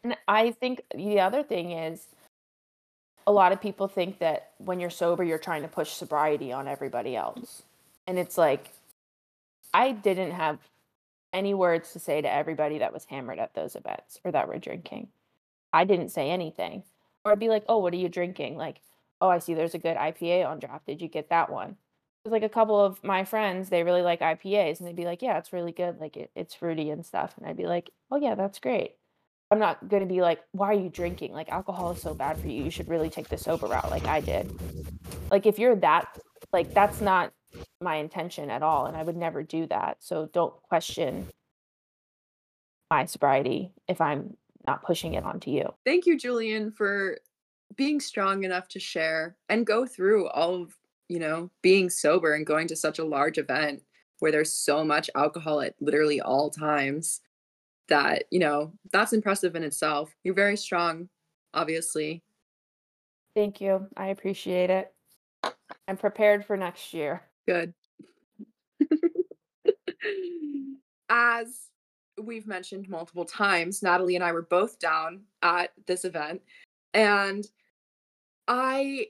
And 0.04 0.18
I 0.28 0.50
think 0.50 0.82
the 0.94 1.20
other 1.20 1.42
thing 1.42 1.72
is 1.72 2.08
a 3.26 3.32
lot 3.32 3.52
of 3.52 3.60
people 3.60 3.88
think 3.88 4.18
that 4.20 4.52
when 4.58 4.78
you're 4.78 4.90
sober, 4.90 5.24
you're 5.24 5.38
trying 5.38 5.62
to 5.62 5.68
push 5.68 5.90
sobriety 5.90 6.52
on 6.52 6.68
everybody 6.68 7.16
else. 7.16 7.62
And 8.06 8.18
it's 8.18 8.38
like, 8.38 8.72
I 9.74 9.92
didn't 9.92 10.30
have 10.30 10.58
any 11.32 11.52
words 11.52 11.92
to 11.92 11.98
say 11.98 12.20
to 12.20 12.32
everybody 12.32 12.78
that 12.78 12.92
was 12.92 13.06
hammered 13.06 13.38
at 13.38 13.54
those 13.54 13.74
events 13.74 14.20
or 14.24 14.30
that 14.32 14.48
were 14.48 14.58
drinking. 14.58 15.08
I 15.72 15.84
didn't 15.84 16.10
say 16.10 16.30
anything. 16.30 16.84
Or 17.24 17.32
I'd 17.32 17.40
be 17.40 17.48
like, 17.48 17.64
oh, 17.68 17.78
what 17.78 17.92
are 17.92 17.98
you 17.98 18.08
drinking? 18.08 18.56
Like, 18.56 18.80
oh, 19.20 19.28
I 19.28 19.40
see 19.40 19.54
there's 19.54 19.74
a 19.74 19.78
good 19.78 19.96
IPA 19.96 20.46
on 20.46 20.60
draft. 20.60 20.86
Did 20.86 21.02
you 21.02 21.08
get 21.08 21.28
that 21.30 21.50
one? 21.50 21.76
Because 22.22 22.32
like 22.32 22.44
a 22.44 22.48
couple 22.48 22.80
of 22.80 23.02
my 23.02 23.24
friends, 23.24 23.68
they 23.68 23.82
really 23.82 24.02
like 24.02 24.20
IPAs 24.20 24.78
and 24.78 24.88
they'd 24.88 24.96
be 24.96 25.04
like, 25.04 25.22
yeah, 25.22 25.36
it's 25.36 25.52
really 25.52 25.72
good. 25.72 26.00
Like 26.00 26.16
it, 26.16 26.30
it's 26.34 26.54
fruity 26.54 26.90
and 26.90 27.04
stuff. 27.04 27.34
And 27.36 27.46
I'd 27.46 27.56
be 27.56 27.66
like, 27.66 27.90
oh, 28.10 28.16
yeah, 28.16 28.36
that's 28.36 28.60
great. 28.60 28.94
I'm 29.50 29.58
not 29.58 29.88
going 29.88 30.02
to 30.02 30.12
be 30.12 30.20
like, 30.20 30.40
why 30.52 30.68
are 30.68 30.80
you 30.80 30.88
drinking? 30.88 31.32
Like 31.32 31.48
alcohol 31.48 31.92
is 31.92 32.02
so 32.02 32.14
bad 32.14 32.38
for 32.38 32.48
you. 32.48 32.64
You 32.64 32.70
should 32.70 32.88
really 32.88 33.10
take 33.10 33.28
the 33.28 33.38
sober 33.38 33.66
route 33.66 33.90
like 33.90 34.06
I 34.06 34.20
did. 34.20 34.52
Like 35.30 35.46
if 35.46 35.58
you're 35.58 35.76
that, 35.76 36.18
like 36.52 36.74
that's 36.74 37.00
not 37.00 37.32
my 37.80 37.96
intention 37.96 38.50
at 38.50 38.62
all. 38.62 38.86
And 38.86 38.96
I 38.96 39.02
would 39.02 39.16
never 39.16 39.42
do 39.42 39.66
that. 39.66 39.98
So 40.00 40.28
don't 40.32 40.54
question 40.62 41.28
my 42.90 43.04
sobriety 43.04 43.72
if 43.88 44.00
I'm 44.00 44.36
not 44.66 44.82
pushing 44.82 45.14
it 45.14 45.24
onto 45.24 45.50
you. 45.50 45.72
Thank 45.84 46.06
you, 46.06 46.18
Julian, 46.18 46.72
for 46.72 47.18
being 47.76 48.00
strong 48.00 48.44
enough 48.44 48.68
to 48.68 48.80
share 48.80 49.36
and 49.48 49.66
go 49.66 49.86
through 49.86 50.28
all 50.28 50.62
of, 50.62 50.76
you 51.08 51.20
know, 51.20 51.50
being 51.62 51.88
sober 51.88 52.34
and 52.34 52.44
going 52.44 52.66
to 52.68 52.76
such 52.76 52.98
a 52.98 53.04
large 53.04 53.38
event 53.38 53.82
where 54.18 54.32
there's 54.32 54.52
so 54.52 54.84
much 54.84 55.10
alcohol 55.14 55.60
at 55.60 55.74
literally 55.80 56.20
all 56.20 56.50
times 56.50 57.20
that, 57.88 58.24
you 58.30 58.38
know, 58.38 58.72
that's 58.92 59.12
impressive 59.12 59.56
in 59.56 59.62
itself. 59.62 60.14
You're 60.24 60.34
very 60.34 60.56
strong, 60.56 61.08
obviously. 61.54 62.22
Thank 63.34 63.60
you. 63.60 63.86
I 63.96 64.08
appreciate 64.08 64.70
it. 64.70 64.92
I'm 65.88 65.96
prepared 65.96 66.44
for 66.44 66.56
next 66.56 66.94
year. 66.94 67.22
Good. 67.46 67.74
As 71.08 71.68
we've 72.20 72.46
mentioned 72.46 72.88
multiple 72.88 73.24
times, 73.24 73.82
Natalie 73.82 74.16
and 74.16 74.24
I 74.24 74.32
were 74.32 74.42
both 74.42 74.78
down 74.78 75.22
at 75.42 75.70
this 75.86 76.04
event. 76.04 76.40
And 76.94 77.46
I, 78.48 79.08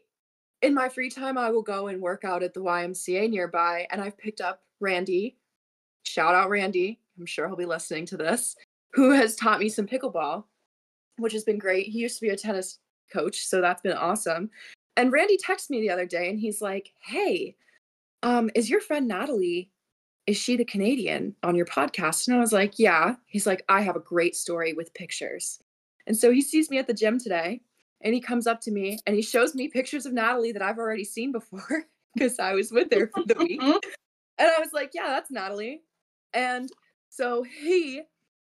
in 0.63 0.75
my 0.75 0.89
free 0.89 1.09
time, 1.09 1.39
I 1.39 1.51
will 1.51 1.63
go 1.63 1.87
and 1.87 2.03
work 2.03 2.25
out 2.25 2.43
at 2.43 2.53
the 2.53 2.61
YMCA 2.61 3.31
nearby. 3.31 3.87
And 3.91 4.01
I've 4.01 4.19
picked 4.19 4.41
up 4.41 4.63
Randy. 4.81 5.39
Shout 6.05 6.35
out 6.35 6.51
Randy. 6.51 7.01
I'm 7.19 7.27
sure 7.27 7.47
he'll 7.47 7.57
be 7.57 7.65
listening 7.65 8.07
to 8.07 8.17
this, 8.17 8.57
who 8.93 9.11
has 9.11 9.37
taught 9.37 9.61
me 9.61 9.69
some 9.69 9.87
pickleball, 9.87 10.45
which 11.19 11.33
has 11.33 11.45
been 11.45 11.59
great. 11.59 11.87
He 11.87 11.99
used 11.99 12.19
to 12.19 12.27
be 12.27 12.31
a 12.31 12.37
tennis 12.37 12.79
coach, 13.13 13.47
so 13.47 13.61
that's 13.61 13.83
been 13.83 13.97
awesome. 13.97 14.51
And 14.97 15.13
Randy 15.13 15.39
texted 15.39 15.71
me 15.71 15.81
the 15.81 15.91
other 15.91 16.07
day 16.07 16.31
and 16.31 16.39
he's 16.39 16.63
like, 16.63 16.93
Hey, 17.01 17.57
um, 18.23 18.51
is 18.55 18.71
your 18.71 18.81
friend 18.81 19.07
Natalie 19.07 19.71
is 20.27 20.37
she 20.37 20.57
the 20.57 20.65
Canadian 20.65 21.35
on 21.43 21.55
your 21.55 21.67
podcast? 21.67 22.27
And 22.27 22.37
I 22.37 22.41
was 22.41 22.53
like, 22.53 22.79
yeah. 22.79 23.15
He's 23.27 23.47
like, 23.47 23.65
I 23.69 23.81
have 23.81 23.97
a 23.97 24.01
great 24.01 24.35
story 24.37 24.73
with 24.73 24.93
pictures. 24.95 25.61
And 26.07 26.17
so 26.17 26.31
he 26.33 26.43
sees 26.43 26.71
me 26.71 26.79
at 26.79 26.87
the 26.87 26.95
gym 26.95 27.19
today 27.19 27.61
and 28.01 28.15
he 28.15 28.21
comes 28.21 28.47
up 28.47 28.61
to 28.63 28.71
me 28.71 28.99
and 29.07 29.15
he 29.17 29.23
shows 29.23 29.55
me 29.55 29.69
pictures 29.69 30.07
of 30.07 30.13
Natalie 30.13 30.53
that 30.53 30.63
I've 30.63 30.79
already 30.79 31.05
seen 31.05 31.33
before 31.33 31.85
because 32.15 32.39
I 32.39 32.55
was 32.55 32.73
with 32.73 32.93
her 32.93 33.11
for 33.15 33.25
the 33.25 33.35
week. 33.37 33.61
and 33.63 33.81
I 34.39 34.59
was 34.59 34.73
like, 34.73 34.91
yeah, 34.95 35.09
that's 35.09 35.31
Natalie. 35.31 35.83
And 36.33 36.69
so 37.17 37.43
he 37.43 38.03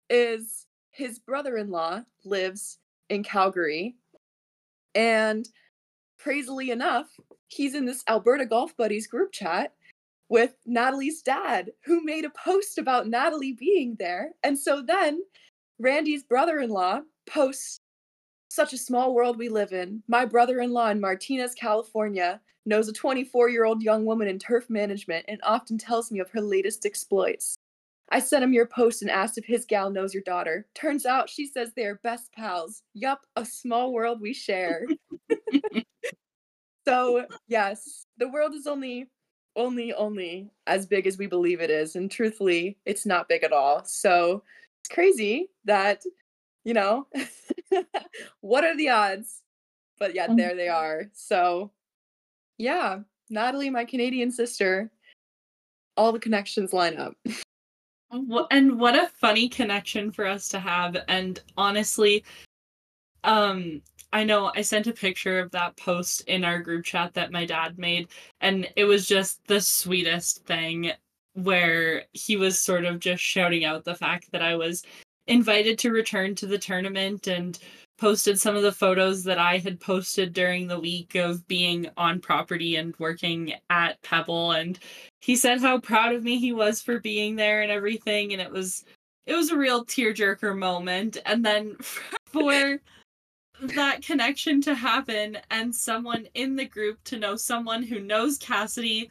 is 0.09 0.65
his 0.91 1.19
brother-in-law 1.19 2.01
lives 2.25 2.79
in 3.09 3.23
Calgary. 3.23 3.95
And 4.95 5.47
crazily 6.19 6.71
enough, 6.71 7.07
he's 7.49 7.75
in 7.75 7.85
this 7.85 8.03
Alberta 8.09 8.47
Golf 8.47 8.75
Buddies 8.75 9.05
group 9.05 9.31
chat 9.31 9.73
with 10.29 10.55
Natalie's 10.65 11.21
dad, 11.21 11.71
who 11.85 12.03
made 12.03 12.25
a 12.25 12.31
post 12.31 12.79
about 12.79 13.07
Natalie 13.07 13.53
being 13.53 13.95
there. 13.99 14.31
And 14.43 14.57
so 14.57 14.81
then 14.81 15.21
Randy's 15.79 16.23
brother 16.23 16.59
in 16.59 16.71
law 16.71 17.01
posts, 17.29 17.79
Such 18.49 18.73
a 18.73 18.77
small 18.77 19.13
world 19.13 19.37
we 19.37 19.49
live 19.49 19.71
in. 19.71 20.01
My 20.07 20.25
brother 20.25 20.61
in 20.61 20.71
law 20.71 20.89
in 20.89 20.99
Martinez, 20.99 21.53
California, 21.53 22.41
knows 22.65 22.87
a 22.87 22.93
24 22.93 23.49
year 23.49 23.65
old 23.65 23.83
young 23.83 24.03
woman 24.03 24.27
in 24.27 24.39
turf 24.39 24.67
management 24.67 25.25
and 25.27 25.39
often 25.43 25.77
tells 25.77 26.11
me 26.11 26.19
of 26.19 26.31
her 26.31 26.41
latest 26.41 26.87
exploits. 26.87 27.57
I 28.09 28.19
sent 28.19 28.43
him 28.43 28.53
your 28.53 28.67
post 28.67 29.01
and 29.01 29.11
asked 29.11 29.37
if 29.37 29.45
his 29.45 29.65
gal 29.65 29.89
knows 29.89 30.13
your 30.13 30.23
daughter. 30.23 30.65
Turns 30.75 31.05
out 31.05 31.29
she 31.29 31.45
says 31.45 31.71
they 31.75 31.85
are 31.85 31.99
best 32.03 32.31
pals. 32.33 32.83
Yup, 32.93 33.21
a 33.35 33.45
small 33.45 33.91
world 33.91 34.21
we 34.21 34.33
share. 34.33 34.85
so, 36.87 37.25
yes, 37.47 38.05
the 38.17 38.29
world 38.29 38.53
is 38.53 38.67
only 38.67 39.09
only 39.57 39.91
only 39.93 40.51
as 40.67 40.85
big 40.85 41.07
as 41.07 41.17
we 41.17 41.25
believe 41.25 41.59
it 41.59 41.71
is 41.71 41.95
and 41.95 42.11
truthfully 42.11 42.77
it's 42.85 43.07
not 43.07 43.27
big 43.27 43.43
at 43.43 43.51
all 43.51 43.83
so 43.83 44.43
it's 44.79 44.93
crazy 44.93 45.49
that 45.65 46.03
you 46.63 46.75
know 46.75 47.07
what 48.41 48.63
are 48.63 48.77
the 48.77 48.87
odds 48.87 49.41
but 49.97 50.13
yeah 50.13 50.27
there 50.27 50.55
they 50.55 50.67
mm-hmm. 50.67 50.75
are 50.75 51.05
so 51.11 51.71
yeah 52.59 52.99
natalie 53.31 53.71
my 53.71 53.83
canadian 53.83 54.29
sister 54.29 54.91
all 55.97 56.11
the 56.11 56.19
connections 56.19 56.71
line 56.71 56.95
up 56.95 57.15
and 58.11 58.79
what 58.79 58.95
a 58.95 59.07
funny 59.07 59.49
connection 59.49 60.11
for 60.11 60.25
us 60.25 60.47
to 60.47 60.59
have 60.59 60.97
and 61.07 61.41
honestly 61.57 62.23
um 63.23 63.81
I 64.13 64.23
know 64.23 64.51
I 64.55 64.61
sent 64.61 64.87
a 64.87 64.93
picture 64.93 65.39
of 65.39 65.51
that 65.51 65.75
post 65.77 66.21
in 66.27 66.45
our 66.45 66.59
group 66.59 66.85
chat 66.85 67.13
that 67.15 67.31
my 67.31 67.45
dad 67.45 67.77
made, 67.77 68.07
and 68.39 68.67
it 68.75 68.85
was 68.85 69.05
just 69.05 69.45
the 69.47 69.59
sweetest 69.59 70.45
thing 70.45 70.91
where 71.33 72.03
he 72.13 72.37
was 72.37 72.59
sort 72.59 72.85
of 72.85 72.99
just 72.99 73.21
shouting 73.21 73.65
out 73.65 73.83
the 73.83 73.95
fact 73.95 74.31
that 74.31 74.41
I 74.41 74.55
was 74.55 74.83
invited 75.27 75.77
to 75.79 75.91
return 75.91 76.35
to 76.35 76.47
the 76.47 76.57
tournament 76.57 77.27
and 77.27 77.59
posted 77.97 78.39
some 78.39 78.55
of 78.55 78.63
the 78.63 78.71
photos 78.71 79.23
that 79.23 79.39
I 79.39 79.57
had 79.57 79.79
posted 79.79 80.33
during 80.33 80.67
the 80.67 80.79
week 80.79 81.15
of 81.15 81.47
being 81.47 81.89
on 81.97 82.19
property 82.19 82.75
and 82.75 82.95
working 82.99 83.53
at 83.69 84.01
Pebble 84.03 84.51
and 84.51 84.77
he 85.21 85.35
said 85.35 85.61
how 85.61 85.79
proud 85.79 86.13
of 86.13 86.23
me 86.23 86.37
he 86.39 86.53
was 86.53 86.81
for 86.81 86.99
being 86.99 87.35
there 87.35 87.61
and 87.61 87.71
everything 87.71 88.33
and 88.33 88.41
it 88.41 88.51
was 88.51 88.85
it 89.25 89.35
was 89.35 89.49
a 89.49 89.57
real 89.57 89.83
tearjerker 89.83 90.57
moment 90.57 91.17
and 91.25 91.45
then 91.45 91.75
for 92.27 92.79
that 93.61 94.03
connection 94.03 94.61
to 94.61 94.75
happen 94.75 95.37
and 95.49 95.73
someone 95.73 96.27
in 96.33 96.55
the 96.55 96.65
group 96.65 97.03
to 97.05 97.17
know 97.17 97.35
someone 97.35 97.83
who 97.83 97.99
knows 97.99 98.37
Cassidy, 98.37 99.09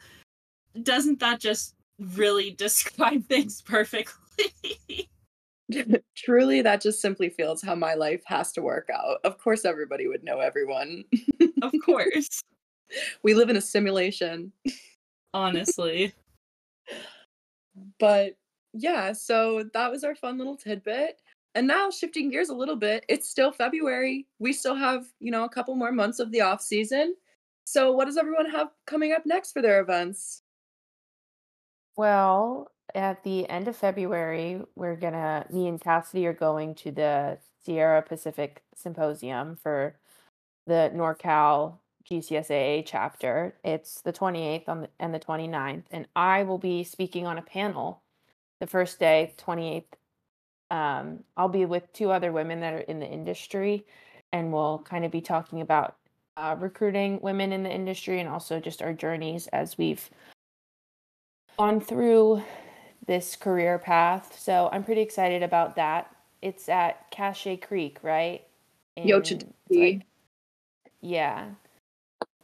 doesn't 0.83 1.19
that 1.19 1.39
just 1.39 1.75
really 1.99 2.51
describe 2.57 3.25
things 3.25 3.61
perfectly? 3.61 5.09
Truly, 6.15 6.61
that 6.61 6.81
just 6.81 7.01
simply 7.01 7.29
feels 7.29 7.61
how 7.61 7.75
my 7.75 7.93
life 7.93 8.23
has 8.25 8.51
to 8.53 8.61
work 8.61 8.89
out. 8.93 9.19
Of 9.23 9.37
course, 9.37 9.65
everybody 9.65 10.07
would 10.07 10.23
know 10.23 10.39
everyone. 10.39 11.03
of 11.61 11.73
course. 11.85 12.43
We 13.23 13.33
live 13.33 13.49
in 13.49 13.57
a 13.57 13.61
simulation. 13.61 14.51
Honestly. 15.33 16.13
But 17.99 18.35
yeah, 18.73 19.11
so 19.11 19.69
that 19.73 19.91
was 19.91 20.03
our 20.03 20.15
fun 20.15 20.39
little 20.39 20.57
tidbit. 20.57 21.21
And 21.53 21.67
now 21.67 21.91
shifting 21.91 22.29
gears 22.29 22.49
a 22.49 22.55
little 22.55 22.75
bit, 22.75 23.05
it's 23.07 23.29
still 23.29 23.51
February. 23.51 24.25
We 24.39 24.53
still 24.53 24.75
have, 24.75 25.05
you 25.19 25.29
know, 25.31 25.43
a 25.43 25.49
couple 25.49 25.75
more 25.75 25.91
months 25.91 26.19
of 26.19 26.31
the 26.31 26.41
off 26.41 26.61
season. 26.61 27.15
So 27.65 27.91
what 27.91 28.05
does 28.05 28.17
everyone 28.17 28.49
have 28.49 28.69
coming 28.85 29.11
up 29.11 29.27
next 29.27 29.51
for 29.51 29.61
their 29.61 29.81
events? 29.81 30.41
Well, 31.95 32.71
at 32.97 33.23
the 33.23 33.47
end 33.47 33.67
of 33.67 33.75
February, 33.77 34.59
we're 34.75 34.95
gonna 34.95 35.45
me 35.51 35.67
and 35.67 35.79
Cassidy 35.79 36.25
are 36.25 36.33
going 36.33 36.73
to 36.75 36.91
the 36.91 37.37
Sierra 37.63 38.01
Pacific 38.01 38.63
Symposium 38.75 39.55
for 39.55 39.95
the 40.65 40.91
NorCal 40.93 41.77
GCSAA 42.09 42.83
chapter. 42.85 43.55
It's 43.63 44.01
the 44.01 44.11
28th 44.11 44.67
on 44.67 44.81
the, 44.81 44.89
and 44.99 45.13
the 45.13 45.19
29th, 45.19 45.83
and 45.91 46.07
I 46.15 46.43
will 46.43 46.57
be 46.57 46.83
speaking 46.83 47.27
on 47.27 47.37
a 47.37 47.41
panel 47.43 48.01
the 48.59 48.67
first 48.67 48.99
day, 48.99 49.35
28th. 49.37 49.83
Um, 50.71 51.23
I'll 51.37 51.49
be 51.49 51.65
with 51.65 51.93
two 51.93 52.09
other 52.09 52.31
women 52.31 52.59
that 52.61 52.73
are 52.73 52.79
in 52.79 52.99
the 52.99 53.07
industry, 53.07 53.85
and 54.33 54.51
we'll 54.51 54.79
kind 54.79 55.05
of 55.05 55.11
be 55.11 55.21
talking 55.21 55.61
about 55.61 55.97
uh, 56.35 56.55
recruiting 56.57 57.19
women 57.21 57.53
in 57.53 57.61
the 57.61 57.71
industry 57.71 58.19
and 58.19 58.27
also 58.27 58.59
just 58.59 58.81
our 58.81 58.93
journeys 58.93 59.47
as 59.47 59.77
we've 59.77 60.09
gone 61.59 61.79
through 61.79 62.41
this 63.05 63.35
career 63.35 63.77
path. 63.79 64.37
So 64.39 64.69
I'm 64.71 64.83
pretty 64.83 65.01
excited 65.01 65.43
about 65.43 65.75
that. 65.75 66.13
It's 66.41 66.69
at 66.69 67.09
Cache 67.11 67.47
Creek, 67.61 67.99
right? 68.03 68.43
In, 68.95 69.07
like, 69.69 70.05
yeah. 71.01 71.49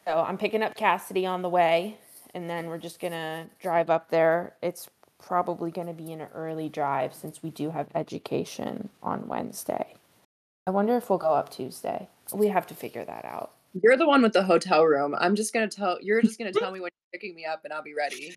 So 0.05 0.19
I'm 0.19 0.37
picking 0.37 0.63
up 0.63 0.75
Cassidy 0.75 1.25
on 1.25 1.41
the 1.41 1.49
way, 1.49 1.97
and 2.33 2.49
then 2.49 2.67
we're 2.67 2.77
just 2.77 2.99
gonna 2.99 3.47
drive 3.61 3.89
up 3.89 4.09
there. 4.09 4.55
It's 4.61 4.89
probably 5.19 5.71
gonna 5.71 5.93
be 5.93 6.11
an 6.11 6.21
early 6.33 6.69
drive 6.69 7.13
since 7.13 7.41
we 7.41 7.49
do 7.49 7.71
have 7.71 7.87
education 7.95 8.89
on 9.01 9.27
Wednesday. 9.27 9.95
I 10.67 10.71
wonder 10.71 10.95
if 10.97 11.09
we'll 11.09 11.19
go 11.19 11.33
up 11.33 11.49
Tuesday. 11.49 12.07
We 12.33 12.47
have 12.47 12.67
to 12.67 12.75
figure 12.75 13.05
that 13.05 13.25
out. 13.25 13.51
You're 13.81 13.97
the 13.97 14.07
one 14.07 14.21
with 14.21 14.33
the 14.33 14.43
hotel 14.43 14.83
room. 14.85 15.15
I'm 15.17 15.35
just 15.35 15.53
gonna 15.53 15.67
tell 15.67 15.97
you're 16.01 16.21
just 16.21 16.37
gonna 16.37 16.53
tell 16.53 16.71
me 16.71 16.79
when 16.79 16.91
you're 16.91 17.19
picking 17.19 17.35
me 17.35 17.45
up 17.45 17.63
and 17.63 17.73
I'll 17.73 17.83
be 17.83 17.93
ready. 17.93 18.35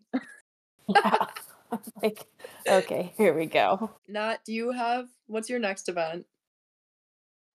Yeah. 0.89 1.25
like, 2.01 2.25
okay, 2.67 3.13
here 3.17 3.33
we 3.33 3.45
go. 3.45 3.91
Nat, 4.07 4.37
do 4.45 4.53
you 4.53 4.71
have 4.71 5.07
what's 5.27 5.49
your 5.49 5.59
next 5.59 5.89
event? 5.89 6.25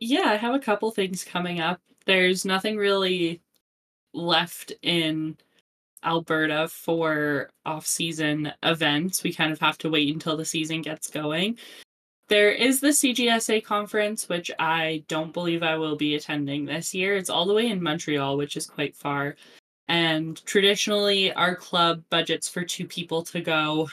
Yeah, 0.00 0.24
I 0.26 0.36
have 0.36 0.54
a 0.54 0.60
couple 0.60 0.90
things 0.90 1.24
coming 1.24 1.60
up. 1.60 1.80
There's 2.06 2.44
nothing 2.44 2.76
really 2.76 3.40
left 4.12 4.72
in 4.82 5.36
Alberta 6.04 6.68
for 6.68 7.50
off-season 7.64 8.52
events. 8.62 9.22
We 9.22 9.32
kind 9.32 9.52
of 9.52 9.60
have 9.60 9.78
to 9.78 9.90
wait 9.90 10.12
until 10.12 10.36
the 10.36 10.44
season 10.44 10.82
gets 10.82 11.08
going. 11.08 11.58
There 12.28 12.50
is 12.50 12.80
the 12.80 12.88
CGSA 12.88 13.64
conference, 13.64 14.28
which 14.28 14.50
I 14.58 15.04
don't 15.06 15.32
believe 15.32 15.62
I 15.62 15.76
will 15.76 15.96
be 15.96 16.14
attending 16.14 16.64
this 16.64 16.94
year. 16.94 17.16
It's 17.16 17.30
all 17.30 17.46
the 17.46 17.54
way 17.54 17.68
in 17.68 17.82
Montreal, 17.82 18.36
which 18.36 18.56
is 18.56 18.66
quite 18.66 18.96
far. 18.96 19.36
And 19.88 20.42
traditionally, 20.46 21.32
our 21.32 21.54
club 21.54 22.02
budgets 22.10 22.48
for 22.48 22.64
two 22.64 22.86
people 22.86 23.22
to 23.24 23.40
go. 23.40 23.88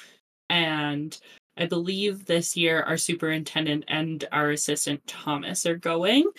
And 0.49 1.17
I 1.57 1.65
believe 1.65 2.25
this 2.25 2.55
year 2.55 2.83
our 2.83 2.97
superintendent 2.97 3.83
and 3.87 4.25
our 4.31 4.51
assistant 4.51 5.05
Thomas 5.07 5.65
are 5.65 5.77
going. 5.77 6.31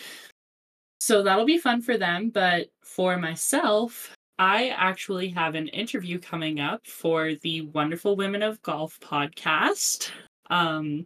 So 1.01 1.23
that'll 1.23 1.45
be 1.45 1.59
fun 1.59 1.83
for 1.83 1.99
them. 1.99 2.31
But 2.31 2.69
for 2.83 3.17
myself, 3.17 4.15
I 4.39 4.69
actually 4.71 5.29
have 5.29 5.55
an 5.55 5.69
interview 5.69 6.19
coming 6.19 6.61
up 6.61 6.87
for 6.87 7.35
the 7.43 7.63
Wonderful 7.63 8.17
Women 8.17 8.43
of 8.43 8.63
Golf 8.63 8.99
podcast. 9.01 10.11
Um, 10.49 11.05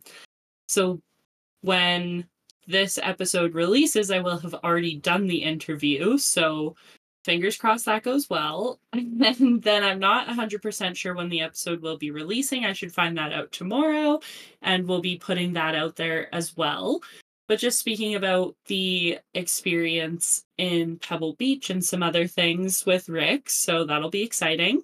so 0.69 1.01
when 1.63 2.27
this 2.67 2.99
episode 3.03 3.55
releases, 3.55 4.11
I 4.11 4.21
will 4.21 4.39
have 4.39 4.55
already 4.55 4.97
done 4.97 5.27
the 5.27 5.43
interview. 5.43 6.17
So 6.19 6.77
fingers 7.25 7.57
crossed 7.57 7.87
that 7.87 8.03
goes 8.03 8.29
well. 8.31 8.79
And 8.93 9.63
then 9.63 9.83
I'm 9.83 9.99
not 9.99 10.29
100% 10.29 10.97
sure 10.97 11.15
when 11.15 11.29
the 11.29 11.41
episode 11.41 11.81
will 11.81 11.97
be 11.97 12.11
releasing. 12.11 12.65
I 12.65 12.73
should 12.73 12.93
find 12.93 13.17
that 13.17 13.33
out 13.33 13.53
tomorrow 13.53 14.21
and 14.63 14.87
we'll 14.87 15.01
be 15.01 15.17
putting 15.17 15.55
that 15.55 15.75
out 15.75 15.97
there 15.97 16.33
as 16.35 16.57
well. 16.57 17.01
But 17.49 17.59
just 17.59 17.79
speaking 17.79 18.15
about 18.15 18.55
the 18.67 19.19
experience 19.35 20.45
in 20.59 20.99
Pebble 20.99 21.35
Beach 21.35 21.71
and 21.71 21.85
some 21.85 22.03
other 22.03 22.27
things 22.27 22.87
with 22.87 23.09
Rick, 23.09 23.51
so 23.51 23.85
that'll 23.85 24.11
be 24.11 24.23
exciting. 24.23 24.83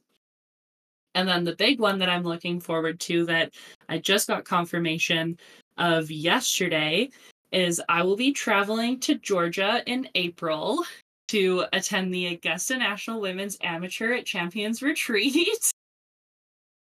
And 1.14 1.28
then 1.28 1.44
the 1.44 1.56
big 1.56 1.80
one 1.80 1.98
that 1.98 2.08
I'm 2.08 2.22
looking 2.22 2.60
forward 2.60 3.00
to 3.00 3.24
that 3.26 3.52
I 3.88 3.98
just 3.98 4.28
got 4.28 4.44
confirmation 4.44 5.38
of 5.76 6.10
yesterday 6.10 7.10
is 7.52 7.80
I 7.88 8.02
will 8.02 8.16
be 8.16 8.32
traveling 8.32 9.00
to 9.00 9.16
Georgia 9.16 9.82
in 9.86 10.08
April 10.14 10.84
to 11.30 11.64
attend 11.72 12.12
the 12.12 12.26
Augusta 12.28 12.76
National 12.76 13.20
Women's 13.20 13.56
Amateur 13.62 14.12
at 14.14 14.26
Champions 14.26 14.82
Retreat. 14.82 15.36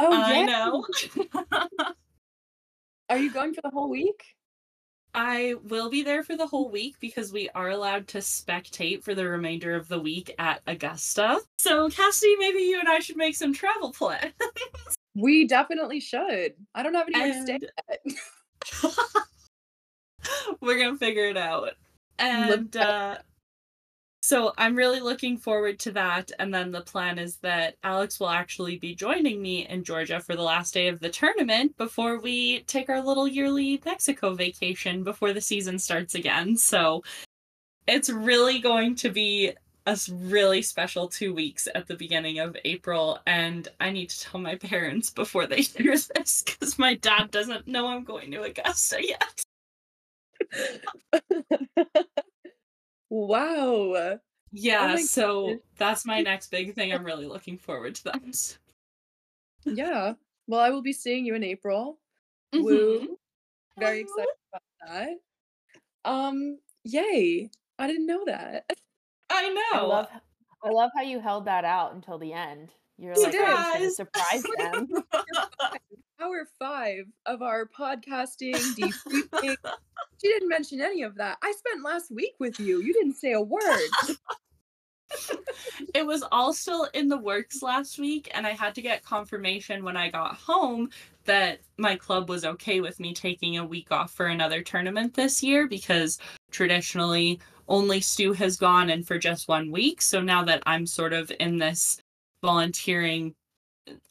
Oh 0.03 0.11
I 0.11 0.39
yeah. 0.39 0.45
know. 0.47 0.85
Are 3.09 3.17
you 3.19 3.29
going 3.31 3.53
for 3.53 3.61
the 3.61 3.69
whole 3.69 3.87
week? 3.87 4.23
I 5.13 5.53
will 5.65 5.91
be 5.91 6.01
there 6.01 6.23
for 6.23 6.35
the 6.35 6.47
whole 6.47 6.71
week 6.71 6.95
because 6.99 7.31
we 7.31 7.49
are 7.53 7.69
allowed 7.69 8.07
to 8.07 8.17
spectate 8.17 9.03
for 9.03 9.13
the 9.13 9.27
remainder 9.27 9.75
of 9.75 9.87
the 9.89 9.99
week 9.99 10.33
at 10.39 10.61
Augusta. 10.65 11.41
So, 11.59 11.87
Cassidy, 11.89 12.35
maybe 12.39 12.61
you 12.61 12.79
and 12.79 12.89
I 12.89 12.97
should 12.97 13.17
make 13.17 13.35
some 13.35 13.53
travel 13.53 13.91
plans. 13.91 14.33
We 15.13 15.45
definitely 15.45 15.99
should. 15.99 16.53
I 16.73 16.81
don't 16.81 16.95
have 16.95 17.07
anywhere 17.13 17.33
to 17.33 17.43
stay 17.43 17.53
And- 17.53 18.17
yet. 18.83 18.93
We're 20.61 20.79
gonna 20.79 20.97
figure 20.97 21.25
it 21.25 21.37
out. 21.37 21.73
And 22.17 22.75
uh 22.75 23.17
so 24.31 24.53
I'm 24.57 24.77
really 24.77 25.01
looking 25.01 25.37
forward 25.37 25.77
to 25.79 25.91
that. 25.91 26.31
And 26.39 26.53
then 26.53 26.71
the 26.71 26.79
plan 26.79 27.19
is 27.19 27.35
that 27.39 27.75
Alex 27.83 28.17
will 28.17 28.29
actually 28.29 28.77
be 28.77 28.95
joining 28.95 29.41
me 29.41 29.67
in 29.67 29.83
Georgia 29.83 30.21
for 30.21 30.37
the 30.37 30.41
last 30.41 30.73
day 30.73 30.87
of 30.87 31.01
the 31.01 31.09
tournament 31.09 31.75
before 31.75 32.17
we 32.17 32.61
take 32.61 32.87
our 32.87 33.01
little 33.01 33.27
yearly 33.27 33.81
Mexico 33.83 34.33
vacation 34.33 35.03
before 35.03 35.33
the 35.33 35.41
season 35.41 35.77
starts 35.77 36.15
again. 36.15 36.55
So 36.55 37.03
it's 37.87 38.09
really 38.09 38.59
going 38.59 38.95
to 38.95 39.09
be 39.09 39.51
a 39.85 39.99
really 40.09 40.61
special 40.61 41.09
two 41.09 41.33
weeks 41.33 41.67
at 41.75 41.87
the 41.87 41.95
beginning 41.95 42.39
of 42.39 42.55
April. 42.63 43.19
And 43.27 43.67
I 43.81 43.91
need 43.91 44.11
to 44.11 44.21
tell 44.21 44.39
my 44.39 44.55
parents 44.71 45.09
before 45.09 45.45
they 45.45 45.63
hear 45.63 45.97
this 46.15 46.41
because 46.41 46.79
my 46.79 46.93
dad 46.93 47.31
doesn't 47.31 47.67
know 47.67 47.87
I'm 47.87 48.05
going 48.05 48.31
to 48.31 48.43
Augusta 48.43 49.05
yet. 49.05 49.43
wow. 53.11 54.19
Yeah, 54.53 54.87
my 54.87 55.01
so 55.01 55.45
goodness. 55.47 55.63
that's 55.77 56.05
my 56.05 56.21
next 56.21 56.49
big 56.51 56.73
thing. 56.73 56.91
I'm 56.91 57.03
really 57.05 57.27
looking 57.27 57.57
forward 57.57 57.95
to 57.95 58.03
that. 58.05 58.57
Yeah. 59.65 60.13
Well, 60.47 60.59
I 60.59 60.69
will 60.71 60.81
be 60.81 60.93
seeing 60.93 61.25
you 61.25 61.35
in 61.35 61.43
April. 61.43 61.99
Woo. 62.53 62.99
Mhm. 63.01 63.07
Very 63.79 64.03
Woo. 64.03 64.09
excited 64.09 64.35
about 64.51 64.61
that. 64.87 66.09
Um, 66.09 66.57
yay. 66.83 67.49
I 67.79 67.87
didn't 67.87 68.07
know 68.07 68.25
that. 68.25 68.65
I 69.29 69.45
I 69.73 69.77
know. 69.79 69.87
love 69.87 70.07
I 70.63 70.69
love 70.69 70.91
how 70.95 71.01
you 71.03 71.19
held 71.19 71.45
that 71.45 71.63
out 71.65 71.93
until 71.93 72.17
the 72.19 72.33
end. 72.33 72.71
You're 72.97 73.15
You 73.15 73.23
like, 73.23 73.35
I'm 73.35 73.73
gonna 73.73 73.91
surprise 73.91 74.43
them. 74.57 74.87
Hour 76.21 76.45
five 76.59 77.05
of 77.25 77.41
our 77.41 77.65
podcasting, 77.65 78.53
debriefing. 78.77 79.55
She 80.21 80.27
didn't 80.27 80.49
mention 80.49 80.81
any 80.81 81.01
of 81.01 81.15
that. 81.15 81.37
I 81.41 81.51
spent 81.51 81.83
last 81.83 82.11
week 82.11 82.35
with 82.37 82.59
you. 82.59 82.81
You 82.81 82.93
didn't 82.93 83.15
say 83.15 83.31
a 83.31 83.41
word. 83.41 83.89
it 85.95 86.05
was 86.05 86.23
all 86.31 86.53
still 86.53 86.87
in 86.93 87.07
the 87.07 87.17
works 87.17 87.63
last 87.63 87.97
week, 87.97 88.29
and 88.33 88.45
I 88.45 88.51
had 88.51 88.75
to 88.75 88.83
get 88.83 89.03
confirmation 89.03 89.83
when 89.83 89.97
I 89.97 90.11
got 90.11 90.35
home 90.35 90.89
that 91.25 91.61
my 91.77 91.95
club 91.95 92.29
was 92.29 92.45
okay 92.45 92.81
with 92.81 92.99
me 92.99 93.13
taking 93.13 93.57
a 93.57 93.65
week 93.65 93.91
off 93.91 94.11
for 94.11 94.27
another 94.27 94.61
tournament 94.61 95.15
this 95.15 95.41
year 95.41 95.67
because 95.67 96.19
traditionally 96.51 97.39
only 97.67 97.99
Stu 97.99 98.33
has 98.33 98.57
gone 98.57 98.89
and 98.89 99.07
for 99.07 99.17
just 99.17 99.47
one 99.47 99.71
week. 99.71 100.01
So 100.01 100.21
now 100.21 100.43
that 100.43 100.61
I'm 100.65 100.85
sort 100.85 101.13
of 101.13 101.31
in 101.39 101.57
this 101.57 101.99
volunteering 102.43 103.33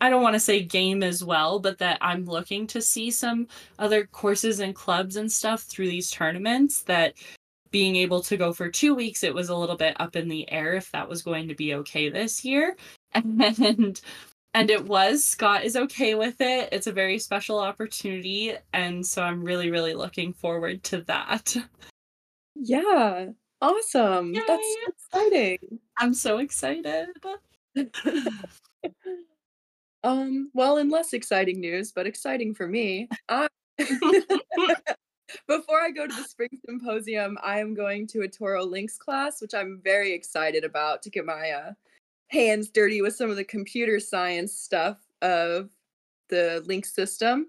I 0.01 0.11
don't 0.11 0.23
want 0.23 0.35
to 0.35 0.41
say 0.41 0.63
game 0.63 1.03
as 1.03 1.23
well, 1.23 1.59
but 1.59 1.79
that 1.79 1.99
I'm 2.01 2.25
looking 2.25 2.67
to 2.69 2.83
see 2.83 3.11
some 3.11 3.47
other 3.79 4.05
courses 4.07 4.61
and 4.61 4.75
clubs 4.75 5.17
and 5.17 5.31
stuff 5.31 5.63
through 5.63 5.89
these 5.89 6.11
tournaments 6.11 6.83
that 6.83 7.15
being 7.71 7.97
able 7.97 8.21
to 8.23 8.37
go 8.37 8.53
for 8.53 8.69
two 8.69 8.95
weeks, 8.95 9.23
it 9.23 9.35
was 9.35 9.49
a 9.49 9.57
little 9.57 9.77
bit 9.77 9.97
up 10.01 10.17
in 10.17 10.29
the 10.29 10.51
air 10.51 10.75
if 10.75 10.91
that 10.91 11.09
was 11.09 11.23
going 11.23 11.49
to 11.49 11.55
be 11.55 11.75
okay 11.75 12.09
this 12.09 12.45
year. 12.45 12.77
And 13.13 14.01
and 14.55 14.71
it 14.71 14.85
was. 14.87 15.25
Scott 15.25 15.65
is 15.65 15.77
okay 15.77 16.15
with 16.15 16.41
it. 16.41 16.69
It's 16.73 16.87
a 16.87 16.93
very 16.93 17.19
special 17.19 17.59
opportunity. 17.59 18.55
And 18.73 19.05
so 19.05 19.23
I'm 19.23 19.43
really, 19.43 19.71
really 19.71 19.95
looking 19.95 20.33
forward 20.33 20.83
to 20.85 21.03
that. 21.03 21.57
Yeah. 22.55 23.27
Awesome. 23.61 24.33
That's 24.33 24.49
Yay. 24.49 24.77
so 24.85 24.93
exciting. 24.93 25.79
I'm 25.99 26.15
so 26.15 26.39
excited. 26.39 27.09
Um, 30.03 30.51
well, 30.55 30.79
in 30.79 30.89
less 30.89 31.13
exciting 31.13 31.61
news, 31.61 31.93
but 31.93 32.07
exciting 32.07 32.55
for 32.55 32.67
me, 32.67 33.09
I 33.29 33.49
before 35.49 35.81
I 35.81 35.91
go 35.91 36.07
to 36.07 36.15
the 36.15 36.25
spring 36.25 36.51
symposium, 36.67 37.39
I 37.43 37.61
am 37.61 37.75
going 37.75 38.07
to 38.09 38.23
a 38.23 38.29
Toro 38.29 38.65
Lynx 38.65 38.97
class, 38.97 39.41
which 39.41 39.55
I'm 39.55 39.81
very 39.83 40.13
excited 40.13 40.65
about 40.65 41.03
to 41.03 41.11
get 41.11 41.25
my 41.25 41.51
uh, 41.51 41.73
hands 42.29 42.71
dirty 42.71 43.03
with 43.03 43.15
some 43.15 43.31
of 43.31 43.37
the 43.37 43.45
computer 43.45 44.01
science 44.01 44.55
stuff 44.55 44.99
of 45.23 45.71
the 46.29 46.63
Lynx 46.67 46.95
system. 46.95 47.49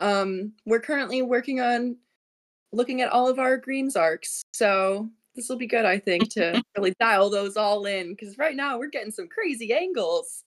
Um, 0.00 0.52
we're 0.66 0.80
currently 0.80 1.22
working 1.22 1.60
on 1.60 1.96
looking 2.72 3.02
at 3.02 3.10
all 3.10 3.28
of 3.28 3.38
our 3.38 3.56
greens 3.56 3.96
arcs, 3.96 4.42
so 4.52 5.08
this 5.34 5.48
will 5.48 5.56
be 5.56 5.66
good, 5.66 5.84
I 5.84 5.98
think, 5.98 6.30
to 6.34 6.62
really 6.76 6.94
dial 7.00 7.30
those 7.30 7.56
all 7.56 7.84
in 7.86 8.10
because 8.10 8.38
right 8.38 8.56
now 8.56 8.78
we're 8.78 8.88
getting 8.88 9.12
some 9.12 9.28
crazy 9.28 9.72
angles. 9.72 10.44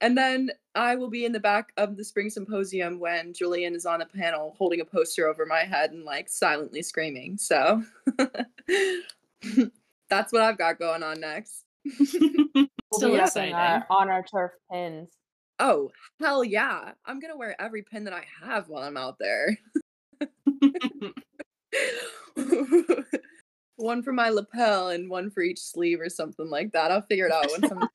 And 0.00 0.16
then 0.16 0.50
I 0.74 0.96
will 0.96 1.10
be 1.10 1.24
in 1.24 1.32
the 1.32 1.40
back 1.40 1.72
of 1.76 1.96
the 1.96 2.04
spring 2.04 2.30
symposium 2.30 2.98
when 3.00 3.32
Julian 3.32 3.74
is 3.74 3.86
on 3.86 3.98
the 4.00 4.06
panel 4.06 4.54
holding 4.58 4.80
a 4.80 4.84
poster 4.84 5.26
over 5.28 5.44
my 5.46 5.60
head 5.60 5.90
and 5.92 6.04
like 6.04 6.28
silently 6.28 6.82
screaming. 6.82 7.36
So 7.38 7.82
that's 10.08 10.32
what 10.32 10.42
I've 10.42 10.58
got 10.58 10.78
going 10.78 11.02
on 11.02 11.20
next. 11.20 11.64
We'll 12.92 12.98
Still 12.98 13.10
be 13.12 13.16
up 13.18 13.20
in 13.20 13.26
exciting. 13.44 13.54
our- 13.54 13.86
on 13.88 14.10
our 14.10 14.24
turf 14.24 14.50
pins. 14.68 15.10
Oh, 15.60 15.92
hell 16.18 16.42
yeah. 16.42 16.90
I'm 17.06 17.20
going 17.20 17.32
to 17.32 17.36
wear 17.38 17.54
every 17.62 17.82
pin 17.82 18.02
that 18.02 18.12
I 18.12 18.24
have 18.42 18.68
while 18.68 18.82
I'm 18.82 18.96
out 18.96 19.16
there. 19.20 19.56
one 23.76 24.02
for 24.02 24.12
my 24.12 24.28
lapel 24.30 24.88
and 24.88 25.08
one 25.08 25.30
for 25.30 25.40
each 25.42 25.60
sleeve 25.60 26.00
or 26.00 26.08
something 26.08 26.50
like 26.50 26.72
that. 26.72 26.90
I'll 26.90 27.02
figure 27.02 27.26
it 27.26 27.32
out 27.32 27.46
once 27.48 27.70
I'm 27.70 27.88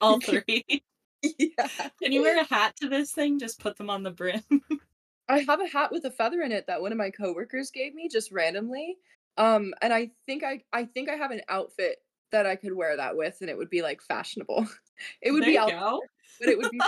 All 0.00 0.20
three. 0.20 0.82
yeah. 1.22 1.68
Can 2.02 2.12
you 2.12 2.22
wear 2.22 2.40
a 2.40 2.44
hat 2.44 2.76
to 2.80 2.88
this 2.88 3.12
thing? 3.12 3.38
Just 3.38 3.60
put 3.60 3.76
them 3.76 3.90
on 3.90 4.02
the 4.02 4.10
brim. 4.10 4.42
I 5.28 5.40
have 5.40 5.60
a 5.60 5.66
hat 5.66 5.92
with 5.92 6.04
a 6.04 6.10
feather 6.10 6.40
in 6.40 6.52
it 6.52 6.66
that 6.68 6.80
one 6.80 6.92
of 6.92 6.98
my 6.98 7.10
coworkers 7.10 7.70
gave 7.70 7.94
me 7.94 8.08
just 8.08 8.32
randomly. 8.32 8.96
Um, 9.36 9.74
and 9.82 9.92
I 9.92 10.10
think 10.26 10.42
I 10.42 10.62
I 10.72 10.84
think 10.84 11.08
I 11.08 11.16
have 11.16 11.30
an 11.30 11.42
outfit 11.48 11.98
that 12.32 12.46
I 12.46 12.56
could 12.56 12.74
wear 12.74 12.96
that 12.96 13.16
with, 13.16 13.36
and 13.40 13.50
it 13.50 13.56
would 13.56 13.70
be 13.70 13.82
like 13.82 14.02
fashionable. 14.02 14.66
It 15.22 15.30
would 15.30 15.44
there 15.44 15.50
be 15.50 15.58
out, 15.58 15.70
go. 15.70 16.02
but 16.40 16.48
it 16.48 16.58
would 16.58 16.72
be. 16.72 16.80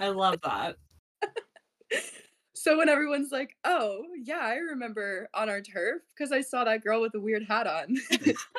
I 0.00 0.08
love 0.08 0.40
that. 0.42 0.76
so 2.54 2.78
when 2.78 2.88
everyone's 2.88 3.30
like, 3.30 3.54
"Oh 3.64 4.04
yeah, 4.24 4.38
I 4.38 4.54
remember 4.54 5.28
on 5.34 5.50
our 5.50 5.60
turf 5.60 6.00
because 6.16 6.32
I 6.32 6.40
saw 6.40 6.64
that 6.64 6.82
girl 6.82 7.02
with 7.02 7.14
a 7.14 7.20
weird 7.20 7.42
hat 7.42 7.66
on." 7.66 7.94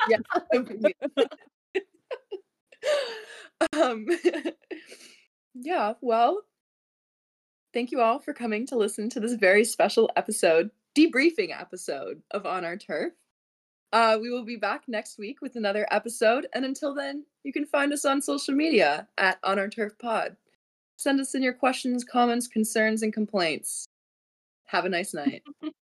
yeah. 0.08 0.18
that 0.32 0.46
would 0.52 0.68
be 0.68 0.76
me. 0.76 0.94
Um. 3.72 4.06
yeah. 5.54 5.94
Well. 6.00 6.42
Thank 7.74 7.90
you 7.90 8.02
all 8.02 8.18
for 8.18 8.34
coming 8.34 8.66
to 8.66 8.76
listen 8.76 9.08
to 9.10 9.20
this 9.20 9.32
very 9.32 9.64
special 9.64 10.10
episode, 10.14 10.70
debriefing 10.94 11.58
episode 11.58 12.20
of 12.30 12.44
On 12.44 12.66
Our 12.66 12.76
Turf. 12.76 13.14
Uh, 13.92 14.18
we 14.20 14.30
will 14.30 14.44
be 14.44 14.56
back 14.56 14.84
next 14.88 15.18
week 15.18 15.40
with 15.40 15.56
another 15.56 15.86
episode, 15.90 16.46
and 16.54 16.64
until 16.64 16.94
then, 16.94 17.24
you 17.44 17.52
can 17.52 17.64
find 17.66 17.92
us 17.92 18.04
on 18.04 18.20
social 18.20 18.54
media 18.54 19.08
at 19.16 19.38
On 19.42 19.58
Our 19.58 19.68
Turf 19.68 19.92
Pod. 19.98 20.36
Send 20.96 21.20
us 21.20 21.34
in 21.34 21.42
your 21.42 21.52
questions, 21.52 22.04
comments, 22.04 22.46
concerns, 22.46 23.02
and 23.02 23.12
complaints. 23.12 23.86
Have 24.66 24.84
a 24.84 24.88
nice 24.88 25.12
night. 25.12 25.42